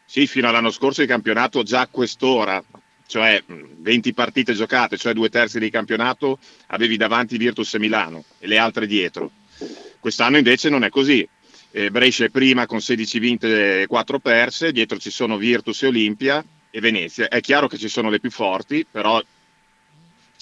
Sì, 0.03 0.27
fino 0.27 0.49
all'anno 0.49 0.71
scorso 0.71 1.01
il 1.01 1.07
campionato 1.07 1.63
già 1.63 1.79
a 1.81 1.87
quest'ora 1.87 2.61
cioè 3.07 3.41
20 3.45 4.13
partite 4.13 4.53
giocate, 4.53 4.97
cioè 4.97 5.13
due 5.13 5.29
terzi 5.29 5.59
di 5.59 5.69
campionato, 5.69 6.39
avevi 6.67 6.97
davanti 6.97 7.37
Virtus 7.37 7.75
e 7.75 7.79
Milano 7.79 8.25
e 8.39 8.47
le 8.47 8.57
altre 8.57 8.87
dietro. 8.87 9.31
Quest'anno 9.99 10.37
invece 10.37 10.69
non 10.69 10.83
è 10.83 10.89
così. 10.89 11.25
Eh, 11.71 11.91
Brescia 11.91 12.25
è 12.25 12.29
prima 12.29 12.65
con 12.65 12.81
16 12.81 13.19
vinte 13.19 13.81
e 13.83 13.87
4 13.87 14.19
perse, 14.19 14.71
dietro 14.71 14.97
ci 14.97 15.11
sono 15.11 15.37
Virtus 15.37 15.83
e 15.83 15.87
Olimpia 15.87 16.43
e 16.69 16.79
Venezia. 16.81 17.29
È 17.29 17.39
chiaro 17.39 17.67
che 17.67 17.77
ci 17.77 17.87
sono 17.87 18.09
le 18.09 18.19
più 18.19 18.31
forti, 18.31 18.85
però 18.89 19.21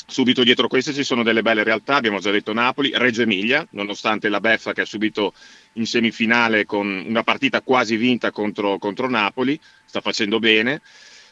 subito 0.05 0.43
dietro 0.43 0.67
queste 0.67 0.93
ci 0.93 1.03
sono 1.03 1.23
delle 1.23 1.41
belle 1.41 1.63
realtà, 1.63 1.95
abbiamo 1.95 2.19
già 2.19 2.31
detto 2.31 2.53
Napoli, 2.53 2.91
Reggio 2.93 3.21
Emilia, 3.21 3.65
nonostante 3.71 4.29
la 4.29 4.39
beffa 4.39 4.73
che 4.73 4.81
ha 4.81 4.85
subito 4.85 5.33
in 5.73 5.85
semifinale 5.85 6.65
con 6.65 7.03
una 7.07 7.23
partita 7.23 7.61
quasi 7.61 7.95
vinta 7.95 8.31
contro, 8.31 8.77
contro 8.77 9.09
Napoli, 9.09 9.59
sta 9.85 10.01
facendo 10.01 10.39
bene 10.39 10.81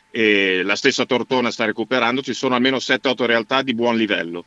e 0.09 0.62
la 0.64 0.76
stessa 0.76 1.05
Tortona 1.05 1.51
sta 1.51 1.66
recuperando, 1.66 2.22
ci 2.22 2.34
sono 2.34 2.55
almeno 2.55 2.78
7-8 2.78 3.26
realtà 3.26 3.62
di 3.62 3.74
buon 3.74 3.95
livello. 3.95 4.45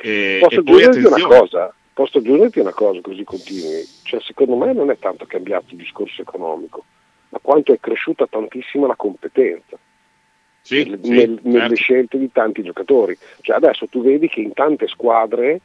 E, 0.00 0.38
posso, 0.40 0.60
e 0.60 0.62
poi, 0.62 0.84
attenzione... 0.84 1.22
una 1.22 1.38
cosa, 1.38 1.74
posso 1.92 2.18
aggiungerti 2.18 2.60
una 2.60 2.72
cosa 2.72 3.00
così 3.00 3.24
continui? 3.24 3.84
Cioè, 4.02 4.20
secondo 4.22 4.56
me 4.56 4.72
non 4.72 4.90
è 4.90 4.98
tanto 4.98 5.26
cambiato 5.26 5.66
il 5.70 5.76
discorso 5.76 6.22
economico, 6.22 6.84
ma 7.30 7.38
quanto 7.42 7.72
è 7.72 7.80
cresciuta 7.80 8.26
tantissimo 8.26 8.86
la 8.86 8.96
competenza. 8.96 9.78
Sì, 10.62 10.84
nel, 10.84 11.00
sì, 11.02 11.10
nel, 11.10 11.40
nelle 11.42 11.58
certo. 11.58 11.74
scelte 11.74 12.18
di 12.18 12.30
tanti 12.32 12.62
giocatori. 12.62 13.16
Cioè 13.40 13.56
adesso 13.56 13.86
tu 13.86 14.02
vedi 14.02 14.28
che 14.28 14.40
in 14.40 14.52
tante 14.52 14.86
squadre, 14.88 15.60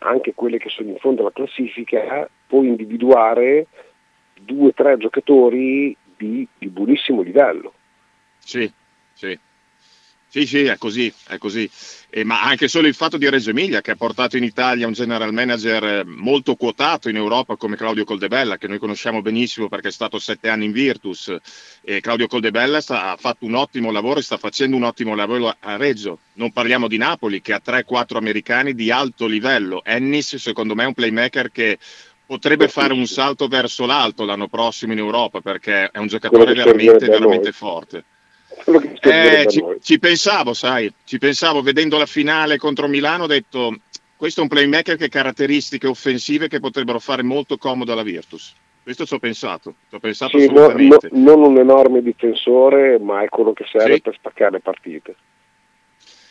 anche 0.00 0.34
quelle 0.34 0.58
che 0.58 0.68
sono 0.68 0.90
in 0.90 0.98
fondo 0.98 1.22
alla 1.22 1.32
classifica, 1.32 2.28
puoi 2.46 2.68
individuare 2.68 3.66
due 4.40 4.68
o 4.68 4.72
tre 4.72 4.96
giocatori 4.96 5.96
di, 6.16 6.46
di 6.56 6.68
buonissimo 6.68 7.22
livello. 7.22 7.72
Sì, 8.38 8.70
sì. 9.12 9.38
Sì, 10.30 10.46
sì, 10.46 10.64
è 10.64 10.76
così, 10.76 11.12
è 11.26 11.38
così. 11.38 11.68
Eh, 12.10 12.22
ma 12.22 12.42
anche 12.42 12.68
solo 12.68 12.86
il 12.86 12.94
fatto 12.94 13.16
di 13.16 13.28
Reggio 13.30 13.48
Emilia, 13.48 13.80
che 13.80 13.92
ha 13.92 13.96
portato 13.96 14.36
in 14.36 14.44
Italia 14.44 14.86
un 14.86 14.92
general 14.92 15.32
manager 15.32 15.84
eh, 15.84 16.04
molto 16.04 16.54
quotato 16.54 17.08
in 17.08 17.16
Europa 17.16 17.56
come 17.56 17.76
Claudio 17.76 18.04
Coldebella, 18.04 18.58
che 18.58 18.68
noi 18.68 18.78
conosciamo 18.78 19.22
benissimo 19.22 19.68
perché 19.68 19.88
è 19.88 19.92
stato 19.92 20.18
sette 20.18 20.50
anni 20.50 20.66
in 20.66 20.72
Virtus. 20.72 21.34
E 21.80 22.00
Claudio 22.02 22.26
Coldebella 22.26 22.82
sta, 22.82 23.12
ha 23.12 23.16
fatto 23.16 23.46
un 23.46 23.54
ottimo 23.54 23.90
lavoro 23.90 24.20
e 24.20 24.22
sta 24.22 24.36
facendo 24.36 24.76
un 24.76 24.82
ottimo 24.82 25.14
lavoro 25.14 25.54
a 25.58 25.76
Reggio. 25.76 26.18
Non 26.34 26.52
parliamo 26.52 26.88
di 26.88 26.98
Napoli, 26.98 27.40
che 27.40 27.54
ha 27.54 27.62
3-4 27.64 28.16
americani 28.16 28.74
di 28.74 28.90
alto 28.90 29.26
livello. 29.26 29.82
Ennis, 29.82 30.36
secondo 30.36 30.74
me, 30.74 30.84
è 30.84 30.86
un 30.86 30.94
playmaker 30.94 31.50
che 31.50 31.78
potrebbe 32.26 32.68
fare 32.68 32.92
un 32.92 33.06
salto 33.06 33.48
verso 33.48 33.86
l'alto 33.86 34.26
l'anno 34.26 34.48
prossimo 34.48 34.92
in 34.92 34.98
Europa 34.98 35.40
perché 35.40 35.88
è 35.90 35.96
un 35.96 36.08
giocatore 36.08 36.52
veramente, 36.52 37.06
veramente 37.06 37.52
forte. 37.52 38.04
Eh, 39.00 39.46
ci, 39.48 39.62
ci, 39.80 39.98
pensavo, 39.98 40.54
sai, 40.54 40.92
ci 41.04 41.18
pensavo 41.18 41.62
vedendo 41.62 41.98
la 41.98 42.06
finale 42.06 42.56
contro 42.56 42.88
Milano, 42.88 43.24
ho 43.24 43.28
detto 43.28 43.76
questo 44.16 44.40
è 44.40 44.42
un 44.42 44.48
playmaker 44.48 44.96
che 44.96 45.04
ha 45.04 45.08
caratteristiche 45.08 45.86
offensive 45.86 46.48
che 46.48 46.58
potrebbero 46.58 46.98
fare 46.98 47.22
molto 47.22 47.56
comodo 47.56 47.92
alla 47.92 48.02
Virtus. 48.02 48.54
Questo 48.82 49.06
ci 49.06 49.14
ho 49.14 49.18
pensato, 49.18 49.74
ci 49.88 49.94
ho 49.94 49.98
pensato 50.00 50.38
sì. 50.38 50.50
No, 50.50 50.68
no, 50.68 50.98
non 51.12 51.42
un 51.42 51.58
enorme 51.58 52.02
difensore, 52.02 52.98
ma 52.98 53.22
è 53.22 53.28
quello 53.28 53.52
che 53.52 53.64
serve 53.70 53.94
sì. 53.94 54.00
per 54.00 54.16
staccare 54.18 54.60
partite. 54.60 55.14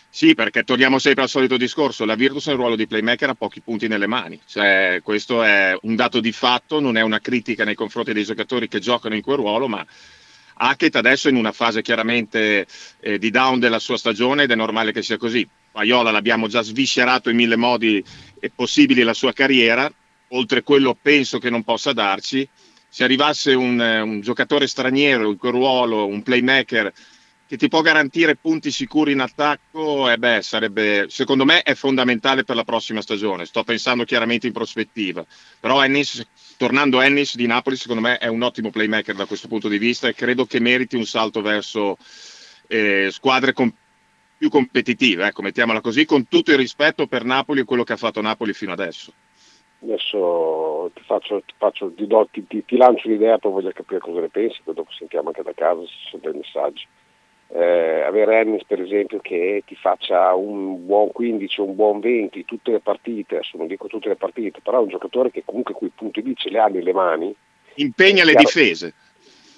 Sì, 0.10 0.34
perché 0.34 0.64
torniamo 0.64 0.98
sempre 0.98 1.24
al 1.24 1.30
solito 1.30 1.58
discorso, 1.58 2.04
la 2.04 2.16
Virtus 2.16 2.48
nel 2.48 2.56
ruolo 2.56 2.76
di 2.76 2.88
playmaker 2.88 3.30
ha 3.30 3.36
pochi 3.36 3.62
punti 3.62 3.88
nelle 3.88 4.08
mani, 4.08 4.42
cioè, 4.48 5.00
questo 5.04 5.44
è 5.44 5.78
un 5.84 5.96
dato 5.96 6.20
di 6.20 6.32
fatto, 6.32 6.80
non 6.80 6.98
è 6.98 7.02
una 7.02 7.20
critica 7.20 7.64
nei 7.64 7.76
confronti 7.76 8.14
dei 8.14 8.24
giocatori 8.24 8.68
che 8.68 8.80
giocano 8.80 9.14
in 9.14 9.22
quel 9.22 9.38
ruolo, 9.38 9.68
ma 9.68 9.86
Hackett 10.58 10.96
adesso 10.96 11.28
è 11.28 11.32
in 11.32 11.38
una 11.38 11.52
fase 11.52 11.82
chiaramente 11.82 12.66
eh, 13.00 13.18
di 13.18 13.30
down 13.30 13.60
della 13.60 13.80
sua 13.80 13.98
stagione 13.98 14.44
ed 14.44 14.52
è 14.52 14.56
normale 14.56 14.92
che 14.92 15.04
sia 15.04 15.18
così. 15.18 15.48
Paiola 15.72 16.12
l'abbiamo 16.12 16.48
già 16.48 16.62
sviscerato 16.62 17.30
in 17.30 17.36
mille 17.36 17.56
modi 17.56 18.04
possibili 18.56 19.04
la 19.04 19.14
sua 19.14 19.34
carriera, 19.34 19.92
oltre 20.30 20.64
quello 20.64 20.98
penso 21.00 21.38
che 21.38 21.50
non 21.50 21.64
possa 21.64 21.94
darci. 21.94 22.48
Se 22.90 23.04
arrivasse 23.04 23.54
un, 23.54 23.80
un 23.80 24.22
giocatore 24.22 24.66
straniero 24.66 25.30
in 25.30 25.38
quel 25.38 25.52
ruolo, 25.52 26.08
un 26.08 26.24
playmaker 26.24 26.92
che 27.48 27.56
ti 27.56 27.70
può 27.70 27.82
garantire 27.82 28.36
punti 28.36 28.72
sicuri 28.72 29.14
in 29.14 29.22
attacco, 29.22 30.10
eh 30.10 30.18
beh, 30.18 30.42
sarebbe, 30.42 31.06
secondo 31.08 31.46
me 31.46 31.62
è 31.62 31.76
fondamentale 31.76 32.44
per 32.44 32.58
la 32.58 32.66
prossima 32.66 33.02
stagione. 33.02 33.46
Sto 33.46 33.64
pensando 33.64 34.04
chiaramente 34.04 34.48
in 34.48 34.54
prospettiva, 34.54 35.26
però 35.60 35.82
Ennis, 35.82 36.28
tornando 36.58 37.00
a 37.00 37.06
Ennis 37.06 37.36
di 37.36 37.48
Napoli, 37.48 37.78
secondo 37.78 38.02
me 38.02 38.18
è 38.18 38.28
un 38.28 38.42
ottimo 38.42 38.70
playmaker 38.70 39.16
da 39.16 39.26
questo 39.26 39.48
punto 39.48 39.70
di 39.70 39.78
vista 39.78 40.10
e 40.10 40.14
credo 40.14 40.46
che 40.46 40.60
meriti 40.60 40.98
un 40.98 41.06
salto 41.06 41.42
verso 41.42 41.98
eh, 42.68 43.08
squadre 43.12 43.54
con, 43.54 43.74
più 44.38 44.50
competitive, 44.50 45.28
ecco, 45.28 45.42
mettiamola 45.42 45.80
così, 45.80 46.06
con 46.06 46.28
tutto 46.28 46.52
il 46.52 46.58
rispetto 46.58 47.08
per 47.08 47.24
Napoli 47.24 47.62
e 47.62 47.64
quello 47.64 47.84
che 47.84 47.94
ha 47.94 47.98
fatto 47.98 48.20
Napoli 48.20 48.52
fino 48.52 48.74
adesso. 48.74 49.14
Adesso 49.84 50.92
ti, 50.94 51.02
faccio, 51.06 51.42
ti, 51.46 51.54
faccio, 51.56 51.94
ti, 51.94 52.06
do, 52.08 52.28
ti, 52.30 52.78
lancio 52.78 53.08
l'idea, 53.08 53.38
poi 53.38 53.52
voglio 53.54 53.72
capire 53.72 54.00
cosa 54.00 54.20
ne 54.20 54.28
pensi, 54.28 54.60
poi 54.66 54.74
dopo 54.74 54.92
sentiamo 54.92 55.30
anche 55.30 55.44
da 55.44 55.54
casa 55.54 55.80
se 55.82 56.10
sono 56.10 56.22
dei 56.24 56.34
messaggi 56.34 56.86
eh, 57.50 58.02
avere 58.02 58.40
Ennis 58.40 58.66
per 58.66 58.82
esempio 58.82 59.20
che 59.20 59.64
ti 59.66 59.76
faccia 59.76 60.34
un 60.34 60.86
buon 60.86 61.12
15 61.12 61.62
o 61.62 61.64
un 61.66 61.76
buon 61.76 62.00
20 62.00 62.46
tutte 62.46 62.72
le 62.72 62.80
partite, 62.80 63.36
adesso 63.36 63.58
non 63.58 63.68
dico 63.68 63.88
tutte 63.88 64.10
le 64.10 64.16
partite, 64.16 64.60
però 64.62 64.80
è 64.80 64.82
un 64.84 64.90
giocatore 64.90 65.32
che 65.32 65.44
comunque 65.46 65.74
quei 65.74 65.92
punti 65.94 66.22
lì 66.22 66.36
ce 66.36 66.50
li 66.50 66.58
ha 66.58 66.68
nelle 66.68 66.94
mani. 66.94 67.34
Impegna 67.76 68.24
le 68.24 68.32
chiaro, 68.32 68.46
difese. 68.46 68.94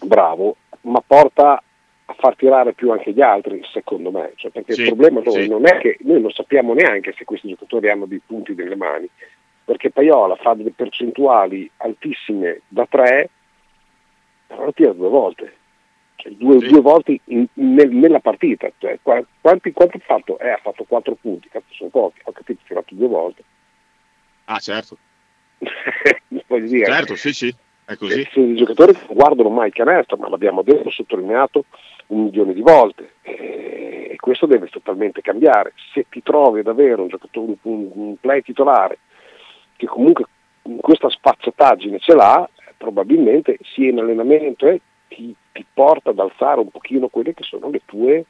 Bravo, 0.01 0.55
ma 0.81 1.01
porta 1.05 1.63
a 2.05 2.13
far 2.13 2.35
tirare 2.35 2.73
più 2.73 2.91
anche 2.91 3.11
gli 3.11 3.21
altri, 3.21 3.61
secondo 3.71 4.11
me. 4.11 4.33
Cioè, 4.35 4.51
perché 4.51 4.73
sì, 4.73 4.81
il 4.81 4.87
problema 4.87 5.21
sì. 5.29 5.47
non 5.47 5.65
è 5.65 5.77
che 5.77 5.97
noi 6.01 6.21
non 6.21 6.31
sappiamo 6.31 6.73
neanche 6.73 7.13
se 7.17 7.25
questi 7.25 7.49
giocatori 7.49 7.89
hanno 7.89 8.05
dei 8.05 8.21
punti 8.23 8.53
nelle 8.53 8.75
mani, 8.75 9.09
perché 9.63 9.89
Paiola 9.89 10.35
fa 10.35 10.53
delle 10.53 10.71
percentuali 10.75 11.69
altissime 11.77 12.61
da 12.67 12.85
tre, 12.87 13.29
però 14.47 14.71
tira 14.71 14.93
due 14.93 15.09
volte 15.09 15.57
cioè, 16.19 16.33
due, 16.33 16.59
sì. 16.59 16.67
due, 16.67 16.81
volte 16.81 17.19
in, 17.25 17.47
nel, 17.53 17.89
nella 17.91 18.19
partita. 18.19 18.69
Cioè, 18.77 18.99
quanti, 19.01 19.71
quanto 19.71 19.97
ha 19.97 20.01
fatto? 20.03 20.37
Eh, 20.39 20.49
ha 20.49 20.59
fatto 20.61 20.83
quattro 20.83 21.15
punti, 21.15 21.47
cazzo 21.47 21.65
sono 21.71 21.89
pochi, 21.89 22.19
ho 22.23 22.31
capito, 22.33 22.59
ha 22.61 22.73
fatto 22.75 22.93
due 22.93 23.07
volte. 23.07 23.43
Ah, 24.45 24.59
certo. 24.59 24.97
dire, 25.59 26.85
certo, 26.85 27.15
sì, 27.15 27.31
sì, 27.31 27.55
è 27.85 27.95
così. 27.95 28.27
Sono 28.31 28.47
i 28.47 28.55
giocatori 28.55 28.91
non 28.91 29.15
guardano 29.15 29.49
mai 29.49 29.67
il 29.67 29.73
canestro, 29.73 30.17
ma 30.17 30.27
l'abbiamo 30.27 30.61
detto, 30.61 30.89
sottolineato 30.89 31.63
un 32.07 32.23
milione 32.23 32.53
di 32.53 32.61
volte. 32.61 33.13
E 33.21 34.15
questo 34.19 34.45
deve 34.45 34.67
totalmente 34.67 35.21
cambiare. 35.21 35.73
Se 35.93 36.05
ti 36.09 36.21
trovi 36.21 36.59
ad 36.59 36.67
avere 36.67 36.99
un 36.99 37.07
giocatore, 37.07 37.55
un, 37.61 38.15
play 38.19 38.41
titolare 38.41 38.97
che 39.77 39.85
comunque 39.85 40.25
questa 40.81 41.09
sfacciataggine 41.09 41.99
ce 41.99 42.13
l'ha, 42.13 42.49
probabilmente 42.75 43.57
sia 43.73 43.89
in 43.89 43.99
allenamento 43.99 44.67
e 44.67 44.81
ti, 45.09 45.35
ti, 45.51 45.65
porta 45.73 46.11
ad 46.11 46.19
alzare 46.19 46.61
un 46.61 46.69
pochino 46.69 47.09
quelle 47.09 47.33
che 47.33 47.43
sono 47.43 47.69
le 47.69 47.81
tue, 47.83 48.25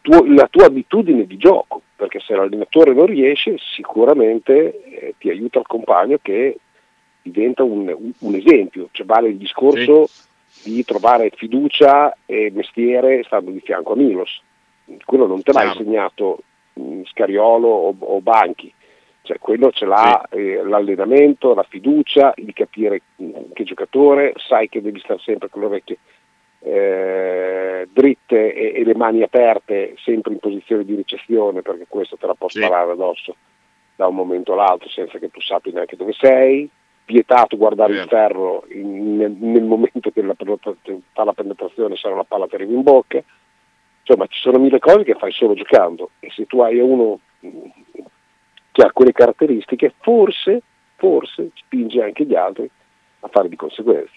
tuo, 0.00 0.24
la 0.26 0.46
tua 0.46 0.66
abitudine 0.66 1.26
di 1.26 1.36
gioco, 1.36 1.82
perché 1.96 2.20
se 2.20 2.34
l'allenatore 2.34 2.94
non 2.94 3.06
riesce 3.06 3.56
sicuramente 3.58 4.82
eh, 4.84 5.14
ti 5.18 5.28
aiuta 5.30 5.58
il 5.58 5.66
compagno 5.66 6.18
che 6.22 6.58
diventa 7.22 7.64
un, 7.64 7.88
un, 7.88 8.12
un 8.18 8.34
esempio, 8.34 8.88
cioè 8.92 9.04
vale 9.04 9.28
il 9.28 9.36
discorso 9.36 10.06
sì. 10.06 10.74
di 10.74 10.84
trovare 10.84 11.32
fiducia 11.34 12.16
e 12.24 12.52
mestiere 12.54 13.24
stando 13.24 13.50
di 13.50 13.60
fianco 13.60 13.94
a 13.94 13.96
Milos, 13.96 14.42
quello 15.04 15.26
non 15.26 15.42
te 15.42 15.52
l'ha 15.52 15.64
insegnato 15.64 16.38
mh, 16.74 17.02
Scariolo 17.04 17.68
o, 17.68 17.94
o 17.98 18.20
Banchi, 18.20 18.72
cioè, 19.28 19.38
quello 19.38 19.70
ce 19.70 19.84
l'ha 19.84 20.26
sì. 20.30 20.38
eh, 20.38 20.62
l'allenamento, 20.62 21.52
la 21.52 21.62
fiducia, 21.62 22.32
il 22.36 22.54
capire 22.54 23.02
che 23.52 23.64
giocatore, 23.64 24.32
sai 24.36 24.70
che 24.70 24.80
devi 24.80 25.00
stare 25.00 25.20
sempre 25.22 25.50
con 25.50 25.60
le 25.60 25.66
orecchie 25.66 25.98
eh, 26.60 27.88
dritte 27.92 28.54
e, 28.54 28.80
e, 28.80 28.84
le 28.84 28.94
mani 28.94 29.22
aperte, 29.22 29.94
sempre 30.02 30.32
in 30.32 30.38
posizione 30.38 30.86
di 30.86 30.94
ricezione, 30.94 31.60
perché 31.60 31.84
questo 31.86 32.16
te 32.16 32.26
la 32.26 32.32
può 32.32 32.48
sì. 32.48 32.58
sparare 32.58 32.92
addosso 32.92 33.36
da 33.96 34.06
un 34.06 34.14
momento 34.14 34.54
all'altro 34.54 34.88
senza 34.88 35.18
che 35.18 35.30
tu 35.30 35.42
sappia 35.42 35.72
neanche 35.72 35.96
dove 35.96 36.14
sei. 36.18 36.68
Vietato 37.04 37.58
guardare 37.58 37.94
sì. 37.94 37.98
il 38.00 38.06
ferro 38.06 38.64
in, 38.70 39.16
nel, 39.16 39.32
nel, 39.32 39.62
momento 39.62 40.10
che 40.10 40.22
la, 40.22 40.34
fa 40.34 41.24
la 41.24 41.32
penetrazione, 41.34 41.96
no 42.02 42.14
la 42.16 42.24
palla 42.24 42.46
ti 42.46 42.54
arriva 42.54 42.72
in 42.72 42.82
bocca. 42.82 43.22
Insomma, 44.00 44.26
ci 44.26 44.40
sono 44.40 44.58
mille 44.58 44.78
cose 44.78 45.04
che 45.04 45.14
fai 45.14 45.32
solo 45.32 45.52
giocando 45.52 46.10
e 46.18 46.30
se 46.30 46.46
tu 46.46 46.60
hai 46.60 46.78
uno 46.78 47.20
che 48.78 48.84
ha 48.84 48.92
quelle 48.92 49.10
caratteristiche, 49.10 49.92
forse, 50.02 50.62
forse 50.94 51.50
spinge 51.56 52.00
anche 52.00 52.24
gli 52.24 52.36
altri 52.36 52.70
a 53.18 53.28
fare 53.28 53.48
di 53.48 53.56
conseguenza. 53.56 54.12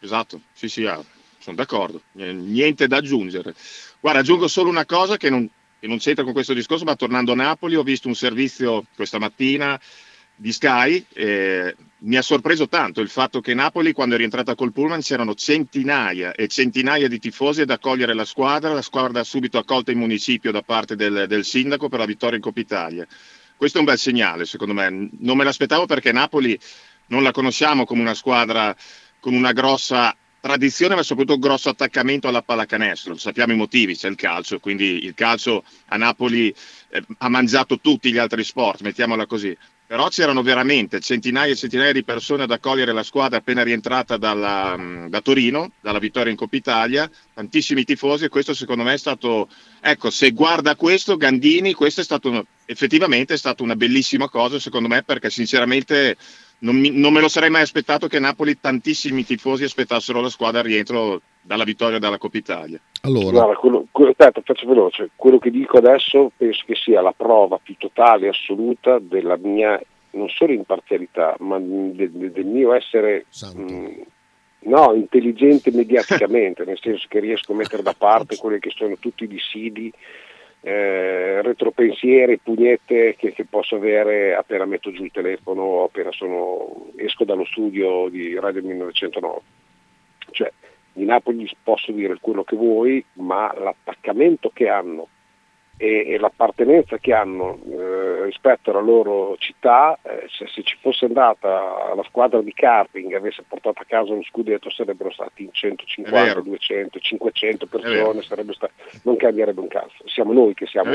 Esatto, 0.00 0.40
sì, 0.54 0.70
sì, 0.70 0.86
ah, 0.86 1.04
sono 1.36 1.56
d'accordo, 1.56 2.00
niente 2.12 2.86
da 2.86 2.96
aggiungere. 2.96 3.54
Guarda, 4.00 4.20
aggiungo 4.20 4.48
solo 4.48 4.70
una 4.70 4.86
cosa 4.86 5.18
che 5.18 5.28
non, 5.28 5.46
che 5.78 5.86
non 5.86 5.98
c'entra 5.98 6.24
con 6.24 6.32
questo 6.32 6.54
discorso, 6.54 6.84
ma 6.84 6.96
tornando 6.96 7.32
a 7.32 7.34
Napoli 7.34 7.76
ho 7.76 7.82
visto 7.82 8.08
un 8.08 8.14
servizio 8.14 8.86
questa 8.96 9.18
mattina 9.18 9.78
di 10.34 10.50
Sky, 10.50 11.04
eh, 11.12 11.76
mi 11.98 12.16
ha 12.16 12.22
sorpreso 12.22 12.68
tanto 12.68 13.02
il 13.02 13.10
fatto 13.10 13.40
che 13.42 13.52
Napoli 13.52 13.92
quando 13.92 14.14
è 14.14 14.18
rientrata 14.18 14.54
col 14.54 14.72
Pullman 14.72 15.00
c'erano 15.00 15.34
centinaia 15.34 16.32
e 16.32 16.48
centinaia 16.48 17.08
di 17.08 17.18
tifosi 17.18 17.62
ad 17.62 17.70
accogliere 17.70 18.14
la 18.14 18.24
squadra, 18.24 18.72
la 18.72 18.80
squadra 18.80 19.20
ha 19.20 19.24
subito 19.24 19.58
accolta 19.58 19.90
in 19.90 19.98
municipio 19.98 20.52
da 20.52 20.62
parte 20.62 20.96
del, 20.96 21.26
del 21.26 21.44
sindaco 21.44 21.90
per 21.90 21.98
la 21.98 22.06
vittoria 22.06 22.36
in 22.36 22.42
Coppa 22.42 22.60
Italia 22.60 23.06
questo 23.58 23.78
è 23.78 23.80
un 23.80 23.86
bel 23.86 23.98
segnale, 23.98 24.46
secondo 24.46 24.72
me. 24.72 25.10
Non 25.18 25.36
me 25.36 25.44
l'aspettavo 25.44 25.84
perché 25.84 26.12
Napoli 26.12 26.58
non 27.08 27.22
la 27.22 27.32
conosciamo 27.32 27.84
come 27.84 28.00
una 28.00 28.14
squadra 28.14 28.74
con 29.20 29.34
una 29.34 29.52
grossa 29.52 30.16
tradizione, 30.40 30.94
ma 30.94 31.02
soprattutto 31.02 31.34
un 31.34 31.40
grosso 31.40 31.68
attaccamento 31.68 32.28
alla 32.28 32.42
pallacanestro. 32.42 33.16
Sappiamo 33.16 33.52
i 33.52 33.56
motivi, 33.56 33.96
c'è 33.96 34.08
il 34.08 34.14
calcio, 34.14 34.60
quindi 34.60 35.04
il 35.04 35.14
calcio 35.14 35.64
a 35.86 35.96
Napoli 35.96 36.54
eh, 36.90 37.02
ha 37.18 37.28
mangiato 37.28 37.80
tutti 37.80 38.12
gli 38.12 38.18
altri 38.18 38.44
sport, 38.44 38.82
mettiamola 38.82 39.26
così 39.26 39.56
però 39.88 40.08
c'erano 40.08 40.42
veramente 40.42 41.00
centinaia 41.00 41.50
e 41.50 41.56
centinaia 41.56 41.92
di 41.94 42.04
persone 42.04 42.42
ad 42.42 42.50
accogliere 42.50 42.92
la 42.92 43.02
squadra 43.02 43.38
appena 43.38 43.62
rientrata 43.62 44.18
dalla, 44.18 44.76
mm, 44.76 45.06
da 45.06 45.22
Torino, 45.22 45.72
dalla 45.80 45.98
vittoria 45.98 46.30
in 46.30 46.36
Coppa 46.36 46.56
Italia, 46.56 47.10
tantissimi 47.32 47.84
tifosi 47.84 48.26
e 48.26 48.28
questo 48.28 48.52
secondo 48.52 48.82
me 48.82 48.92
è 48.92 48.98
stato, 48.98 49.48
ecco, 49.80 50.10
se 50.10 50.32
guarda 50.32 50.76
questo 50.76 51.16
Gandini, 51.16 51.72
questo 51.72 52.02
è 52.02 52.04
stato 52.04 52.48
effettivamente 52.66 53.32
è 53.32 53.38
stata 53.38 53.62
una 53.62 53.76
bellissima 53.76 54.28
cosa 54.28 54.58
secondo 54.58 54.88
me 54.88 55.02
perché 55.02 55.30
sinceramente 55.30 56.18
non, 56.58 56.76
mi, 56.76 56.90
non, 56.90 57.14
me 57.14 57.22
lo 57.22 57.28
sarei 57.28 57.48
mai 57.48 57.62
aspettato 57.62 58.08
che 58.08 58.18
Napoli 58.18 58.60
tantissimi 58.60 59.24
tifosi 59.24 59.64
aspettassero 59.64 60.20
la 60.20 60.28
squadra 60.28 60.60
al 60.60 60.66
rientro 60.66 61.22
dalla 61.48 61.64
vittoria 61.64 61.98
dalla 61.98 62.18
Coppa 62.18 62.36
Italia. 62.36 62.78
Allora. 63.00 63.30
Guarda, 63.30 63.54
quello, 63.54 63.86
quello, 63.90 64.10
aspetta, 64.10 64.42
faccio 64.44 64.68
veloce. 64.68 65.10
Quello 65.16 65.38
che 65.38 65.50
dico 65.50 65.78
adesso 65.78 66.30
penso 66.36 66.62
che 66.66 66.74
sia 66.74 67.00
la 67.00 67.14
prova 67.16 67.58
più 67.60 67.74
totale 67.78 68.26
e 68.26 68.28
assoluta 68.28 68.98
della 68.98 69.38
mia, 69.38 69.80
non 70.10 70.28
solo 70.28 70.52
imparzialità, 70.52 71.34
ma 71.38 71.58
de, 71.58 72.10
de, 72.12 72.30
del 72.32 72.44
mio 72.44 72.74
essere 72.74 73.24
mh, 73.54 73.62
mm, 73.62 73.86
no, 74.64 74.92
intelligente 74.94 75.70
mediaticamente, 75.70 76.66
nel 76.66 76.78
senso 76.78 77.06
che 77.08 77.18
riesco 77.18 77.52
a 77.52 77.56
mettere 77.56 77.82
da 77.82 77.94
parte 77.96 78.36
quelli 78.38 78.58
che 78.58 78.70
sono 78.76 78.98
tutti 78.98 79.24
i 79.24 79.28
dissidi 79.28 79.90
eh, 80.60 81.40
retropensieri, 81.40 82.40
pugnette 82.40 83.16
che, 83.16 83.32
che, 83.32 83.46
posso 83.46 83.76
avere 83.76 84.34
appena 84.34 84.66
metto 84.66 84.92
giù 84.92 85.04
il 85.04 85.12
telefono 85.12 85.62
o 85.62 85.84
appena 85.84 86.12
sono, 86.12 86.88
esco 86.96 87.24
dallo 87.24 87.46
studio 87.46 88.10
di 88.10 88.38
Radio 88.38 88.60
1909. 88.62 89.40
Cioè, 90.30 90.52
di 90.98 91.04
Napoli 91.04 91.48
posso 91.62 91.92
dire 91.92 92.18
quello 92.20 92.44
che 92.44 92.56
vuoi, 92.56 93.02
ma 93.14 93.52
l'attaccamento 93.58 94.50
che 94.52 94.68
hanno 94.68 95.08
e, 95.78 96.04
e 96.08 96.18
l'appartenenza 96.18 96.98
che 96.98 97.14
hanno 97.14 97.60
eh, 97.70 98.24
rispetto 98.24 98.70
alla 98.70 98.80
loro 98.80 99.36
città, 99.38 99.96
eh, 100.02 100.26
se, 100.28 100.46
se, 100.52 100.62
ci 100.64 100.76
fosse 100.80 101.04
andata 101.04 101.94
la 101.94 102.02
squadra 102.08 102.42
di 102.42 102.52
karting 102.52 103.12
e 103.12 103.16
avesse 103.16 103.44
portato 103.46 103.80
a 103.80 103.84
casa 103.86 104.12
lo 104.12 104.22
scudetto 104.24 104.70
sarebbero 104.70 105.12
stati 105.12 105.44
in 105.44 105.50
150, 105.52 106.40
200, 106.40 106.98
500 106.98 107.66
persone, 107.66 108.22
sta... 108.52 108.68
non 109.02 109.16
cambierebbe 109.16 109.60
un 109.60 109.68
cazzo. 109.68 110.06
Siamo 110.06 110.32
noi 110.32 110.52
che 110.54 110.66
siamo... 110.66 110.90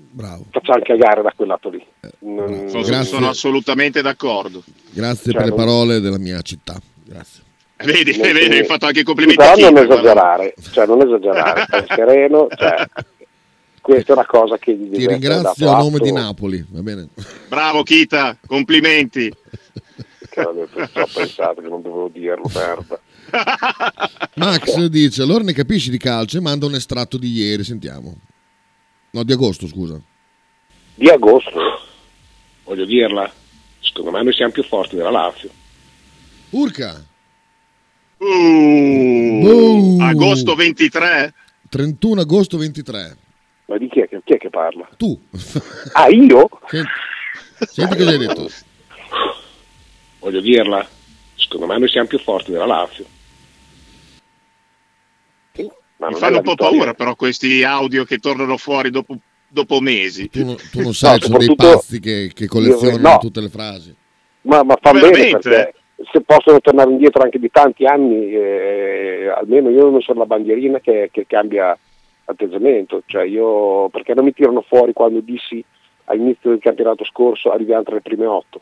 Bravo. 0.00 0.44
Facciamo 0.50 0.80
cagare 0.84 1.22
da 1.22 1.32
quel 1.34 1.48
lato 1.48 1.70
lì. 1.70 1.84
Eh, 2.00 2.10
non... 2.20 2.68
sono, 2.68 3.02
sono, 3.02 3.28
assolutamente 3.28 4.00
d'accordo. 4.00 4.62
Grazie 4.90 5.32
cioè, 5.32 5.42
per 5.42 5.50
le 5.50 5.56
parole 5.56 5.98
della 5.98 6.18
mia 6.18 6.40
città. 6.42 6.80
Grazie. 7.04 7.46
Vedi, 7.84 8.12
vedi, 8.12 8.56
hai 8.56 8.64
fatto 8.64 8.86
anche 8.86 9.04
complimenti. 9.04 9.40
Però 9.40 9.70
non 9.70 9.84
esagerare, 9.84 10.54
cioè 10.72 10.86
non 10.86 11.00
esagerare, 11.00 11.62
stai 11.68 11.84
sereno, 11.86 12.48
cioè, 12.56 12.86
questa 13.80 14.12
è 14.12 14.16
una 14.16 14.26
cosa 14.26 14.58
che 14.58 14.74
gli 14.74 14.90
Ti 14.90 15.06
ringrazio 15.06 15.70
a 15.70 15.78
nome 15.78 16.00
di 16.00 16.10
Napoli, 16.10 16.64
va 16.68 16.82
bene? 16.82 17.08
Bravo 17.48 17.84
Kita, 17.84 18.36
complimenti. 18.46 19.32
Cavolo, 20.28 20.68
ho 20.72 21.08
pensato 21.14 21.62
che 21.62 21.68
non 21.68 21.80
dovevo 21.80 22.10
dirlo, 22.12 22.50
merda. 22.52 23.00
Max 24.34 24.84
dice, 24.86 25.22
allora 25.22 25.44
ne 25.44 25.52
capisci 25.52 25.90
di 25.90 25.98
calcio 25.98 26.38
e 26.38 26.40
manda 26.40 26.66
un 26.66 26.74
estratto 26.74 27.16
di 27.16 27.30
ieri, 27.30 27.62
sentiamo. 27.62 28.16
No, 29.10 29.22
di 29.22 29.32
agosto, 29.32 29.66
scusa. 29.66 30.00
Di 30.94 31.08
agosto? 31.08 31.60
Voglio 32.64 32.84
dirla. 32.84 33.30
Secondo 33.80 34.10
me 34.10 34.22
noi 34.22 34.32
siamo 34.32 34.52
più 34.52 34.64
forti 34.64 34.96
della 34.96 35.10
Lazio. 35.10 35.48
Urca! 36.50 37.07
Uh. 38.18 39.40
Boh. 39.42 40.04
Agosto 40.04 40.54
23? 40.54 41.34
31 41.68 42.20
agosto 42.20 42.56
23. 42.58 43.16
Ma 43.66 43.76
di 43.78 43.88
chi 43.88 44.00
è, 44.00 44.08
che, 44.08 44.20
chi 44.24 44.32
è 44.34 44.38
che 44.38 44.48
parla? 44.50 44.88
Tu. 44.96 45.18
Ah, 45.92 46.08
io? 46.08 46.48
Senti, 46.68 46.88
senti 47.70 47.96
cosa 47.96 48.10
hai 48.10 48.18
detto. 48.18 48.48
Voglio 50.20 50.40
dirla. 50.40 50.86
Secondo 51.34 51.66
me 51.66 51.78
noi 51.78 51.88
siamo 51.88 52.08
più 52.08 52.18
forti 52.18 52.50
della 52.50 52.66
Lazio. 52.66 53.04
Ma 56.00 56.08
Mi 56.10 56.14
fanno 56.14 56.36
un 56.36 56.42
po' 56.44 56.50
vittoria. 56.52 56.76
paura 56.78 56.94
però 56.94 57.16
questi 57.16 57.64
audio 57.64 58.04
che 58.04 58.18
tornano 58.18 58.56
fuori 58.56 58.90
dopo, 58.90 59.16
dopo 59.48 59.80
mesi. 59.80 60.28
Tu, 60.28 60.44
non- 60.44 60.56
tu 60.70 60.80
non 60.80 60.94
sai, 60.94 61.18
No, 61.18 61.24
sono 61.26 61.38
dei 61.38 61.54
pazzi 61.56 61.98
che, 61.98 62.30
che 62.32 62.46
collezionano 62.46 63.08
no. 63.08 63.18
tutte 63.18 63.40
le 63.40 63.48
frasi. 63.48 63.92
Ma, 64.42 64.62
ma 64.62 64.78
fa 64.80 64.92
bene 64.92 65.10
perché 65.10 65.74
se 66.10 66.20
possono 66.20 66.60
tornare 66.60 66.90
indietro 66.90 67.22
anche 67.22 67.38
di 67.38 67.50
tanti 67.50 67.84
anni, 67.84 68.32
eh, 68.32 69.32
almeno 69.34 69.70
io 69.70 69.90
non 69.90 70.00
sono 70.00 70.20
la 70.20 70.26
bandierina 70.26 70.80
che, 70.80 71.08
che 71.12 71.26
cambia 71.26 71.76
atteggiamento. 72.24 73.02
Cioè 73.06 73.24
io, 73.24 73.88
perché 73.88 74.14
non 74.14 74.24
mi 74.24 74.32
tirano 74.32 74.62
fuori 74.62 74.92
quando 74.92 75.20
dissi 75.20 75.62
all'inizio 76.04 76.50
del 76.50 76.60
campionato 76.60 77.04
scorso 77.04 77.50
arriviamo 77.50 77.82
tra 77.82 77.94
le 77.94 78.00
prime 78.00 78.26
otto? 78.26 78.60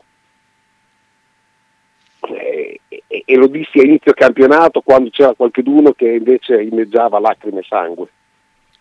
Eh, 2.29 2.79
E, 2.89 3.23
e 3.25 3.35
lo 3.37 3.47
dissi 3.47 3.79
a 3.79 3.83
inizio 3.83 4.11
campionato 4.13 4.81
quando 4.81 5.09
c'era 5.09 5.33
qualcuno 5.33 5.91
che 5.93 6.09
invece 6.09 6.61
inneggiava 6.61 7.19
lacrime 7.19 7.59
e 7.59 7.65
sangue, 7.67 8.07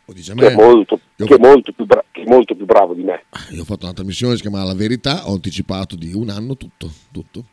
che 0.04 0.46
è 0.48 0.54
molto, 0.54 0.98
che 1.16 1.34
è 1.34 1.38
molto 1.38 1.72
più 1.72 1.84
bra- 1.84 2.04
che 2.10 2.22
è 2.22 2.26
molto 2.26 2.54
più 2.54 2.64
bravo 2.64 2.94
di 2.94 3.02
me. 3.02 3.24
io 3.50 3.62
ho 3.62 3.64
fatto 3.64 3.84
una 3.84 3.94
trasmissione 3.94 4.32
che 4.32 4.38
si 4.42 4.48
chiama 4.48 4.64
La 4.64 4.74
Verità, 4.74 5.28
ho 5.28 5.34
anticipato 5.34 5.94
di 5.96 6.12
un 6.12 6.28
anno 6.30 6.56
tutto, 6.56 6.88
tutto. 7.12 7.44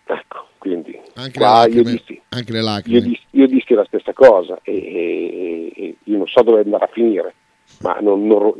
Anche 1.15 1.39
le 1.39 1.45
qua 1.45 1.65
io 1.67 1.75
lacrime. 1.75 1.91
dissi, 1.91 2.21
Anche 2.29 2.51
le 2.51 2.57
io 2.59 2.63
lacrime. 2.65 3.01
dissi, 3.01 3.21
io 3.31 3.47
dissi 3.47 3.73
la 3.73 3.85
stessa 3.85 4.13
cosa 4.13 4.59
e, 4.63 4.73
e- 4.73 5.73
e 5.75 5.95
io 6.03 6.17
non 6.17 6.27
so 6.27 6.41
dove 6.41 6.61
andare 6.61 6.85
a 6.85 6.89
finire, 6.91 7.33
ma 7.81 7.99
non- 7.99 8.25
non 8.25 8.53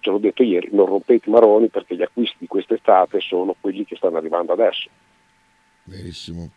ce 0.00 0.10
l'ho 0.10 0.18
detto 0.18 0.42
ieri, 0.42 0.68
non 0.72 0.86
rompete 0.86 1.28
i 1.28 1.32
maroni 1.32 1.68
perché 1.68 1.94
gli 1.96 2.02
acquisti 2.02 2.36
di 2.40 2.46
quest'estate 2.46 3.20
sono 3.20 3.54
quelli 3.60 3.84
che 3.84 3.96
stanno 3.96 4.16
arrivando 4.16 4.52
adesso. 4.52 4.88
Verissimo, 5.84 6.50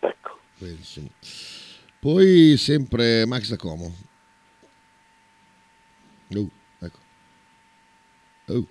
Ecco. 0.00 0.38
verissimo. 0.58 1.08
Poi 2.00 2.56
sempre 2.56 3.26
Max 3.26 3.48
da 3.50 3.56
Como. 3.56 3.92
Oh, 6.36 6.48
ecco. 6.80 6.98
Oh, 8.48 8.66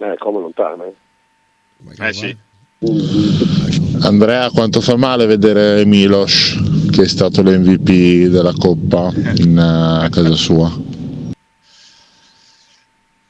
Eh, 0.00 0.16
come 0.18 0.40
lontano. 0.40 0.84
eh. 0.84 0.94
Eh 2.06 2.12
sì. 2.12 2.26
Ecco. 2.80 3.87
Andrea, 4.00 4.50
quanto 4.50 4.80
fa 4.80 4.96
male 4.96 5.26
vedere 5.26 5.84
Milos, 5.84 6.56
che 6.90 7.02
è 7.02 7.08
stato 7.08 7.42
l'MVP 7.42 8.30
della 8.30 8.52
Coppa 8.52 9.12
in, 9.36 9.58
eh, 9.58 10.04
a 10.04 10.08
casa 10.08 10.34
sua? 10.34 10.72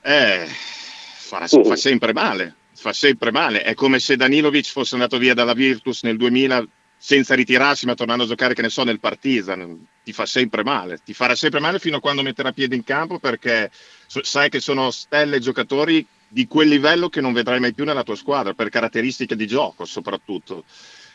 Eh, 0.02 0.46
fa, 0.46 1.46
fa 1.46 1.76
sempre 1.76 2.12
male, 2.12 2.54
fa 2.74 2.92
sempre 2.92 3.30
male. 3.30 3.62
È 3.62 3.74
come 3.74 3.98
se 3.98 4.16
Danilovic 4.16 4.70
fosse 4.70 4.94
andato 4.94 5.18
via 5.18 5.34
dalla 5.34 5.54
Virtus 5.54 6.02
nel 6.02 6.16
2000 6.16 6.66
senza 6.98 7.34
ritirarsi, 7.34 7.86
ma 7.86 7.94
tornando 7.94 8.24
a 8.24 8.26
giocare, 8.26 8.54
che 8.54 8.62
ne 8.62 8.68
so, 8.68 8.84
nel 8.84 9.00
Partizan. 9.00 9.86
Ti 10.04 10.12
fa 10.12 10.26
sempre 10.26 10.64
male, 10.64 11.00
ti 11.04 11.14
farà 11.14 11.34
sempre 11.34 11.60
male 11.60 11.78
fino 11.78 11.96
a 11.96 12.00
quando 12.00 12.22
metterà 12.22 12.52
piede 12.52 12.74
in 12.74 12.84
campo 12.84 13.18
perché 13.18 13.70
sai 14.06 14.48
che 14.48 14.60
sono 14.60 14.90
stelle 14.90 15.38
giocatori 15.38 16.06
di 16.28 16.46
quel 16.46 16.68
livello 16.68 17.08
che 17.08 17.20
non 17.20 17.32
vedrai 17.32 17.60
mai 17.60 17.74
più 17.74 17.84
nella 17.84 18.02
tua 18.02 18.16
squadra, 18.16 18.54
per 18.54 18.68
caratteristiche 18.68 19.36
di 19.36 19.46
gioco 19.46 19.84
soprattutto. 19.84 20.64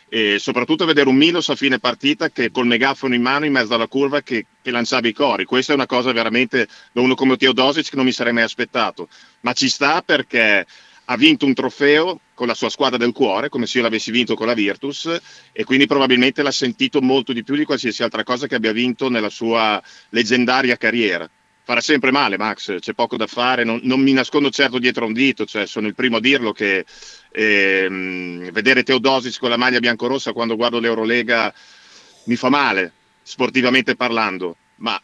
E 0.10 0.38
soprattutto 0.38 0.86
vedere 0.86 1.10
un 1.10 1.16
Milos 1.16 1.50
a 1.50 1.56
fine 1.56 1.80
partita 1.80 2.30
che 2.30 2.52
col 2.52 2.68
megafono 2.68 3.16
in 3.16 3.22
mano 3.22 3.46
in 3.46 3.52
mezzo 3.52 3.74
alla 3.74 3.88
curva 3.88 4.22
che, 4.22 4.46
che 4.62 4.70
lanciava 4.70 5.08
i 5.08 5.14
cori. 5.14 5.46
Questa 5.46 5.72
è 5.72 5.76
una 5.76 5.88
cosa 5.88 6.12
veramente 6.12 6.68
da 6.92 7.02
uno 7.02 7.16
come 7.16 7.36
Teodosic 7.36 7.90
che 7.90 7.96
non 7.96 8.06
mi 8.06 8.12
sarei 8.12 8.34
mai 8.34 8.44
aspettato. 8.44 9.08
Ma 9.42 9.54
ci 9.54 9.70
sta 9.70 10.04
perché 10.04 10.68
ha 11.06 11.18
vinto 11.18 11.46
un 11.46 11.54
trofeo 11.54 12.20
con 12.34 12.48
la 12.48 12.54
sua 12.54 12.70
squadra 12.70 12.98
del 12.98 13.12
cuore, 13.12 13.50
come 13.50 13.66
se 13.66 13.78
io 13.78 13.84
l'avessi 13.84 14.12
vinto 14.12 14.36
con 14.36 14.48
la 14.48 14.54
Virtus, 14.54 15.20
e 15.52 15.64
quindi 15.64 15.88
probabilmente 15.88 16.44
l'ha 16.44 16.52
sentito 16.52 17.02
molto 17.02 17.34
di 17.34 17.44
più 17.44 17.56
di 17.56 17.66
qualsiasi 17.66 18.04
altra 18.04 18.24
cosa 18.24 18.48
che 18.48 18.56
abbia 18.56 18.72
vinto 18.72 19.10
nella 19.10 19.30
sua 19.30 19.82
leggendaria 20.10 20.78
carriera. 20.78 21.30
Farà 21.66 21.80
sempre 21.80 22.12
male, 22.12 22.38
Max, 22.38 22.80
c'è 22.80 22.94
poco 22.94 23.16
da 23.16 23.26
fare, 23.26 23.64
non, 23.64 23.80
non 23.84 24.02
mi 24.02 24.12
nascondo 24.12 24.50
certo 24.50 24.80
dietro 24.80 25.06
un 25.06 25.14
dito, 25.14 25.46
cioè 25.46 25.66
sono 25.66 25.88
il 25.88 25.96
primo 25.96 26.18
a 26.18 26.20
dirlo 26.20 26.52
che 26.52 26.84
ehm, 27.32 28.52
vedere 28.52 28.84
Teodosic 28.84 29.40
con 29.40 29.50
la 29.50 29.56
maglia 29.56 29.80
biancorossa 29.80 30.34
quando 30.34 30.58
guardo 30.58 30.80
l'Eurolega 30.80 31.54
mi 32.26 32.36
fa 32.36 32.50
male, 32.50 32.92
sportivamente 33.22 33.96
parlando, 33.96 34.58
ma 34.78 35.02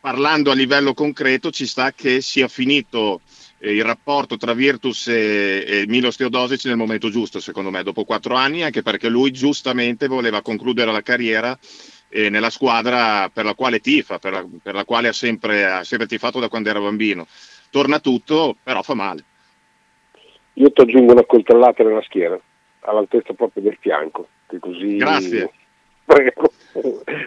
parlando 0.00 0.50
a 0.50 0.54
livello 0.54 0.94
concreto 0.94 1.52
ci 1.52 1.64
sta 1.64 1.92
che 1.92 2.20
sia 2.20 2.48
finito 2.48 3.20
eh, 3.58 3.72
il 3.72 3.84
rapporto 3.84 4.36
tra 4.36 4.54
Virtus 4.54 5.06
e, 5.06 5.64
e 5.64 5.84
Milos 5.86 6.16
Teodosic 6.16 6.64
nel 6.64 6.76
momento 6.76 7.08
giusto, 7.08 7.38
secondo 7.38 7.70
me, 7.70 7.84
dopo 7.84 8.02
quattro 8.02 8.34
anni, 8.34 8.64
anche 8.64 8.82
perché 8.82 9.08
lui 9.08 9.30
giustamente 9.30 10.08
voleva 10.08 10.42
concludere 10.42 10.90
la 10.90 11.02
carriera 11.02 11.56
eh, 12.12 12.28
nella 12.28 12.50
squadra 12.50 13.30
per 13.32 13.44
la 13.44 13.54
quale 13.54 13.80
tifa, 13.80 14.18
per 14.18 14.32
la, 14.32 14.46
per 14.62 14.74
la 14.74 14.84
quale 14.84 15.08
ha 15.08 15.12
sempre, 15.12 15.64
ha 15.64 15.82
sempre 15.82 16.06
tifato 16.06 16.38
da 16.38 16.48
quando 16.48 16.68
era 16.68 16.80
bambino. 16.80 17.26
Torna 17.70 17.98
tutto, 18.00 18.56
però 18.62 18.82
fa 18.82 18.94
male. 18.94 19.24
Io 20.54 20.70
ti 20.70 20.80
aggiungo 20.82 21.12
una 21.12 21.24
coltellata 21.24 21.82
nella 21.82 22.02
schiena, 22.02 22.38
all'altezza 22.80 23.32
proprio 23.32 23.62
del 23.62 23.78
fianco, 23.80 24.28
che 24.46 24.58
così... 24.58 24.96
Grazie. 24.96 25.50
Sai 26.04 26.26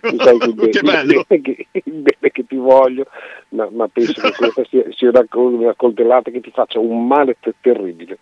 il 0.03 0.53
bene, 0.53 0.69
Che 0.69 0.81
bello. 0.81 1.25
che, 1.27 1.67
bene 1.83 2.31
che 2.31 2.45
ti 2.45 2.55
voglio, 2.55 3.07
ma, 3.49 3.67
ma 3.71 3.88
penso 3.88 4.21
che 4.21 4.31
questa 4.33 4.63
sia, 4.65 4.83
sia 4.91 5.09
una, 5.09 5.25
una 5.31 5.73
coltellata 5.75 6.29
che 6.29 6.41
ti 6.41 6.51
faccia 6.51 6.79
un 6.79 7.07
male 7.07 7.38
te- 7.39 7.55
terribile. 7.61 8.19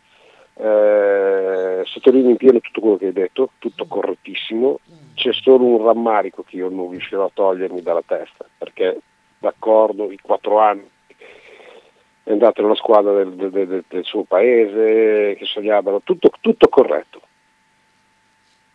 Eh, 0.56 1.82
sottolineo 1.86 2.30
in 2.30 2.38
pieno 2.38 2.60
tutto 2.60 2.80
quello 2.82 2.98
che 2.98 3.08
hai 3.08 3.14
detto, 3.14 3.52
tutto 3.60 3.86
correttissimo, 3.86 4.80
c'è 5.16 5.34
solo 5.34 5.66
un 5.66 5.84
rammarico 5.86 6.44
che 6.44 6.58
io 6.58 6.70
non 6.70 6.92
riuscirò 6.92 7.26
a 7.26 7.32
togliermi 7.34 7.82
dalla 7.82 8.04
testa, 8.06 8.46
perché 8.58 9.00
d'accordo, 9.40 10.12
i 10.12 10.20
quattro 10.22 10.60
anni 10.60 10.90
è 12.24 12.32
andato 12.32 12.62
nella 12.62 12.76
squadra 12.76 13.12
del, 13.14 13.34
del- 13.34 13.52
del- 13.52 13.84
del 13.88 14.04
suo 14.06 14.24
paese, 14.24 15.36
che 15.38 15.46
sognavano, 15.46 16.02
tutto, 16.04 16.30
tutto 16.40 16.68
corretto. 16.70 17.22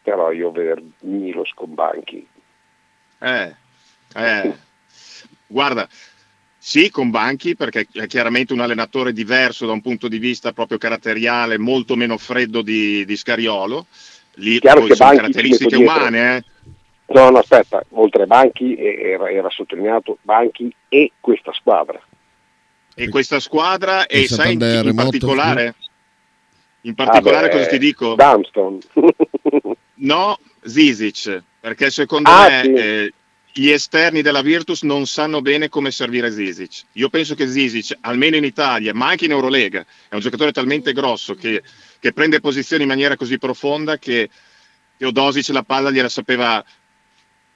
Però 0.03 0.31
io 0.33 0.51
vedere 0.51 0.83
Milos 1.01 1.53
con 1.55 1.75
banchi, 1.75 2.27
Eh, 3.21 3.55
eh. 4.15 4.57
Guarda, 5.47 5.89
sì, 6.59 6.91
con 6.91 7.11
Banchi, 7.11 7.55
perché 7.55 7.87
è 7.93 8.07
chiaramente 8.07 8.53
un 8.53 8.61
allenatore 8.61 9.13
diverso 9.13 9.65
da 9.65 9.73
un 9.73 9.81
punto 9.81 10.09
di 10.09 10.19
vista 10.19 10.53
proprio 10.53 10.77
caratteriale, 10.77 11.57
molto 11.57 11.95
meno 11.97 12.19
freddo 12.19 12.63
di, 12.63 13.05
di 13.05 13.17
Scariolo. 13.17 13.87
Lì 14.35 14.59
Chiaro 14.59 14.81
poi 14.81 14.89
che 14.89 14.97
sono 14.97 15.11
Banchi 15.11 15.33
caratteristiche 15.33 15.77
umane, 15.77 16.37
eh. 16.37 16.45
No, 17.11 17.31
no, 17.31 17.39
aspetta, 17.39 17.83
oltre 17.91 18.27
banchi 18.27 18.77
era, 18.77 19.31
era 19.31 19.49
sottolineato 19.49 20.19
banchi 20.21 20.71
e 20.89 21.13
questa 21.21 21.53
squadra. 21.55 21.99
E 22.95 23.09
questa 23.09 23.41
squadra, 23.41 24.03
Il 24.11 24.25
e 24.25 24.29
sai 24.29 24.53
in, 24.53 24.61
in 24.61 24.95
particolare, 24.95 25.75
in 26.83 26.95
particolare 26.95 27.47
Ah, 27.47 27.49
beh, 27.49 27.57
cosa 27.57 27.67
ti 27.69 27.79
dico? 27.79 28.15
Dunston. 28.15 28.79
No, 30.01 30.39
Zizic, 30.63 31.43
perché 31.61 31.91
secondo 31.91 32.29
Ah, 32.29 32.49
me 32.49 32.61
sì. 32.63 32.73
eh, 32.73 33.13
gli 33.59 33.71
esterni 33.71 34.23
della 34.23 34.41
Virtus 34.41 34.83
non 34.83 35.05
sanno 35.07 35.41
bene 35.41 35.69
come 35.69 35.91
servire 35.91 36.31
Zizic. 36.31 36.85
Io 36.93 37.09
penso 37.09 37.35
che 37.35 37.49
Zizic, 37.49 37.97
almeno 38.03 38.37
in 38.37 38.45
Italia, 38.45 38.95
ma 38.95 39.09
anche 39.09 39.25
in 39.25 39.33
Eurolega, 39.33 39.85
è 40.09 40.15
un 40.15 40.21
giocatore 40.21 40.53
talmente 40.53 40.93
grosso 40.93 41.35
che, 41.35 41.65
che 41.99 42.13
prende 42.13 42.39
posizioni 42.39 42.83
in 42.83 42.89
maniera 42.89 43.17
così 43.17 43.37
profonda 43.37 43.99
che 43.99 44.31
Teodosic 44.97 45.49
la 45.49 45.65
palla 45.65 45.91
gliela 45.91 46.09
sapeva 46.09 46.65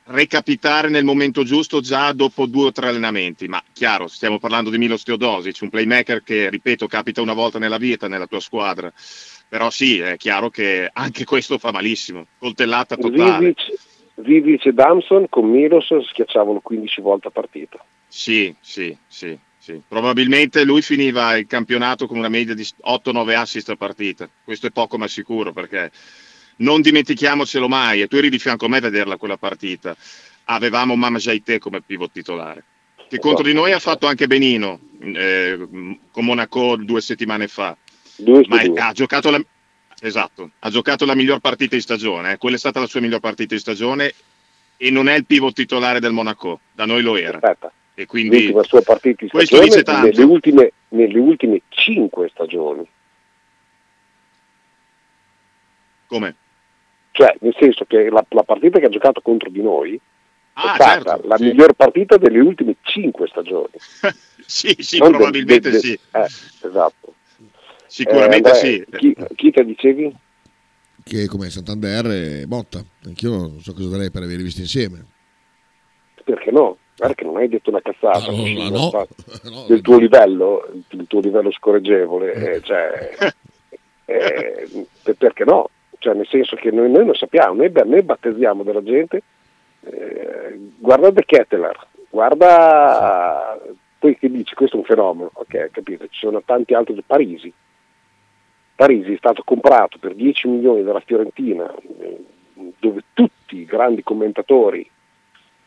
recapitare 0.06 0.88
nel 0.88 1.04
momento 1.04 1.44
giusto 1.44 1.80
già 1.80 2.10
dopo 2.10 2.46
due 2.46 2.66
o 2.66 2.72
tre 2.72 2.88
allenamenti. 2.88 3.46
Ma 3.46 3.62
chiaro, 3.72 4.08
stiamo 4.08 4.40
parlando 4.40 4.70
di 4.70 4.78
Milos 4.78 5.04
Teodosic, 5.04 5.58
un 5.60 5.70
playmaker 5.70 6.24
che, 6.24 6.50
ripeto, 6.50 6.88
capita 6.88 7.22
una 7.22 7.32
volta 7.32 7.60
nella 7.60 7.78
vita 7.78 8.08
nella 8.08 8.26
tua 8.26 8.40
squadra. 8.40 8.92
Però 9.48 9.70
sì, 9.70 10.00
è 10.00 10.16
chiaro 10.16 10.50
che 10.50 10.90
anche 10.92 11.24
questo 11.24 11.58
fa 11.58 11.70
malissimo. 11.70 12.26
Coltellata 12.38 12.96
totale. 12.96 13.54
Zizic, 13.56 13.90
Zizic 14.14 14.66
e 14.66 14.72
Damson 14.72 15.26
con 15.28 15.48
Milos 15.50 15.88
schiacciavano 16.08 16.60
15 16.60 17.00
volte 17.00 17.28
a 17.28 17.30
partita. 17.30 17.84
Sì, 18.06 18.54
sì, 18.60 18.96
sì, 19.06 19.36
sì. 19.58 19.80
Probabilmente 19.88 20.64
lui 20.64 20.82
finiva 20.82 21.36
il 21.36 21.46
campionato 21.46 22.06
con 22.06 22.18
una 22.18 22.28
media 22.28 22.54
di 22.54 22.62
8-9 22.62 23.34
assist 23.36 23.70
a 23.70 23.76
partita. 23.76 24.28
Questo 24.44 24.66
è 24.66 24.70
poco 24.70 24.98
ma 24.98 25.08
sicuro 25.08 25.52
perché 25.52 25.90
non 26.56 26.80
dimentichiamocelo 26.82 27.68
mai, 27.68 28.02
e 28.02 28.08
tu 28.08 28.16
eri 28.16 28.28
di 28.28 28.38
fianco 28.38 28.66
a 28.66 28.68
me 28.68 28.78
a 28.78 28.80
vederla 28.80 29.16
quella 29.16 29.38
partita. 29.38 29.96
Avevamo 30.44 30.96
Mama 30.96 31.18
Jaite 31.18 31.58
come 31.58 31.80
pivot 31.80 32.12
titolare. 32.12 32.64
Che 33.08 33.18
contro 33.18 33.44
di 33.44 33.52
noi 33.52 33.72
ha 33.72 33.78
fatto 33.78 34.06
anche 34.06 34.26
Benino 34.26 34.80
eh, 35.00 35.68
con 36.10 36.24
Monaco 36.24 36.76
due 36.76 37.00
settimane 37.00 37.46
fa. 37.46 37.76
Due 38.16 38.44
Ma 38.48 38.62
due. 38.64 38.80
ha 38.80 38.92
giocato 38.92 39.30
la, 39.30 39.42
esatto, 40.06 40.50
ha 40.58 40.70
giocato 40.70 41.04
la 41.04 41.14
miglior 41.14 41.38
partita 41.40 41.74
in 41.74 41.80
stagione. 41.80 42.32
eh. 42.32 42.38
Quella 42.38 42.56
è 42.56 42.58
stata 42.58 42.80
la 42.80 42.86
sua 42.86 43.00
miglior 43.00 43.20
partita 43.20 43.54
in 43.54 43.60
stagione 43.60 44.12
e 44.76 44.90
non 44.90 45.08
è 45.08 45.14
il 45.16 45.24
pivot 45.26 45.54
titolare 45.54 46.00
del 46.00 46.12
Monaco, 46.12 46.60
da 46.72 46.84
noi 46.86 47.02
lo 47.02 47.16
era. 47.16 47.36
Aspetta, 47.36 47.72
E 47.94 48.06
quindi 48.06 48.36
l'ultima 48.42 48.62
sua 48.64 48.82
partita 48.82 49.22
in 49.24 49.30
questo 49.30 49.60
dice 49.60 49.82
tanto. 49.82 50.06
nelle 50.08 50.22
ultime, 50.24 50.72
nelle 50.88 51.18
ultime 51.18 51.62
cinque 51.68 52.28
stagioni. 52.30 52.86
come? 56.06 56.36
Cioè, 57.12 57.34
nel 57.40 57.54
senso 57.58 57.84
che 57.86 58.10
la, 58.10 58.24
la 58.30 58.42
partita 58.42 58.78
che 58.78 58.86
ha 58.86 58.90
giocato 58.90 59.20
contro 59.22 59.48
di 59.50 59.62
noi 59.62 59.98
Ah, 60.54 60.72
è 60.72 60.74
stata 60.74 61.02
certo, 61.14 61.28
la 61.28 61.36
sì. 61.38 61.44
miglior 61.44 61.72
partita 61.72 62.18
delle 62.18 62.38
ultime 62.38 62.76
cinque 62.82 63.26
stagioni. 63.28 63.70
sì, 64.44 64.76
sì, 64.80 64.98
Non 64.98 65.12
probabilmente 65.12 65.70
del- 65.70 65.80
sì. 65.80 65.92
eh, 65.92 66.26
esatto. 66.66 67.01
Sicuramente 67.92 68.50
Eh, 68.50 68.54
sì. 68.54 68.84
Chi, 68.96 69.14
chi 69.36 69.50
te 69.50 69.64
dicevi? 69.66 70.16
Che 71.04 71.26
come 71.26 71.50
Santander 71.50 72.06
e 72.06 72.46
Motta. 72.46 72.82
Anch'io 73.04 73.30
non 73.36 73.60
so 73.60 73.74
cosa 73.74 73.90
darei 73.90 74.10
per 74.10 74.22
averli 74.22 74.44
visti 74.44 74.60
insieme. 74.62 75.04
Perché 76.24 76.50
no? 76.50 76.78
Guarda 76.96 77.14
che 77.14 77.24
non 77.24 77.36
hai 77.36 77.48
detto 77.48 77.68
una 77.68 77.82
cazzata 77.82 78.30
Ah, 78.30 78.30
no, 78.30 78.46
no, 78.46 78.68
no. 78.70 79.06
No, 79.50 79.64
del 79.68 79.82
tuo 79.82 79.98
livello, 79.98 80.66
il 80.90 81.06
tuo 81.06 81.20
livello 81.20 81.50
scorreggevole, 81.50 82.32
eh, 82.32 82.60
cioè, 82.62 83.10
eh, 84.06 84.86
per- 85.02 85.16
perché 85.16 85.44
no? 85.44 85.68
Cioè, 85.98 86.14
nel 86.14 86.26
senso 86.28 86.56
che 86.56 86.70
noi, 86.70 86.90
noi 86.90 87.04
lo 87.04 87.14
sappiamo, 87.14 87.54
noi, 87.54 87.70
noi 87.84 88.02
battezziamo 88.02 88.62
della 88.62 88.82
gente, 88.82 89.22
eh, 89.82 90.58
guarda 90.78 91.10
De 91.10 91.24
Ketteler, 91.26 91.86
guarda, 92.08 93.60
poi 93.98 94.16
che 94.18 94.30
dici, 94.30 94.54
questo 94.54 94.76
è 94.76 94.78
un 94.80 94.86
fenomeno, 94.86 95.30
ok, 95.34 95.70
capito, 95.70 96.04
ci 96.06 96.20
sono 96.20 96.42
tanti 96.44 96.72
altri, 96.74 97.02
Parisi, 97.06 97.52
Parisi 98.82 99.12
è 99.12 99.16
stato 99.16 99.44
comprato 99.44 99.98
per 99.98 100.12
10 100.12 100.48
milioni 100.48 100.82
dalla 100.82 100.98
Fiorentina, 100.98 101.72
eh, 101.72 102.24
dove 102.80 103.04
tutti 103.12 103.58
i 103.58 103.64
grandi 103.64 104.02
commentatori, 104.02 104.90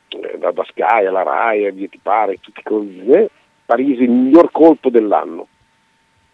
eh, 0.09 0.38
da, 0.38 0.51
Sky 0.66 1.05
alla 1.05 1.24
Rai, 1.24 1.66
a 1.66 1.72
via 1.72 1.88
ti 1.88 1.97
pare, 1.97 2.41
tutti 2.41 2.61
così, 2.61 3.30
Parisi 3.66 4.03
il 4.03 4.09
miglior 4.09 4.51
colpo 4.51 4.89
dell'anno, 4.89 5.47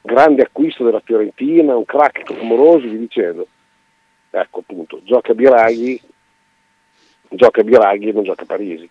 grande 0.02 0.42
acquisto 0.42 0.84
della 0.84 1.02
Fiorentina, 1.02 1.76
un 1.76 1.86
crack 1.86 2.24
clamoroso, 2.24 2.88
vi 2.88 2.98
dicendo. 2.98 3.48
Ecco 4.32 4.60
appunto, 4.62 5.02
gioca 5.04 5.36
Biraghi, 5.36 6.02
gioca 7.30 7.62
Biraghi 7.62 8.10
e 8.10 8.12
non 8.12 8.24
gioca 8.24 8.46
Parisi. 8.46 8.90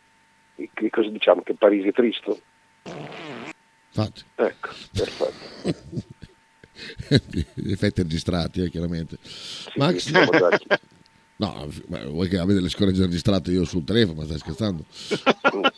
E 0.54 0.70
che 0.72 0.90
cosa 0.90 1.08
diciamo? 1.08 1.42
Che 1.42 1.54
Parisi 1.54 1.88
è 1.88 1.92
tristo? 1.92 2.38
Infatti, 2.84 4.22
Ecco, 4.36 4.68
perfetto. 4.92 6.08
effetti 7.08 8.02
registrati, 8.02 8.62
eh, 8.62 8.70
chiaramente. 8.70 9.18
Sì, 9.22 9.72
Max? 9.76 10.10
No, 11.36 11.68
vuoi 12.10 12.28
che 12.28 12.38
abbia 12.38 12.54
delle 12.54 12.68
scorregge 12.68 13.02
registrate 13.02 13.50
io 13.50 13.64
sul 13.64 13.84
telefono, 13.84 14.20
ma 14.20 14.24
stai 14.24 14.38
scherzando? 14.38 14.84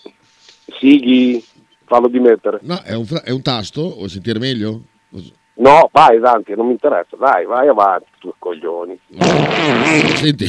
Sighi, 0.81 1.45
fallo 1.85 2.09
dimettere. 2.09 2.59
No, 2.63 2.81
è 2.83 2.95
un, 2.95 3.05
fra- 3.07 3.23
è 3.23 3.31
un 3.31 3.43
tasto, 3.43 3.95
vuoi 3.95 4.09
sentire 4.09 4.39
meglio? 4.39 4.83
No, 5.55 5.89
vai 5.93 6.19
Dante, 6.19 6.55
non 6.57 6.67
mi 6.67 6.73
interessa, 6.73 7.15
dai, 7.17 7.45
vai 7.45 7.69
avanti, 7.69 8.07
tu 8.19 8.35
coglioni. 8.39 8.99
Senti, 10.17 10.47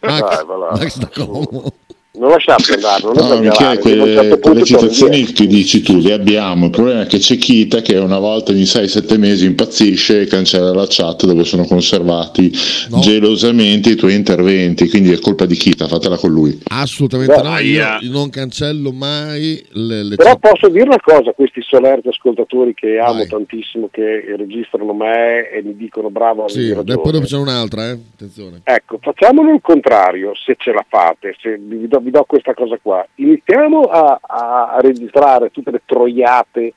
Max, 0.00 0.36
Dai, 0.36 0.44
va. 0.46 0.70
Max 0.70 0.98
da 0.98 1.08
Como. 1.08 1.72
Non 2.18 2.30
lasciarti 2.30 2.72
andare, 2.72 3.02
non 3.02 3.14
No, 3.14 3.38
Michele, 3.40 3.52
certo 3.52 3.80
quelle, 3.80 4.38
quelle 4.38 4.64
citazioni 4.64 5.24
che 5.24 5.46
dici 5.46 5.82
tu 5.82 5.98
le 6.00 6.12
abbiamo. 6.14 6.66
Il 6.66 6.70
problema 6.70 7.02
è 7.02 7.06
che 7.06 7.18
c'è 7.18 7.36
Kita 7.36 7.80
che 7.82 7.96
una 7.96 8.18
volta 8.18 8.52
ogni 8.52 8.62
6-7 8.62 9.18
mesi 9.18 9.44
impazzisce 9.46 10.22
e 10.22 10.26
cancella 10.26 10.72
la 10.72 10.86
chat 10.88 11.24
dove 11.26 11.44
sono 11.44 11.64
conservati 11.64 12.50
No. 12.88 13.00
gelosamente 13.00 13.90
i 13.90 13.94
tuoi 13.96 14.14
interventi. 14.14 14.88
Quindi 14.88 15.12
è 15.12 15.18
colpa 15.18 15.44
di 15.46 15.54
Kita, 15.56 15.88
fatela 15.88 16.16
con 16.16 16.30
lui. 16.30 16.58
Assolutamente 16.68 17.40
no, 17.42 17.58
io, 17.58 17.84
io 18.00 18.10
non 18.10 18.30
cancello 18.30 18.92
mai 18.92 19.62
le, 19.72 20.02
le 20.04 20.14
Però 20.16 20.36
chat. 20.38 20.50
posso 20.52 20.68
dire 20.68 20.84
una 20.84 21.00
cosa 21.00 21.30
a 21.30 21.32
questi 21.32 21.60
solerti 21.62 22.08
ascoltatori 22.08 22.74
che 22.74 22.98
amo 22.98 23.18
Vai. 23.18 23.28
tantissimo, 23.28 23.88
che 23.90 24.34
registrano 24.36 24.92
me 24.94 25.50
e 25.50 25.62
mi 25.62 25.76
dicono 25.76 26.10
bravo, 26.10 26.48
Sì, 26.48 26.72
poi 26.72 26.84
dopo 26.84 27.10
c'è 27.20 27.36
un'altra, 27.36 27.90
eh? 27.90 27.98
attenzione. 28.14 28.60
Ecco, 28.64 28.98
facciamolo 29.00 29.52
il 29.52 29.60
contrario, 29.60 30.32
se 30.34 30.54
ce 30.58 30.72
la 30.72 30.84
fate, 30.88 31.34
se 31.40 31.58
vi 31.60 31.86
do, 31.88 32.00
vi 32.06 32.12
do 32.12 32.22
questa 32.24 32.54
cosa 32.54 32.78
qua. 32.80 33.04
Iniziamo 33.16 33.80
a, 33.82 34.20
a- 34.22 34.76
registrare 34.80 35.50
tutte 35.50 35.72
le 35.72 35.82
troiate 35.84 36.74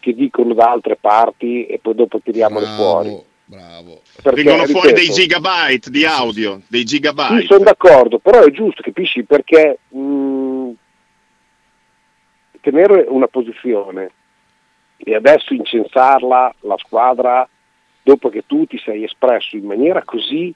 che 0.00 0.12
dicono 0.12 0.54
da 0.54 0.72
altre 0.72 0.96
parti 0.96 1.66
e 1.66 1.78
poi 1.78 1.94
dopo 1.94 2.18
tiriamole 2.18 2.66
fuori. 2.66 3.08
Bravo, 3.10 3.24
bravo. 3.44 4.00
Perché, 4.20 4.42
Vengono 4.42 4.66
fuori 4.66 4.92
dei 4.92 5.02
ripeto, 5.06 5.20
gigabyte 5.20 5.90
di 5.90 6.04
audio, 6.04 6.60
dei 6.66 6.80
Sì, 6.80 6.86
gigabyte. 6.86 7.46
sono 7.46 7.62
d'accordo, 7.62 8.18
però 8.18 8.42
è 8.42 8.50
giusto, 8.50 8.82
capisci? 8.82 9.22
Perché 9.22 9.78
mh, 9.88 10.70
tenere 12.60 13.04
una 13.08 13.28
posizione 13.28 14.10
e 14.96 15.14
adesso 15.14 15.54
incensarla, 15.54 16.54
la 16.62 16.76
squadra, 16.78 17.48
dopo 18.02 18.30
che 18.30 18.42
tu 18.46 18.66
ti 18.66 18.78
sei 18.78 19.04
espresso 19.04 19.56
in 19.56 19.64
maniera 19.64 20.02
così, 20.02 20.52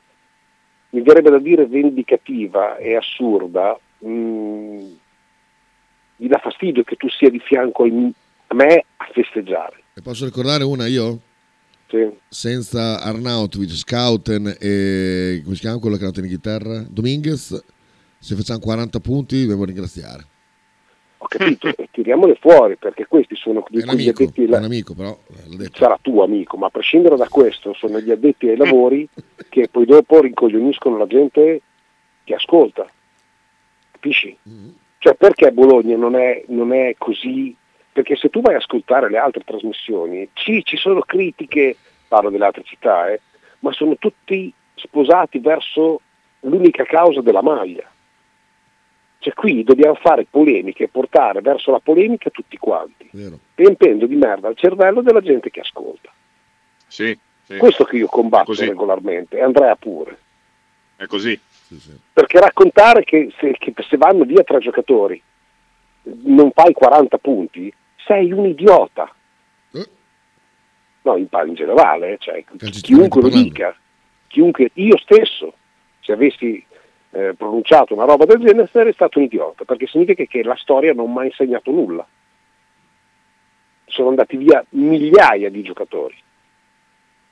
mi 0.93 1.01
verrebbe 1.03 1.31
da 1.31 1.39
dire 1.39 1.67
vendicativa 1.67 2.77
e 2.77 2.97
assurda, 2.97 3.79
mh, 4.01 4.97
mi 6.17 6.29
dà 6.29 6.39
fastidio 6.39 6.83
che 6.83 6.97
tu 6.97 7.09
sia 7.09 7.31
di 7.31 7.39
fianco 7.41 7.85
ai- 7.85 8.13
a 8.49 8.55
me 8.55 8.85
a 8.97 9.09
festeggiare. 9.13 9.83
E 9.95 10.03
posso 10.03 10.25
ricordare 10.25 10.65
una 10.65 10.87
io? 10.87 11.21
Sì. 11.89 12.09
Senza 12.29 13.01
Arnautovic, 13.01 13.71
Scouten 13.71 14.47
e 14.61 15.41
come 15.43 15.55
si 15.57 15.61
chiama 15.63 15.79
quello 15.79 15.97
che 15.97 16.03
andato 16.05 16.21
in 16.21 16.27
Inghilterra? 16.27 16.85
Dominguez, 16.89 17.65
se 18.19 18.35
facciamo 18.37 18.59
40 18.61 19.01
punti 19.01 19.41
dobbiamo 19.41 19.65
ringraziare. 19.65 20.27
Ho 21.23 21.27
capito, 21.27 21.69
e 21.69 21.89
tiriamole 21.91 22.37
fuori 22.41 22.77
perché 22.77 23.07
questi 23.07 23.35
sono 23.37 23.61
quegli 23.61 23.87
amico, 23.89 24.23
addetti 24.23 24.43
è 24.43 24.47
alla- 24.47 24.59
un 24.59 24.65
amico 24.65 24.95
però, 24.95 25.19
sarà 25.73 25.99
tuo 26.01 26.23
amico, 26.23 26.57
ma 26.57 26.67
a 26.67 26.71
prescindere 26.71 27.17
da 27.17 27.29
questo 27.29 27.75
sono 27.75 28.01
gli 28.01 28.11
addetti 28.11 28.49
ai 28.49 28.57
lavori 28.57 29.07
che 29.51 29.69
poi 29.71 29.85
dopo 29.85 30.21
rincoglioniscono 30.21 30.97
la 30.97 31.07
gente 31.07 31.61
che 32.25 32.35
ascolta. 32.35 32.87
Capisci? 34.01 34.35
Cioè 34.97 35.15
perché 35.15 35.53
Bologna 35.53 35.97
non 35.97 36.17
è, 36.17 36.43
non 36.49 36.73
è 36.73 36.95
così? 36.97 37.55
Perché 37.93 38.17
se 38.17 38.31
tu 38.31 38.41
vai 38.41 38.55
a 38.55 38.59
ascoltare 38.59 39.11
le 39.11 39.19
altre 39.19 39.45
trasmissioni, 39.45 40.29
sì, 40.35 40.63
ci 40.65 40.77
sono 40.79 41.01
critiche, 41.03 41.77
parlo 42.09 42.31
delle 42.31 42.47
altre 42.47 42.63
città, 42.65 43.11
eh, 43.11 43.21
ma 43.61 43.73
sono 43.73 43.97
tutti 43.97 44.53
sposati 44.75 45.39
verso 45.39 46.01
l'unica 46.41 46.85
causa 46.85 47.21
della 47.21 47.43
maglia. 47.43 47.89
Cioè 49.19 49.35
qui 49.35 49.65
dobbiamo 49.65 49.97
fare 49.97 50.27
polemiche 50.29 50.85
e 50.85 50.89
portare 50.89 51.43
verso 51.43 51.71
la 51.71 51.81
polemica 51.81 52.31
tutti 52.31 52.57
quanti 52.57 53.07
Vero. 53.13 53.39
riempendo 53.55 54.07
di 54.07 54.17
merda 54.17 54.49
il 54.49 54.57
cervello 54.57 55.03
della 55.03 55.21
gente 55.21 55.51
che 55.51 55.61
ascolta. 55.61 56.11
Sì, 56.87 57.17
sì, 57.45 57.59
Questo 57.59 57.85
che 57.85 57.97
io 57.97 58.07
combatto 58.07 58.55
regolarmente, 58.55 59.37
e 59.37 59.43
Andrea 59.43 59.77
pure. 59.77 60.17
è 60.97 61.05
così. 61.05 61.39
Sì, 61.71 61.79
sì. 61.79 61.97
Perché 62.13 62.41
raccontare 62.41 63.05
che 63.05 63.33
se, 63.39 63.55
che 63.57 63.73
se 63.89 63.97
vanno 63.97 64.25
via 64.25 64.43
tre 64.43 64.59
giocatori 64.59 65.23
non 66.25 66.51
fai 66.51 66.73
40 66.73 67.19
punti, 67.19 67.73
sei 68.05 68.33
un 68.33 68.47
idiota. 68.47 69.09
Eh. 69.73 69.89
No, 71.03 71.17
in, 71.17 71.29
in 71.47 71.55
generale, 71.55 72.17
cioè, 72.19 72.43
Calcisticamente 72.43 72.81
chiunque 72.81 73.21
lo 73.21 73.29
parlando. 73.29 73.49
dica, 73.49 73.77
chiunque, 74.27 74.71
io 74.75 74.99
stesso, 74.99 75.55
se 76.01 76.11
avessi 76.11 76.65
eh, 77.11 77.35
pronunciato 77.35 77.95
una 77.95 78.05
roba 78.05 78.25
del 78.25 78.41
genere, 78.41 78.67
sarei 78.67 78.93
stato 78.93 79.19
un 79.19 79.27
idiota, 79.27 79.65
perché 79.65 79.87
significa 79.87 80.25
che 80.25 80.43
la 80.43 80.57
storia 80.57 80.93
non 80.93 81.13
mi 81.13 81.21
ha 81.21 81.25
insegnato 81.25 81.71
nulla. 81.71 82.05
Sono 83.85 84.09
andati 84.09 84.37
via 84.37 84.65
migliaia 84.71 85.51
di 85.51 85.63
giocatori, 85.63 86.17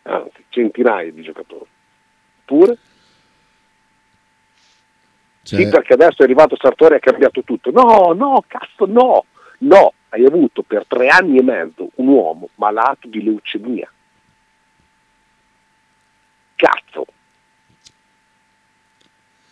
anzi 0.03 0.45
centinaia 0.49 1.11
di 1.11 1.23
giocatori. 1.23 1.71
Pure 2.45 2.79
Cioè, 5.49 5.65
sì, 5.65 5.69
perché 5.69 5.95
adesso 5.95 6.21
è 6.21 6.25
arrivato 6.25 6.57
Sartori 6.61 6.93
e 6.95 6.97
ha 6.99 7.01
cambiato 7.01 7.43
tutto. 7.43 7.71
No, 7.71 8.13
no, 8.13 8.45
cazzo, 8.47 8.85
no, 8.85 9.25
no, 9.61 9.93
hai 10.11 10.25
avuto 10.27 10.61
per 10.63 10.85
tre 10.87 11.09
anni 11.09 11.39
e 11.39 11.43
mezzo 11.43 11.89
un 11.95 12.09
uomo 12.09 12.51
malato 12.57 13.09
di 13.09 13.23
leucemia. 13.23 13.91
Cazzo. 16.55 17.07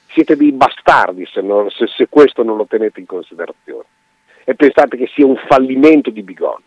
Siete 0.08 0.36
dei 0.36 0.52
bastardi 0.52 1.26
se, 1.32 1.40
non- 1.40 1.70
se- 1.70 1.86
se 1.86 2.08
questo 2.08 2.42
non 2.42 2.58
lo 2.58 2.66
tenete 2.66 3.00
in 3.00 3.06
considerazione. 3.06 3.84
E 4.44 4.54
pensate 4.54 4.98
che 4.98 5.10
sia 5.14 5.24
un 5.24 5.36
fallimento 5.48 6.10
di 6.10 6.22
Bigon. 6.22 6.60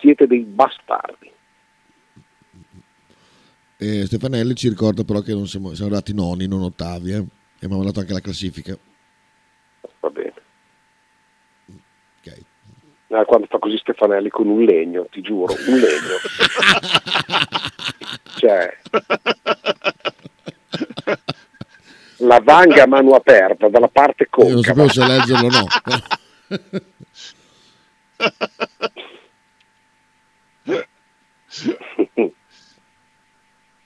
Siete 0.00 0.26
dei 0.26 0.40
bastardi. 0.40 1.30
e 3.76 4.06
Stefanelli 4.06 4.54
ci 4.54 4.68
ricorda 4.70 5.04
però 5.04 5.20
che 5.20 5.34
non 5.34 5.46
siamo, 5.46 5.74
siamo 5.74 5.90
arrivati 5.90 6.14
noni, 6.14 6.46
non 6.46 6.62
ottavi, 6.62 7.12
eh? 7.12 7.24
E 7.64 7.66
abbiamo 7.66 7.84
dato 7.84 8.00
anche 8.00 8.12
la 8.12 8.20
classifica. 8.20 8.76
Va 10.00 10.10
bene. 10.10 10.34
Ok. 12.20 12.42
Ah, 13.08 13.24
quando 13.24 13.46
fa 13.46 13.58
così 13.58 13.78
Stefanelli 13.78 14.28
con 14.28 14.46
un 14.48 14.64
legno, 14.64 15.06
ti 15.10 15.22
giuro, 15.22 15.54
un 15.66 15.78
legno. 15.78 16.18
cioè, 18.36 18.76
la 22.18 22.40
vanga 22.40 22.82
a 22.82 22.86
mano 22.86 23.14
aperta 23.14 23.70
dalla 23.70 23.88
parte 23.88 24.28
Io 24.36 24.48
non 24.50 24.62
sapevo 24.62 24.88
se 24.90 25.06
leggerlo 25.06 25.46
o 25.46 25.50
no. 25.50 25.66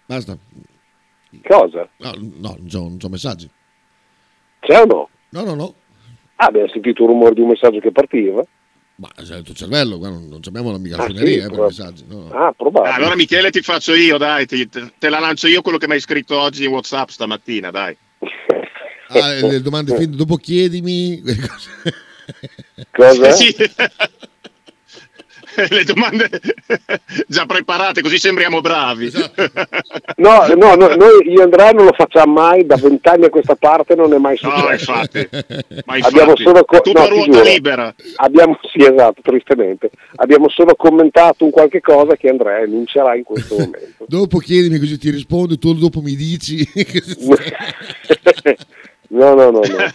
Basta. 0.07 0.37
Cosa? 1.47 1.89
No, 1.99 2.13
no, 2.17 2.57
non 2.59 2.99
c'ho 2.99 3.09
messaggi. 3.09 3.49
C'è 4.61 4.81
o 4.81 4.85
no? 4.85 5.09
No, 5.31 5.43
no, 5.45 5.55
no. 5.55 5.75
Ah, 6.37 6.47
abbiamo 6.47 6.69
sentito 6.69 7.03
il 7.03 7.09
rumore 7.09 7.35
di 7.35 7.41
un 7.41 7.49
messaggio 7.49 7.81
che 7.81 7.91
partiva. 7.93 8.43
Ma 8.97 9.09
è 9.15 9.21
il 9.21 9.43
tuo 9.45 9.55
cervello, 9.55 9.99
qua 9.99 10.09
non, 10.09 10.27
non 10.29 10.41
abbiamo 10.45 10.73
la 10.73 10.79
mica 10.79 10.97
Ah, 10.97 11.05
suoneria 11.05 11.29
sì, 11.29 11.39
eh, 11.47 11.51
per 11.51 11.59
messaggi. 11.61 12.05
no, 12.09 12.23
no. 12.25 12.31
Ah, 12.33 12.53
probabile. 12.53 12.95
Allora 12.95 13.15
Michele 13.15 13.51
ti 13.51 13.61
faccio 13.63 13.95
io, 13.95 14.19
dai, 14.19 14.47
ti- 14.47 14.69
te, 14.69 14.93
te 14.99 15.09
la 15.09 15.21
lancio 15.21 15.47
io 15.47 15.63
quello 15.63 15.79
che 15.79 15.87
mi 15.87 15.93
hai 15.95 16.01
scritto 16.01 16.37
oggi 16.39 16.65
in 16.65 16.71
Whatsapp 16.71 17.09
stamattina, 17.09 17.71
dai. 17.71 17.97
Ah, 19.11 19.33
le 19.33 19.63
domande 19.63 19.97
fin 19.97 20.15
dopo 20.15 20.37
chiedimi. 20.37 21.23
Cosa? 22.93 23.31
Sì. 23.31 23.57
Le 25.71 25.85
domande 25.85 26.29
già 27.27 27.47
preparate, 27.47 28.01
così 28.03 28.19
sembriamo 28.19 28.61
bravi. 28.61 29.07
Esatto. 29.07 29.51
No, 30.19 30.45
no, 30.57 30.75
no, 30.75 30.89
noi 30.97 31.29
io 31.31 31.41
e 31.41 31.43
Andrea 31.43 31.71
non 31.71 31.85
lo 31.87 31.93
facciamo 31.93 32.33
mai, 32.33 32.67
da 32.67 32.77
vent'anni 32.77 33.27
a 33.27 33.29
questa 33.31 33.55
parte 33.55 33.95
non 33.95 34.13
è 34.13 34.19
mai 34.19 34.37
No, 34.43 34.51
successo. 34.51 34.91
infatti. 34.91 35.29
Ma 35.85 35.95
Abbiamo 36.01 36.31
infatti, 36.33 36.43
solo 36.43 36.65
co- 36.65 36.83
no, 36.93 37.07
ruota 37.07 37.25
giuro. 37.31 37.43
libera. 37.43 37.95
Abbiamo, 38.17 38.59
sì, 38.73 38.81
esatto, 38.85 39.21
tristemente. 39.23 39.91
Abbiamo 40.17 40.49
solo 40.49 40.75
commentato 40.75 41.45
un 41.45 41.51
qualche 41.53 41.81
cosa 41.81 42.17
che 42.17 42.29
Andrea 42.29 42.59
enuncia 42.61 43.15
in 43.15 43.23
questo 43.23 43.55
momento. 43.59 44.05
dopo 44.09 44.39
chiedimi 44.39 44.79
così 44.79 44.99
ti 44.99 45.11
rispondo, 45.11 45.57
tu 45.57 45.73
dopo 45.75 46.01
mi 46.01 46.17
dici. 46.17 46.69
No, 49.11 49.35
no, 49.35 49.51
no, 49.51 49.61
no. 49.61 49.93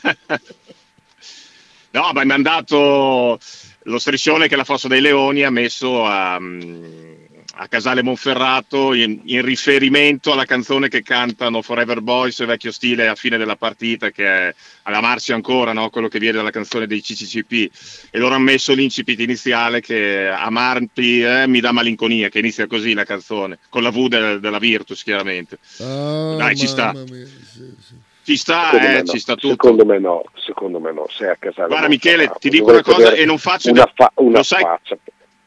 No, 1.91 2.01
ma 2.01 2.11
mi 2.13 2.19
ha 2.21 2.25
mandato 2.25 3.37
lo 3.85 3.99
striscione 3.99 4.47
che 4.47 4.55
la 4.55 4.63
Fossa 4.63 4.87
dei 4.87 5.01
Leoni 5.01 5.43
ha 5.43 5.49
messo 5.49 6.05
a, 6.05 6.39
mm, 6.39 7.11
a 7.55 7.67
Casale 7.67 8.01
Monferrato 8.01 8.93
in, 8.93 9.21
in 9.25 9.43
riferimento 9.43 10.31
alla 10.31 10.45
canzone 10.45 10.87
che 10.87 11.03
cantano 11.03 11.61
Forever 11.61 12.01
Boys, 12.01 12.43
vecchio 12.45 12.71
stile 12.71 13.07
a 13.07 13.15
fine 13.15 13.37
della 13.37 13.55
partita, 13.55 14.09
che 14.09 14.25
è 14.25 14.55
alla 14.83 15.01
marcia 15.01 15.35
ancora, 15.35 15.71
no? 15.71 15.89
quello 15.89 16.07
che 16.07 16.17
viene 16.19 16.37
dalla 16.37 16.49
canzone 16.49 16.87
dei 16.87 17.01
CCCP. 17.01 17.51
E 18.09 18.17
loro 18.17 18.33
hanno 18.35 18.45
messo 18.45 18.73
l'incipit 18.73 19.19
iniziale 19.19 19.81
che 19.81 20.27
amarti 20.29 21.21
eh, 21.21 21.47
mi 21.47 21.59
dà 21.59 21.71
malinconia, 21.71 22.29
che 22.29 22.39
inizia 22.39 22.65
così 22.67 22.93
la 22.93 23.05
canzone, 23.05 23.59
con 23.69 23.83
la 23.83 23.91
V 23.91 24.07
del- 24.07 24.39
della 24.39 24.59
Virtus 24.59 25.03
chiaramente. 25.03 25.59
Ah, 25.79 26.35
Dai, 26.37 26.57
ci 26.57 26.67
sta. 26.67 26.91
mia. 26.93 27.27
Ci 28.23 28.37
sta, 28.37 28.69
Secondo 28.71 28.87
me 28.87 28.93
eh, 28.93 28.97
no. 28.99 29.03
ci 29.05 29.19
sta 29.19 29.35
tutto. 29.35 29.49
Secondo 29.49 29.85
me 29.85 29.99
no, 29.99 30.23
secondo 30.35 30.79
me 30.79 30.91
no. 30.93 31.05
Sei 31.09 31.27
a 31.29 31.35
casale 31.35 31.67
Guarda, 31.67 31.87
Michele, 31.89 32.31
ti 32.39 32.49
dico 32.49 32.69
una 32.71 32.81
cosa 32.81 33.11
e 33.13 33.25
non 33.25 33.37
faccio 33.37 33.69
una, 33.71 33.89
fa- 33.93 34.11
una 34.15 34.37
lo 34.37 34.43
sai- 34.43 34.61
faccia, 34.63 34.97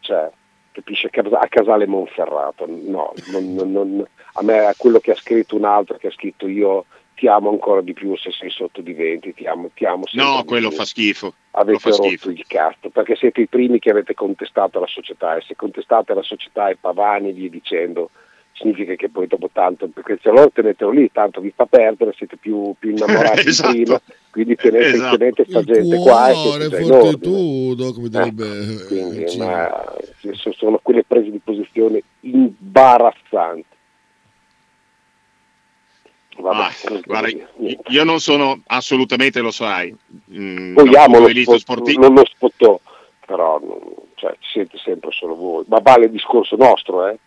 cioè, 0.00 0.30
capisce 0.72 1.08
che 1.10 1.20
a 1.20 1.46
casale 1.48 1.86
Monferrato, 1.86 2.66
no, 2.68 3.14
non- 3.30 3.54
non- 3.54 3.72
non- 3.72 4.06
a 4.34 4.42
me 4.42 4.58
a 4.66 4.74
quello 4.76 4.98
che 5.00 5.12
ha 5.12 5.16
scritto 5.16 5.56
un 5.56 5.64
altro 5.64 5.96
che 5.96 6.08
ha 6.08 6.12
scritto 6.12 6.46
io 6.46 6.84
ti 7.14 7.26
amo 7.28 7.48
ancora 7.48 7.80
di 7.80 7.94
più 7.94 8.14
se 8.18 8.30
sei 8.30 8.50
sotto 8.50 8.82
di 8.82 8.92
20, 8.92 9.32
ti 9.32 9.46
amo, 9.46 9.70
ti 9.72 9.86
amo 9.86 10.02
No, 10.12 10.44
quello 10.44 10.70
fa 10.70 10.84
schifo. 10.84 11.32
Avete 11.52 11.78
fa 11.78 11.88
rotto 11.88 12.02
schifo. 12.02 12.28
il 12.28 12.44
cazzo 12.46 12.90
perché 12.90 13.16
siete 13.16 13.40
i 13.40 13.46
primi 13.46 13.78
che 13.78 13.88
avete 13.88 14.12
contestato 14.12 14.78
la 14.80 14.86
società 14.86 15.34
e 15.34 15.40
se 15.40 15.56
contestate 15.56 16.12
la 16.12 16.20
società 16.22 16.68
e 16.68 16.76
Pavani 16.78 17.32
via 17.32 17.48
dicendo 17.48 18.10
significa 18.58 18.94
che 18.94 19.08
poi 19.10 19.26
dopo 19.26 19.50
tanto 19.52 19.86
perché 19.88 20.18
se 20.22 20.30
allora 20.30 20.48
tenetelo 20.48 20.90
lì 20.90 21.10
tanto 21.12 21.40
vi 21.40 21.52
fa 21.54 21.66
perdere 21.66 22.14
siete 22.16 22.36
più, 22.36 22.74
più 22.78 22.90
innamorati 22.90 23.42
di 23.44 23.48
Esatto. 23.48 23.72
prima 23.72 24.00
quindi 24.30 24.56
tenete, 24.56 24.86
Esatto. 24.88 25.16
tenete 25.18 25.44
sta 25.48 25.58
Il 25.60 25.64
gente 25.66 25.98
qua 25.98 26.30
cuore 26.32 26.68
fortitudo, 26.70 27.92
come 27.92 28.08
direbbe 28.08 28.44
Ecco, 28.46 28.82
eh, 28.82 28.86
quindi, 28.86 29.28
cinema. 29.28 29.56
ma, 29.68 29.94
sono 30.56 30.78
quelle 30.82 31.04
prese 31.04 31.30
di 31.30 31.38
posizione 31.42 32.02
imbarazzanti 32.20 33.64
Vabbè, 36.38 36.58
Ah, 36.64 37.00
guarda, 37.06 37.28
io 37.88 38.04
non 38.04 38.20
sono 38.20 38.60
assolutamente, 38.66 39.40
lo 39.40 39.50
sai, 39.50 39.94
mm, 40.34 40.74
Poi 40.74 40.84
da 40.90 40.90
un 40.90 40.96
amo 40.96 41.04
punto 41.14 41.26
lo 41.28 41.32
di 41.32 41.42
spot- 41.42 41.58
sportivo. 41.60 42.00
non 42.02 42.14
lo 42.14 42.24
spottò, 42.26 42.78
però 43.24 43.58
non- 43.58 43.80
cioè, 44.16 44.32
ci 44.40 44.50
siete 44.52 44.76
sempre 44.76 45.12
solo 45.12 45.34
voi. 45.34 45.64
Ma 45.68 45.78
vale 45.80 46.04
il 46.06 46.10
discorso 46.10 46.56
nostro, 46.56 47.06
eh? 47.08 47.18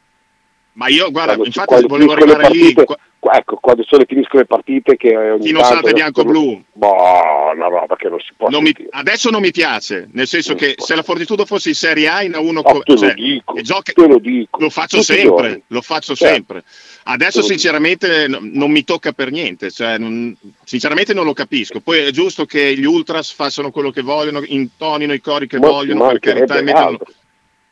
Ma 0.80 0.88
io, 0.88 1.12
guarda, 1.12 1.34
Quando- 1.36 1.46
infatti 1.48 1.68
quando 1.68 1.88
volevo 1.90 2.14
arrivare 2.14 2.48
lì. 2.52 2.60
partite- 2.60 2.84
qua- 2.86 2.98
qua- 3.20 3.34
ecco, 3.34 3.58
quando 3.58 3.84
sono 3.86 4.06
finiscono 4.08 4.40
le 4.40 4.48
partite 4.48 4.96
che 4.96 5.14
ogni 5.18 5.52
tanto 5.52 5.66
salta 5.66 5.90
è 5.90 5.92
bianco-blu. 5.94 6.64
Boh, 6.72 7.52
una 7.54 7.68
roba 7.68 7.98
che 7.98 8.08
non 8.08 8.18
si 8.22 8.32
può 8.38 8.48
non 8.48 8.64
mi- 8.64 8.74
adesso 8.92 9.30
non 9.30 9.42
mi 9.42 9.52
piace, 9.52 10.08
nel 10.14 10.26
senso 10.26 10.52
Non 10.52 10.60
che 10.60 10.68
si 10.70 10.76
può. 10.76 10.86
se 10.86 10.96
la 10.96 11.04
Fortitudo 11.04 11.46
fosse 11.46 11.68
in 11.68 11.76
Serie 11.76 12.08
A 12.08 12.24
in 12.24 12.32
A1 12.32 12.60
Oh, 12.60 12.62
co- 12.62 12.80
te 12.84 12.96
cioè, 12.96 13.08
lo 13.10 13.14
dico, 13.14 13.62
gioca- 13.62 13.92
lo 14.08 14.20
dico. 14.20 14.58
lo 14.62 14.70
faccio 14.70 15.00
Tutti 15.00 15.14
sempre, 15.20 15.62
lo 15.68 15.82
faccio 15.82 16.16
Certo. 16.16 16.34
sempre. 16.34 16.64
Adesso 17.04 17.42
sinceramente 17.42 18.28
no- 18.30 18.40
non 18.42 18.72
mi 18.72 18.86
tocca 18.86 19.12
per 19.12 19.32
niente, 19.32 19.72
cioè, 19.72 19.98
non- 19.98 20.34
sinceramente 20.64 21.14
non 21.14 21.26
lo 21.26 21.34
capisco. 21.34 21.82
Poi 21.82 22.00
è 22.06 22.12
giusto 22.12 22.46
che 22.46 22.74
gli 22.78 22.86
ultras 22.86 23.34
facciano 23.34 23.70
quello 23.72 23.92
che 23.92 24.02
vogliono, 24.02 24.42
intonino 24.46 25.12
i 25.12 25.20
cori 25.20 25.46
che 25.46 25.60
Ma- 25.60 25.68
vogliono, 25.68 26.08
per 26.08 26.20
carità, 26.20 26.58
e, 26.58 26.98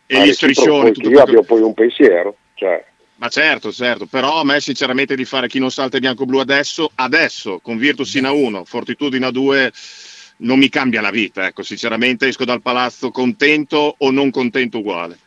e 0.07 0.25
gli 0.25 0.33
striscioni. 0.33 0.91
tutto 0.91 1.07
che 1.07 1.13
io 1.15 1.21
abbia 1.21 1.39
che- 1.39 1.45
poi 1.45 1.61
un 1.61 1.73
pensiero, 1.73 2.35
cioè, 2.55 2.83
Ma 3.19 3.29
certo, 3.29 3.71
certo, 3.71 4.05
però 4.05 4.39
a 4.39 4.43
me 4.43 4.59
sinceramente 4.59 5.15
di 5.15 5.25
fare 5.25 5.47
chi 5.47 5.57
non 5.57 5.71
salta 5.71 5.97
bianco-blu 5.97 6.37
adesso, 6.37 6.91
adesso, 6.95 7.59
con 7.59 7.77
Virtus 7.77 8.13
in 8.13 8.25
A1, 8.25 8.63
Fortitudo 8.63 9.15
in 9.15 9.23
A2, 9.23 10.35
non 10.39 10.59
mi 10.59 10.69
cambia 10.69 11.01
la 11.01 11.09
vita, 11.09 11.47
ecco, 11.47 11.63
sinceramente 11.63 12.27
esco 12.27 12.45
dal 12.45 12.61
palazzo 12.61 13.09
contento 13.09 13.95
o 13.97 14.11
non 14.11 14.29
contento 14.29 14.77
uguale. 14.77 15.17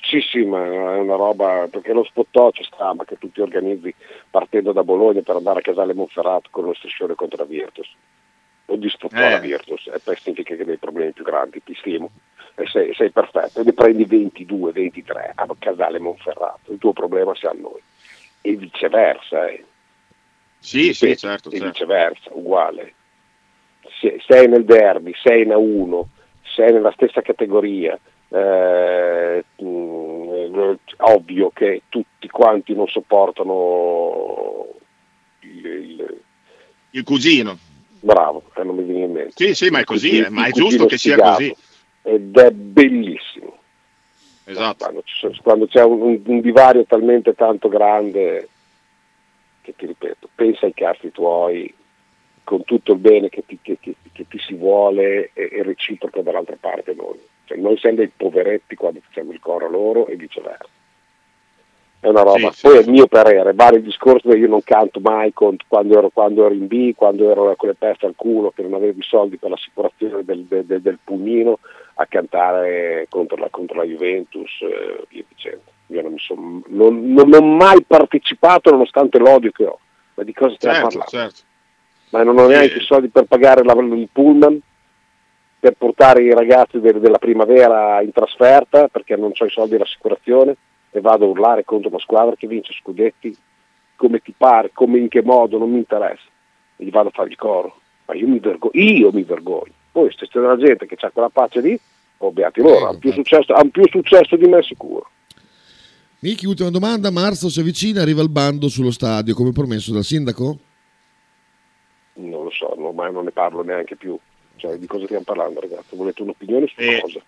Sì, 0.00 0.20
sì, 0.20 0.44
ma 0.44 0.64
è 0.64 0.98
una 0.98 1.16
roba, 1.16 1.66
perché 1.68 1.92
lo 1.92 2.04
spottò 2.04 2.52
ci 2.52 2.62
sta, 2.62 2.94
ma 2.94 3.04
che 3.04 3.18
tu 3.18 3.32
ti 3.32 3.40
organizzi 3.40 3.92
partendo 4.30 4.70
da 4.70 4.84
Bologna 4.84 5.20
per 5.22 5.34
andare 5.34 5.58
a 5.58 5.62
Casale 5.62 5.94
Monferrato 5.94 6.48
con 6.52 6.64
lo 6.64 6.74
striscione 6.74 7.16
contro 7.16 7.38
la 7.38 7.44
Virtus. 7.44 7.88
O 8.66 8.76
di 8.76 8.88
spottò 8.88 9.16
Eh. 9.16 9.30
la 9.30 9.38
Virtus, 9.38 9.88
e 9.88 9.98
poi 9.98 10.16
significa 10.16 10.54
che 10.54 10.64
dei 10.64 10.76
problemi 10.76 11.10
più 11.12 11.24
grandi, 11.24 11.60
ti 11.64 11.74
stimo. 11.80 12.10
E 12.60 12.66
sei, 12.66 12.92
sei 12.94 13.10
perfetto, 13.12 13.60
e 13.60 13.62
ne 13.62 13.72
prendi 13.72 14.04
22, 14.04 14.72
23 14.72 15.32
a 15.36 15.46
Casale 15.60 16.00
Monferrato, 16.00 16.72
il 16.72 16.78
tuo 16.78 16.92
problema 16.92 17.32
siamo 17.36 17.60
noi. 17.70 17.80
E 18.40 18.56
viceversa, 18.56 19.46
eh. 19.46 19.64
Sì, 20.58 20.92
sì, 20.92 21.04
Ripeto, 21.06 21.18
certo, 21.28 21.48
e 21.50 21.52
certo. 21.52 21.66
viceversa, 21.72 22.30
uguale. 22.32 22.94
Se- 24.00 24.20
sei 24.26 24.48
nel 24.48 24.64
derby, 24.64 25.14
sei 25.22 25.42
in 25.44 25.50
A1, 25.50 26.02
sei 26.42 26.72
nella 26.72 26.90
stessa 26.90 27.22
categoria, 27.22 27.96
eh, 28.30 29.44
mm, 29.62 30.74
ovvio 30.96 31.50
che 31.50 31.82
tutti 31.88 32.28
quanti 32.28 32.74
non 32.74 32.88
sopportano 32.88 34.66
il, 35.42 35.64
il- 35.64 36.20
Il 36.90 37.04
cugino. 37.04 37.56
bravo, 38.00 38.42
eh, 38.56 38.64
non 38.64 38.74
mi 38.74 38.82
viene 38.82 39.04
in 39.04 39.12
mente. 39.12 39.32
Sì, 39.36 39.54
sì, 39.54 39.70
ma 39.70 39.78
è 39.78 39.80
Il 39.82 39.86
così, 39.86 40.18
eh, 40.18 40.28
ma 40.28 40.48
il 40.48 40.52
è 40.54 40.56
giusto 40.56 40.86
che 40.86 40.98
sia 40.98 41.16
così. 41.16 41.54
Ed 42.08 42.36
è 42.38 42.50
bellissimo. 42.50 43.56
Esatto. 44.44 44.84
Quando, 44.84 45.02
quando 45.42 45.66
c'è 45.66 45.82
un, 45.84 46.20
un- 46.24 46.40
divario 46.40 46.84
talmente 46.86 47.34
tanto 47.34 47.68
grande 47.68 48.48
che 49.60 49.74
ti 49.76 49.84
ripeto, 49.84 50.28
pensa 50.34 50.64
ai 50.64 50.72
cazzi 50.72 51.10
tuoi 51.12 51.72
con 52.44 52.64
tutto 52.64 52.92
il 52.92 52.98
bene 52.98 53.28
che 53.28 53.44
ti, 53.46 53.58
che- 53.60 53.76
che- 53.78 53.96
che 54.10 54.26
ti 54.26 54.38
si 54.38 54.54
vuole 54.54 55.30
e, 55.34 55.50
e 55.52 55.62
reciproco 55.62 56.22
dall'altra 56.22 56.56
parte 56.58 56.94
noi. 56.94 57.18
Cioè, 57.44 57.58
noi 57.58 57.76
siamo 57.76 57.96
dei 57.96 58.10
poveretti 58.14 58.74
quando 58.74 59.00
facciamo 59.02 59.32
il 59.32 59.40
coro 59.40 59.66
a 59.66 59.68
loro 59.70 60.06
e 60.06 60.16
viceversa. 60.16 60.68
È 62.00 62.06
una 62.06 62.22
roba. 62.22 62.50
Sì, 62.52 62.58
sì, 62.58 62.66
Poi 62.68 62.76
è 62.78 62.82
sì. 62.82 62.88
il 62.88 62.92
mio 62.94 63.06
parere, 63.06 63.52
vale 63.52 63.78
il 63.78 63.82
discorso 63.82 64.30
che 64.30 64.36
io 64.38 64.48
non 64.48 64.62
canto 64.62 65.00
mai 65.00 65.32
con- 65.34 65.56
quando, 65.66 65.98
ero, 65.98 66.08
quando 66.08 66.46
ero 66.46 66.54
in 66.54 66.66
B, 66.68 66.94
quando 66.94 67.30
ero 67.30 67.54
con 67.56 67.68
le 67.68 67.74
peste 67.74 68.06
al 68.06 68.14
culo, 68.16 68.50
che 68.50 68.62
non 68.62 68.72
avevo 68.72 68.98
i 68.98 69.02
soldi 69.02 69.36
per 69.36 69.50
l'assicurazione 69.50 70.24
del, 70.24 70.44
del, 70.44 70.64
del, 70.64 70.80
del 70.80 70.98
pulmino, 71.04 71.58
a 72.00 72.06
cantare 72.06 73.06
contro 73.08 73.36
la, 73.36 73.48
contro 73.50 73.76
la 73.76 73.84
Juventus 73.84 74.50
e 74.60 75.04
via 75.08 75.24
dicendo. 75.28 75.62
Io 75.88 76.02
non, 76.02 76.12
mi 76.12 76.18
son- 76.18 76.62
non- 76.68 77.12
non 77.12 77.32
ho 77.32 77.42
mai 77.42 77.82
partecipato 77.84 78.70
nonostante 78.70 79.18
l'odio 79.18 79.50
che 79.50 79.64
ho. 79.64 79.78
Ma 80.14 80.22
di 80.22 80.32
cosa 80.32 80.54
stiamo 80.54 80.74
Certo, 80.76 80.98
parlando? 80.98 81.10
certo. 81.32 81.40
Ma 82.10 82.22
non 82.22 82.38
ho 82.38 82.46
neanche 82.46 82.78
i 82.78 82.82
soldi 82.82 83.08
per 83.08 83.24
pagare 83.24 83.64
la- 83.64 83.72
il 83.74 84.08
pullman, 84.12 84.60
per 85.60 85.72
portare 85.72 86.22
i 86.22 86.32
ragazzi 86.32 86.78
del- 86.78 87.00
della 87.00 87.18
primavera 87.18 88.00
in 88.00 88.12
trasferta 88.12 88.86
perché 88.88 89.16
non 89.16 89.32
ho 89.36 89.44
i 89.44 89.50
soldi 89.50 89.70
dell'assicurazione 89.72 90.56
e 90.90 91.00
vado 91.00 91.24
a 91.24 91.28
urlare 91.28 91.64
contro 91.64 91.88
una 91.88 91.98
squadra 91.98 92.36
che 92.36 92.46
vince 92.46 92.72
scudetti 92.74 93.36
come 93.96 94.20
ti 94.20 94.32
pare, 94.36 94.70
come 94.72 94.98
in 94.98 95.08
che 95.08 95.22
modo, 95.22 95.58
non 95.58 95.70
mi 95.70 95.78
interessa. 95.78 96.22
E 96.76 96.84
gli 96.84 96.90
vado 96.90 97.08
a 97.08 97.12
fare 97.12 97.28
il 97.30 97.36
coro. 97.36 97.80
Ma 98.06 98.14
io 98.14 98.28
mi 98.28 98.38
vergogno, 98.38 98.72
io 98.74 99.10
mi 99.12 99.24
vergogno. 99.24 99.72
Poi 99.92 100.10
se 100.16 100.26
c'è 100.28 100.40
della 100.40 100.56
gente 100.56 100.86
che 100.86 100.96
ha 100.98 101.10
quella 101.10 101.28
pace 101.30 101.60
lì, 101.60 101.78
oh 102.18 102.30
beati 102.30 102.60
loro, 102.60 102.88
hanno 102.88 102.98
più, 102.98 103.12
successo, 103.12 103.52
hanno 103.52 103.70
più 103.70 103.82
successo 103.88 104.36
di 104.36 104.46
me 104.46 104.62
sicuro. 104.62 105.10
Miki, 106.20 106.46
ultima 106.46 106.70
domanda. 106.70 107.10
Marzo 107.10 107.48
si 107.48 107.60
avvicina, 107.60 108.02
arriva 108.02 108.22
il 108.22 108.28
bando 108.28 108.68
sullo 108.68 108.90
stadio 108.90 109.34
come 109.34 109.52
promesso 109.52 109.92
dal 109.92 110.04
sindaco? 110.04 110.58
non 112.14 112.42
lo 112.44 112.50
so, 112.50 112.68
ormai 112.84 113.12
non 113.12 113.24
ne 113.24 113.30
parlo 113.30 113.62
neanche 113.62 113.94
più. 113.94 114.18
Cioè, 114.56 114.76
di 114.76 114.86
cosa 114.88 115.04
stiamo 115.04 115.22
parlando, 115.22 115.60
ragazzi? 115.60 115.94
Volete 115.94 116.22
un'opinione 116.22 116.66
su 116.66 116.74
Eh, 116.80 117.00
cosa? 117.00 117.20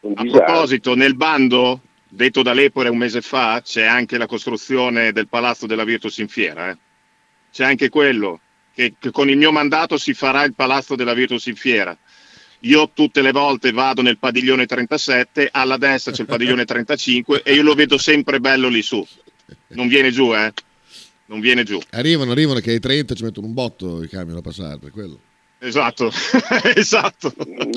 Un 0.00 0.12
A 0.14 0.22
disastro. 0.22 0.44
proposito, 0.44 0.94
nel 0.94 1.16
bando 1.16 1.80
detto 2.08 2.42
da 2.42 2.52
Lepore 2.52 2.88
un 2.88 2.98
mese 2.98 3.20
fa 3.20 3.60
c'è 3.62 3.84
anche 3.84 4.18
la 4.18 4.26
costruzione 4.26 5.10
del 5.10 5.26
palazzo 5.26 5.66
della 5.66 5.82
Virtus 5.84 6.18
in 6.18 6.28
Fiera. 6.28 6.70
eh. 6.70 6.76
C'è 7.50 7.64
anche 7.64 7.88
quello, 7.88 8.38
che, 8.74 8.94
che 8.98 9.10
con 9.10 9.28
il 9.28 9.36
mio 9.36 9.52
mandato 9.52 9.96
si 9.98 10.14
farà 10.14 10.44
il 10.44 10.54
palazzo 10.54 10.94
della 10.94 11.14
Virtus 11.14 11.46
in 11.46 11.56
Fiera. 11.56 11.96
Io 12.60 12.90
tutte 12.94 13.22
le 13.22 13.32
volte 13.32 13.72
vado 13.72 14.02
nel 14.02 14.18
padiglione 14.18 14.66
37, 14.66 15.48
alla 15.50 15.76
destra 15.76 16.12
c'è 16.12 16.22
il 16.22 16.28
padiglione 16.28 16.64
35 16.64 17.42
e 17.42 17.54
io 17.54 17.62
lo 17.62 17.74
vedo 17.74 17.98
sempre 17.98 18.38
bello 18.38 18.68
lì 18.68 18.82
su. 18.82 19.04
Non 19.68 19.88
viene 19.88 20.10
giù, 20.10 20.32
eh? 20.34 20.52
Non 21.26 21.40
viene 21.40 21.64
giù. 21.64 21.80
Arrivano, 21.90 22.30
arrivano 22.30 22.60
che 22.60 22.70
ai 22.70 22.78
30 22.78 23.14
ci 23.14 23.24
mettono 23.24 23.46
un 23.46 23.54
botto 23.54 24.02
i 24.02 24.08
camion 24.08 24.36
a 24.36 24.40
passare 24.42 24.78
per 24.78 24.90
quello. 24.92 25.18
Esatto, 25.58 26.10
esatto. 26.74 27.32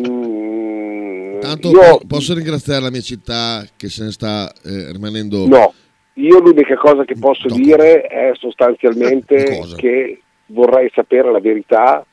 Mm, 0.07 1.39
Tanto 1.39 1.69
io, 1.71 1.79
po- 1.79 2.01
posso 2.07 2.33
ringraziare 2.33 2.81
la 2.81 2.91
mia 2.91 3.01
città 3.01 3.65
che 3.75 3.89
se 3.89 4.03
ne 4.03 4.11
sta 4.11 4.51
eh, 4.63 4.91
rimanendo 4.91 5.47
no, 5.47 5.73
io 6.13 6.39
l'unica 6.39 6.75
cosa 6.77 7.03
che 7.05 7.15
posso 7.15 7.47
No, 7.47 7.55
dire 7.55 8.01
è 8.03 8.31
sostanzialmente 8.39 9.61
che 9.75 10.21
vorrei 10.47 10.89
sapere 10.93 11.31
la 11.31 11.39
verità 11.39 12.05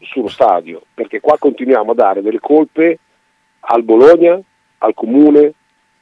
sullo 0.00 0.28
stadio, 0.28 0.82
perché 0.92 1.20
qua 1.20 1.38
continuiamo 1.38 1.92
a 1.92 1.94
dare 1.94 2.22
delle 2.22 2.40
colpe 2.40 2.98
al 3.60 3.82
Bologna, 3.82 4.38
al 4.78 4.94
comune. 4.94 5.52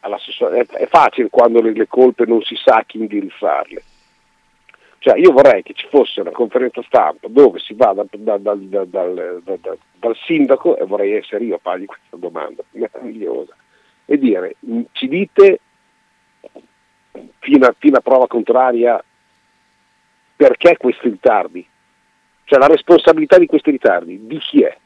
È, 0.03 0.87
facile 0.89 1.29
quando 1.31 1.61
le, 1.61 1.73
le 1.73 1.87
colpe 1.87 2.25
non 2.27 2.43
si 2.43 2.57
sa 2.57 2.83
chi 2.85 2.99
indirizzarle. 2.99 3.83
Cioè 4.99 5.17
io 5.17 5.31
vorrei 5.31 5.63
che 5.63 5.75
ci 5.75 5.87
fosse 5.89 6.21
una 6.21 6.33
conferenza 6.33 6.83
stampa 6.83 7.29
dove 7.29 7.61
si 7.61 7.75
va 7.75 7.93
da- 7.93 8.05
da- 8.11 8.39
da- 8.39 8.55
da- 8.55 8.85
dal, 8.85 9.41
da- 9.45 9.57
da- 9.61 9.77
dal 9.93 10.17
sindaco, 10.27 10.77
e 10.77 10.85
vorrei 10.85 11.13
essere 11.13 11.45
io 11.45 11.55
a 11.55 11.61
fargli 11.63 11.85
questa 11.85 12.17
domanda 12.17 12.65
meravigliosa, 12.73 13.55
e 14.05 14.19
dire 14.19 14.57
"Mm, 14.67 14.83
ci 14.91 15.07
dite 15.07 15.61
fino 17.39 17.67
a, 17.67 17.75
fino 17.79 17.97
a 17.97 18.01
prova 18.01 18.27
contraria 18.27 19.03
perché 20.43 20.77
questi 20.77 21.09
ritardi? 21.09 21.65
Cioè 22.45 22.59
la 22.59 22.67
responsabilità 22.67 23.39
di 23.39 23.47
questi 23.47 23.71
ritardi, 23.71 24.27
di 24.27 24.39
chi 24.39 24.63
è? 24.63 24.77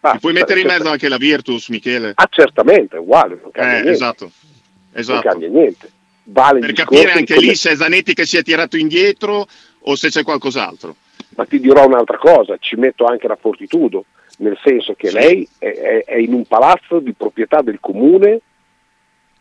Ti 0.00 0.18
puoi 0.18 0.34
mettere 0.34 0.60
in 0.60 0.66
mezzo 0.66 0.90
anche 0.90 1.08
la 1.08 1.16
Virtus, 1.16 1.68
Michele? 1.70 2.12
Ah 2.14 2.28
certamente, 2.30 2.96
è 2.96 2.98
uguale, 2.98 3.38
non 3.40 3.50
cambia 3.50 3.70
Eh, 3.78 3.80
niente. 3.80 3.90
esatto, 3.90 4.24
Non 4.24 5.00
esatto. 5.00 5.28
cambia 5.28 5.48
niente. 5.48 5.90
Vale 6.24 6.60
Per 6.60 6.72
capire 6.72 7.12
anche 7.12 7.34
come- 7.34 7.46
lì 7.46 7.54
se 7.54 7.70
è 7.70 7.76
Zanetti 7.76 8.12
che 8.14 8.26
si 8.26 8.36
è 8.36 8.42
tirato 8.42 8.76
indietro 8.76 9.46
o 9.86 9.94
se 9.96 10.08
c'è 10.10 10.22
qualcos'altro. 10.22 10.96
Ma 11.36 11.46
ti 11.46 11.58
dirò 11.58 11.86
un'altra 11.86 12.18
cosa, 12.18 12.56
ci 12.58 12.76
metto 12.76 13.06
anche 13.06 13.26
la 13.28 13.36
fortitudo, 13.36 14.04
nel 14.38 14.58
senso 14.62 14.94
che 14.94 15.08
Sì. 15.08 15.14
lei 15.14 15.48
è, 15.58 15.66
è- 15.68 16.04
è 16.04 16.16
in 16.16 16.34
un 16.34 16.44
palazzo 16.44 16.98
di 17.00 17.12
proprietà 17.14 17.62
del 17.62 17.80
comune 17.80 18.40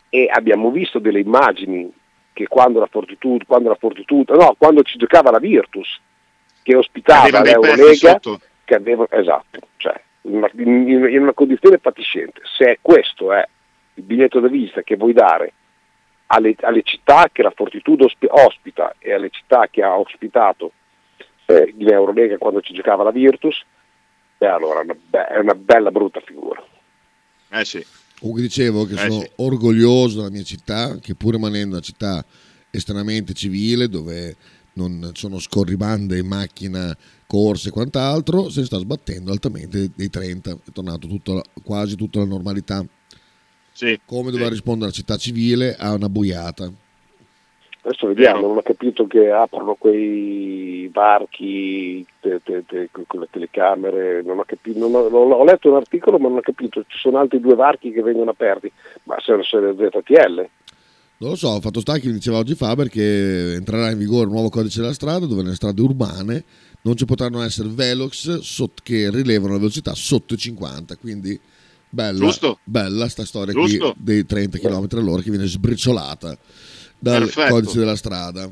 e 0.10 0.30
abbiamo 0.32 0.72
visto 0.72 1.00
delle 1.00 1.20
immagini 1.20 1.92
che 2.34 2.48
quando 2.48 2.80
la 2.80 2.88
fortitudo, 2.88 3.46
quando 3.46 3.70
la 3.70 3.76
fortitudo, 3.76 4.36
no, 4.36 4.56
quando 4.58 4.82
ci 4.84 4.98
giocava 4.98 5.32
la 5.32 5.40
Virtus, 5.40 6.00
che 6.64 6.76
ospitava 6.76 7.28
l'Eurolega, 7.44 8.20
che 8.66 8.76
aveva, 8.76 9.06
esatto, 9.10 9.60
cioè 9.78 10.02
in 10.22 10.36
una, 10.36 10.50
in- 10.54 10.88
in 11.10 11.22
una 11.22 11.34
condizione 11.34 11.78
fatiscente. 11.78 12.42
Se 12.58 12.80
questo 12.82 13.32
è 13.34 13.46
il 13.96 14.04
biglietto 14.04 14.40
da 14.40 14.48
visita 14.48 14.82
che 14.82 14.96
vuoi 14.96 15.14
dare 15.14 15.54
alle, 16.28 16.56
alle 16.62 16.82
città 16.84 17.30
che 17.32 17.44
la 17.44 17.52
Fortitudo 17.52 18.06
ospi- 18.06 18.28
ospita 18.30 18.96
e 19.00 19.14
alle 19.14 19.30
città 19.30 19.68
che 19.70 19.84
ha 19.84 19.98
ospitato 19.98 20.72
eh, 21.46 21.74
in 21.78 21.90
Eurolega 21.92 22.38
quando 22.38 22.62
ci 22.62 22.74
giocava 22.74 23.04
la 23.04 23.12
Virtus, 23.12 23.64
beh, 24.38 24.48
allora 24.48 24.80
è 24.80 24.84
una, 24.84 24.96
be- 24.96 25.28
è 25.28 25.38
una 25.38 25.54
bella 25.56 25.92
brutta 25.92 26.22
figura. 26.22 26.64
Eh 27.52 27.66
sì. 27.66 27.86
Comunque 28.24 28.44
dicevo 28.48 28.86
che 28.86 28.94
Eh, 28.94 28.98
sono 29.10 29.20
sì. 29.20 29.30
orgoglioso 29.36 30.20
della 30.20 30.30
mia 30.30 30.44
città, 30.44 30.98
che 30.98 31.14
pur 31.14 31.34
rimanendo 31.34 31.76
una 31.76 31.84
città 31.84 32.24
estremamente 32.72 33.34
civile, 33.34 33.90
dove 33.90 34.38
non 34.76 35.12
sono 35.14 35.40
scorribande 35.40 36.20
in 36.20 36.26
macchina, 36.28 36.98
corse 37.28 37.68
e 37.68 37.72
quant'altro, 37.72 38.50
se 38.50 38.62
ne 38.62 38.66
sta 38.68 38.80
sbattendo 38.80 39.30
altamente 39.34 39.92
dei 39.94 40.10
30, 40.10 40.52
è 40.52 40.72
tornato 40.72 41.06
tutto 41.06 41.34
la- 41.34 41.44
quasi 41.64 41.98
tutta 41.98 42.20
la 42.20 42.26
normalità. 42.26 42.86
Sì, 43.74 44.00
Come 44.06 44.28
sì. 44.28 44.32
doveva 44.32 44.50
rispondere 44.50 44.92
la 44.92 44.96
città 44.96 45.18
civile 45.18 45.76
a 45.76 45.92
una 45.92 46.08
boiata. 46.08 46.72
Adesso 47.86 48.08
vediamo, 48.08 48.48
non 48.48 48.56
ho 48.58 48.62
capito 48.62 49.06
che 49.08 49.30
aprono 49.30 49.76
quei 49.76 50.90
varchi 50.94 52.06
te- 52.22 52.40
te- 52.42 52.64
te- 52.66 52.90
con 53.06 53.20
le 53.20 53.28
telecamere, 53.30 54.22
non 54.24 54.40
ho, 54.40 54.44
capito, 54.46 54.80
non 54.80 54.96
ho, 54.96 55.10
non 55.10 55.32
ho- 55.32 55.36
ho 55.36 55.44
letto 55.44 55.70
un 55.70 55.76
articolo 55.76 56.18
ma 56.18 56.30
non 56.30 56.38
ho 56.38 56.42
capito, 56.42 56.84
ci 56.88 56.98
sono 56.98 57.18
altri 57.18 57.42
due 57.42 57.56
varchi 57.56 57.92
che 57.92 58.02
vengono 58.02 58.30
aperti, 58.30 58.72
ma 59.04 59.18
sono 59.20 59.44
sono 59.44 59.74
le 59.74 59.76
ZTL. 59.92 60.48
Non 61.18 61.32
lo 61.32 61.36
so, 61.36 61.60
fatto 61.60 61.82
sta 61.82 61.98
che 61.98 62.08
mi 62.08 62.14
diceva 62.14 62.38
oggi 62.38 62.56
Faber 62.56 62.88
che 62.88 63.54
entrerà 63.54 63.92
in 63.92 63.98
vigore 63.98 64.28
un 64.28 64.32
nuovo 64.34 64.50
codice 64.50 64.80
della 64.80 64.94
strada 64.94 65.26
dove 65.26 65.42
nelle 65.44 65.56
strade 65.56 65.82
urbane 65.82 66.44
non 66.84 66.96
ci 66.96 67.04
potranno 67.06 67.42
essere 67.42 67.68
velox 67.70 68.40
sott- 68.40 68.82
che 68.82 69.10
rilevano 69.12 69.54
la 69.54 69.60
velocità 69.60 69.94
sotto 69.94 70.34
i 70.36 70.38
50, 70.38 70.96
quindi 70.96 71.38
bella, 71.90 72.18
Giusto. 72.18 72.60
bella 72.64 73.08
sta 73.10 73.26
storia 73.26 73.54
Giusto. 73.54 73.92
qui 73.92 74.04
dei 74.04 74.26
30 74.26 74.58
km 74.58 74.88
all'ora 74.92 75.22
che 75.22 75.30
viene 75.30 75.46
sbriciolata 75.48 76.38
dal 77.04 77.20
Perfetto. 77.24 77.54
codice 77.54 77.80
della 77.80 77.96
strada. 77.98 78.50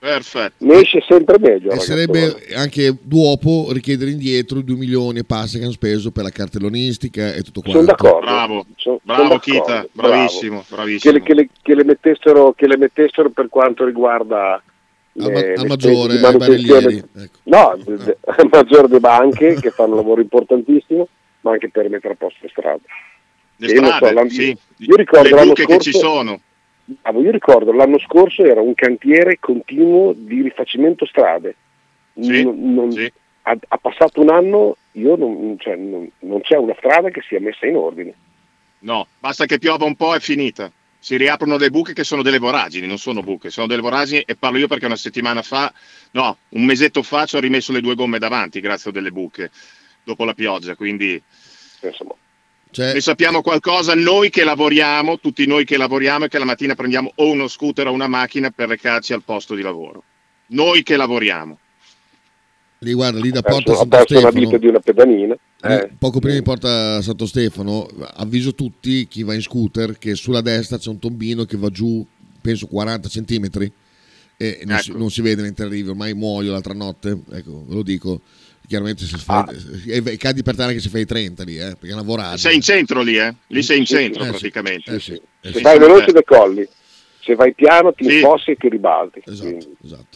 Perfetto. 0.00 0.64
Ne 0.66 0.80
esce 0.80 1.00
sempre 1.08 1.38
meglio. 1.38 1.70
E 1.70 1.78
sarebbe 1.78 2.34
anche 2.56 2.92
dopo 3.00 3.68
richiedere 3.70 4.10
indietro 4.10 4.58
i 4.58 4.64
2 4.64 4.74
milioni 4.74 5.20
e 5.20 5.24
passa 5.24 5.58
che 5.58 5.62
hanno 5.62 5.72
speso 5.72 6.10
per 6.10 6.24
la 6.24 6.30
cartellonistica 6.30 7.32
e 7.32 7.42
tutto 7.42 7.62
Sono 7.64 7.84
quanto. 7.84 7.92
d'accordo. 8.02 8.26
Bravo, 8.26 8.52
Sono- 8.52 8.66
sono 8.76 9.00
bravo 9.04 9.22
d'accordo, 9.34 9.38
Kita, 9.60 9.86
bravo. 9.92 10.14
bravissimo, 10.14 10.58
Che 10.68 10.74
bravissimo. 10.74 11.12
le, 11.12 11.22
che 11.22 11.34
le- 11.34 11.48
che 11.62 11.74
le 11.76 11.84
mettessero, 11.84 12.52
che 12.52 12.66
le 12.66 12.76
mettessero 12.78 13.30
per 13.30 13.48
quanto 13.48 13.84
riguarda 13.84 14.60
le- 15.12 15.52
al 15.54 15.66
maggiore, 15.68 16.14
ai 16.14 16.36
barellieri. 16.36 16.96
Ecco. 16.96 17.38
No, 17.44 17.78
de- 17.86 18.16
al 18.26 18.48
maggiore 18.50 18.88
delle 18.88 18.98
banche 18.98 19.54
che 19.60 19.70
fanno 19.70 19.90
un 19.90 19.96
lavoro 19.98 20.20
importantissimo, 20.20 21.06
ma 21.42 21.52
anche 21.52 21.68
per 21.70 21.88
mettere 21.88 22.14
a 22.14 22.16
posto 22.16 22.38
le 22.40 22.48
strade. 22.48 22.80
Le 23.58 23.68
so, 23.68 23.74
strade, 23.84 24.12
l'anno- 24.14 24.28
sì. 24.30 24.56
io 24.78 24.96
ricordo 24.96 25.32
le 25.36 25.44
buche 25.44 25.64
che 25.64 25.78
ci 25.78 25.92
scorso- 25.92 26.08
sono. 26.08 26.40
Bravo, 26.84 27.22
io 27.22 27.30
ricordo 27.30 27.72
l'anno 27.72 27.98
scorso 27.98 28.44
era 28.44 28.60
un 28.60 28.74
cantiere 28.74 29.38
continuo 29.38 30.12
di 30.14 30.42
rifacimento 30.42 31.06
strade. 31.06 31.54
Sì, 32.20 32.42
Non- 32.42 32.74
non- 32.74 32.92
sì. 32.92 33.10
ha, 33.42 33.56
ha 33.68 33.78
passato 33.78 34.20
un 34.20 34.30
anno, 34.30 34.76
io 34.92 35.16
non, 35.16 35.56
cioè, 35.58 35.76
non- 35.76 36.10
c'è 36.42 36.56
una 36.56 36.74
strada 36.76 37.08
che 37.10 37.22
sia 37.26 37.40
messa 37.40 37.66
in 37.66 37.76
ordine. 37.76 38.14
No, 38.80 39.06
basta 39.18 39.46
che 39.46 39.58
piova 39.58 39.84
un 39.84 39.94
po' 39.94 40.14
è 40.14 40.20
finita. 40.20 40.70
Si 40.98 41.16
riaprono 41.16 41.56
le 41.56 41.70
buche 41.70 41.94
che 41.94 42.04
sono 42.04 42.22
delle 42.22 42.38
voragini, 42.38 42.86
non 42.86 42.98
sono 42.98 43.22
buche, 43.22 43.50
sono 43.50 43.66
delle 43.66 43.80
voragini 43.80 44.22
e 44.26 44.36
parlo 44.36 44.58
io 44.58 44.68
perché 44.68 44.86
una 44.86 44.96
settimana 44.96 45.42
fa, 45.42 45.72
no, 46.12 46.36
un 46.50 46.64
mesetto 46.64 47.02
fa 47.02 47.26
ci 47.26 47.36
ho 47.36 47.40
rimesso 47.40 47.72
le 47.72 47.80
due 47.80 47.94
gomme 47.96 48.18
davanti 48.18 48.60
grazie 48.60 48.90
a 48.90 48.92
delle 48.92 49.10
buche 49.10 49.50
dopo 50.04 50.24
la 50.24 50.34
pioggia, 50.34 50.76
quindi 50.76 51.20
Insomma, 51.80 52.14
Cioè, 52.72 52.94
ne 52.94 53.00
sappiamo 53.00 53.42
qualcosa 53.42 53.94
noi 53.94 54.30
che 54.30 54.44
lavoriamo, 54.44 55.18
tutti 55.18 55.46
noi 55.46 55.66
che 55.66 55.76
lavoriamo 55.76 56.24
e 56.24 56.28
che 56.28 56.38
la 56.38 56.46
mattina 56.46 56.74
prendiamo 56.74 57.12
o 57.16 57.30
uno 57.30 57.46
scooter 57.46 57.86
o 57.86 57.92
una 57.92 58.08
macchina 58.08 58.50
per 58.50 58.68
recarci 58.68 59.12
al 59.12 59.22
posto 59.22 59.54
di 59.54 59.60
lavoro. 59.60 60.02
Noi 60.48 60.82
che 60.82 60.96
lavoriamo. 60.96 61.58
lì 62.78 62.92
guarda, 62.94 63.20
lì 63.20 63.30
da 63.30 63.42
Porta 63.42 63.74
Santo 63.74 64.00
Stefano. 64.00 64.30
vita 64.30 64.56
di 64.56 64.66
una 64.68 64.80
pedalina. 64.80 65.36
Lì, 65.64 65.72
eh. 65.74 65.90
Poco 65.98 66.18
prima 66.18 66.34
di 66.34 66.42
Porta 66.42 67.02
Santo 67.02 67.26
Stefano 67.26 67.86
avviso 68.14 68.54
tutti 68.54 69.06
chi 69.06 69.22
va 69.22 69.34
in 69.34 69.42
scooter 69.42 69.98
che 69.98 70.14
sulla 70.14 70.40
destra 70.40 70.78
c'è 70.78 70.88
un 70.88 70.98
tombino 70.98 71.44
che 71.44 71.58
va 71.58 71.68
giù 71.68 72.04
penso 72.40 72.66
40 72.66 73.08
centimetri 73.08 73.70
e 74.36 74.62
non, 74.64 74.78
si, 74.78 74.90
Ecco. 74.90 74.98
non 74.98 75.10
si 75.10 75.20
vede 75.22 75.42
mentre 75.42 75.66
arrivi 75.66 75.90
ormai 75.90 76.14
muoio 76.14 76.50
l'altra 76.50 76.74
notte 76.74 77.16
ecco 77.30 77.64
ve 77.68 77.74
lo 77.74 77.82
dico 77.82 78.22
chiaramente 78.72 79.04
se 79.04 79.18
fai, 79.18 79.44
Ah. 79.46 79.52
e- 79.86 80.02
e 80.12 80.16
cadi 80.16 80.42
per 80.42 80.56
terra 80.56 80.72
che 80.72 80.80
si 80.80 80.88
fai 80.88 81.02
i 81.02 81.04
30 81.04 81.44
lì 81.44 81.58
eh, 81.58 81.76
perché 81.78 81.94
voragine 82.02 82.38
Sei 82.38 82.54
in 82.54 82.62
centro 82.62 83.02
lì, 83.02 83.18
eh? 83.18 83.34
Lì 83.48 83.62
sei 83.62 83.78
in 83.80 83.84
centro 83.84 84.22
Eh 84.22 84.26
sì, 84.26 84.30
praticamente. 84.30 84.94
eh 84.94 84.98
sì, 84.98 85.12
eh 85.12 85.20
Se 85.52 85.58
sì. 85.58 85.62
vai 85.62 85.74
sono 85.74 85.86
veloce 85.86 86.06
te. 86.06 86.12
decolli, 86.12 86.66
se 87.20 87.34
vai 87.34 87.52
piano 87.52 87.92
ti 87.92 88.04
Sì. 88.08 88.14
infossi 88.14 88.52
e 88.52 88.56
ti 88.56 88.68
ribalti. 88.70 89.20
esatto, 89.26 89.46
Quindi, 89.48 89.76
esatto. 89.84 90.06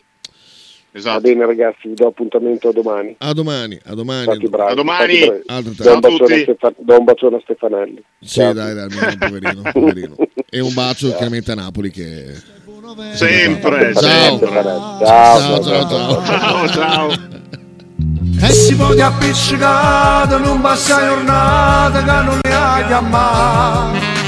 Va 0.92 0.98
Esatto. 1.00 1.20
bene 1.20 1.44
ragazzi, 1.44 1.88
vi 1.88 1.94
do 1.94 2.06
appuntamento 2.06 2.68
a 2.70 2.72
domani. 2.72 3.14
a 3.18 3.32
domani 3.34 3.78
a 3.84 3.92
domani 3.94 4.24
Fate 4.24 4.48
bravi, 4.48 4.72
A 4.72 4.74
domani. 4.74 5.14
fate 5.18 5.26
bravi. 5.26 5.42
Altre 5.44 5.72
Do 5.74 5.82
un, 5.82 5.84
Ciao 5.84 5.92
a 5.96 6.00
bacione 6.00 6.24
a 6.24 6.38
tutti. 6.38 6.42
Stefa- 6.42 6.74
do 6.78 6.98
un 6.98 7.04
bacione 7.04 7.36
a 7.36 7.40
Stefanelli. 7.42 8.02
sì 8.20 8.28
Ciao. 8.40 8.52
dai 8.54 8.74
dai 8.74 8.84
almeno, 8.84 9.16
poverino, 9.18 9.70
poverino. 9.72 10.16
e 10.48 10.60
un 10.60 10.72
bacio 10.72 11.08
chiaramente 11.08 11.50
a 11.52 11.54
Napoli 11.54 11.90
che 11.90 12.32
Sempre, 13.14 13.92
Ciao. 13.92 14.38
sempre. 14.38 14.62
Ciao, 14.62 14.98
ciao 15.04 15.62
ciao 15.62 15.62
ciao 15.62 16.24
Ciao, 16.24 16.68
ciao. 16.68 17.64
E 18.38 18.52
si 18.52 18.74
può 18.76 18.92
di 18.92 19.00
appiccicare, 19.00 20.38
non 20.38 20.60
passa 20.60 20.98
giornata 20.98 21.98
che 22.02 22.22
non 22.22 22.38
ne 22.42 22.54
ha 22.54 22.84
chiamato 22.86 24.25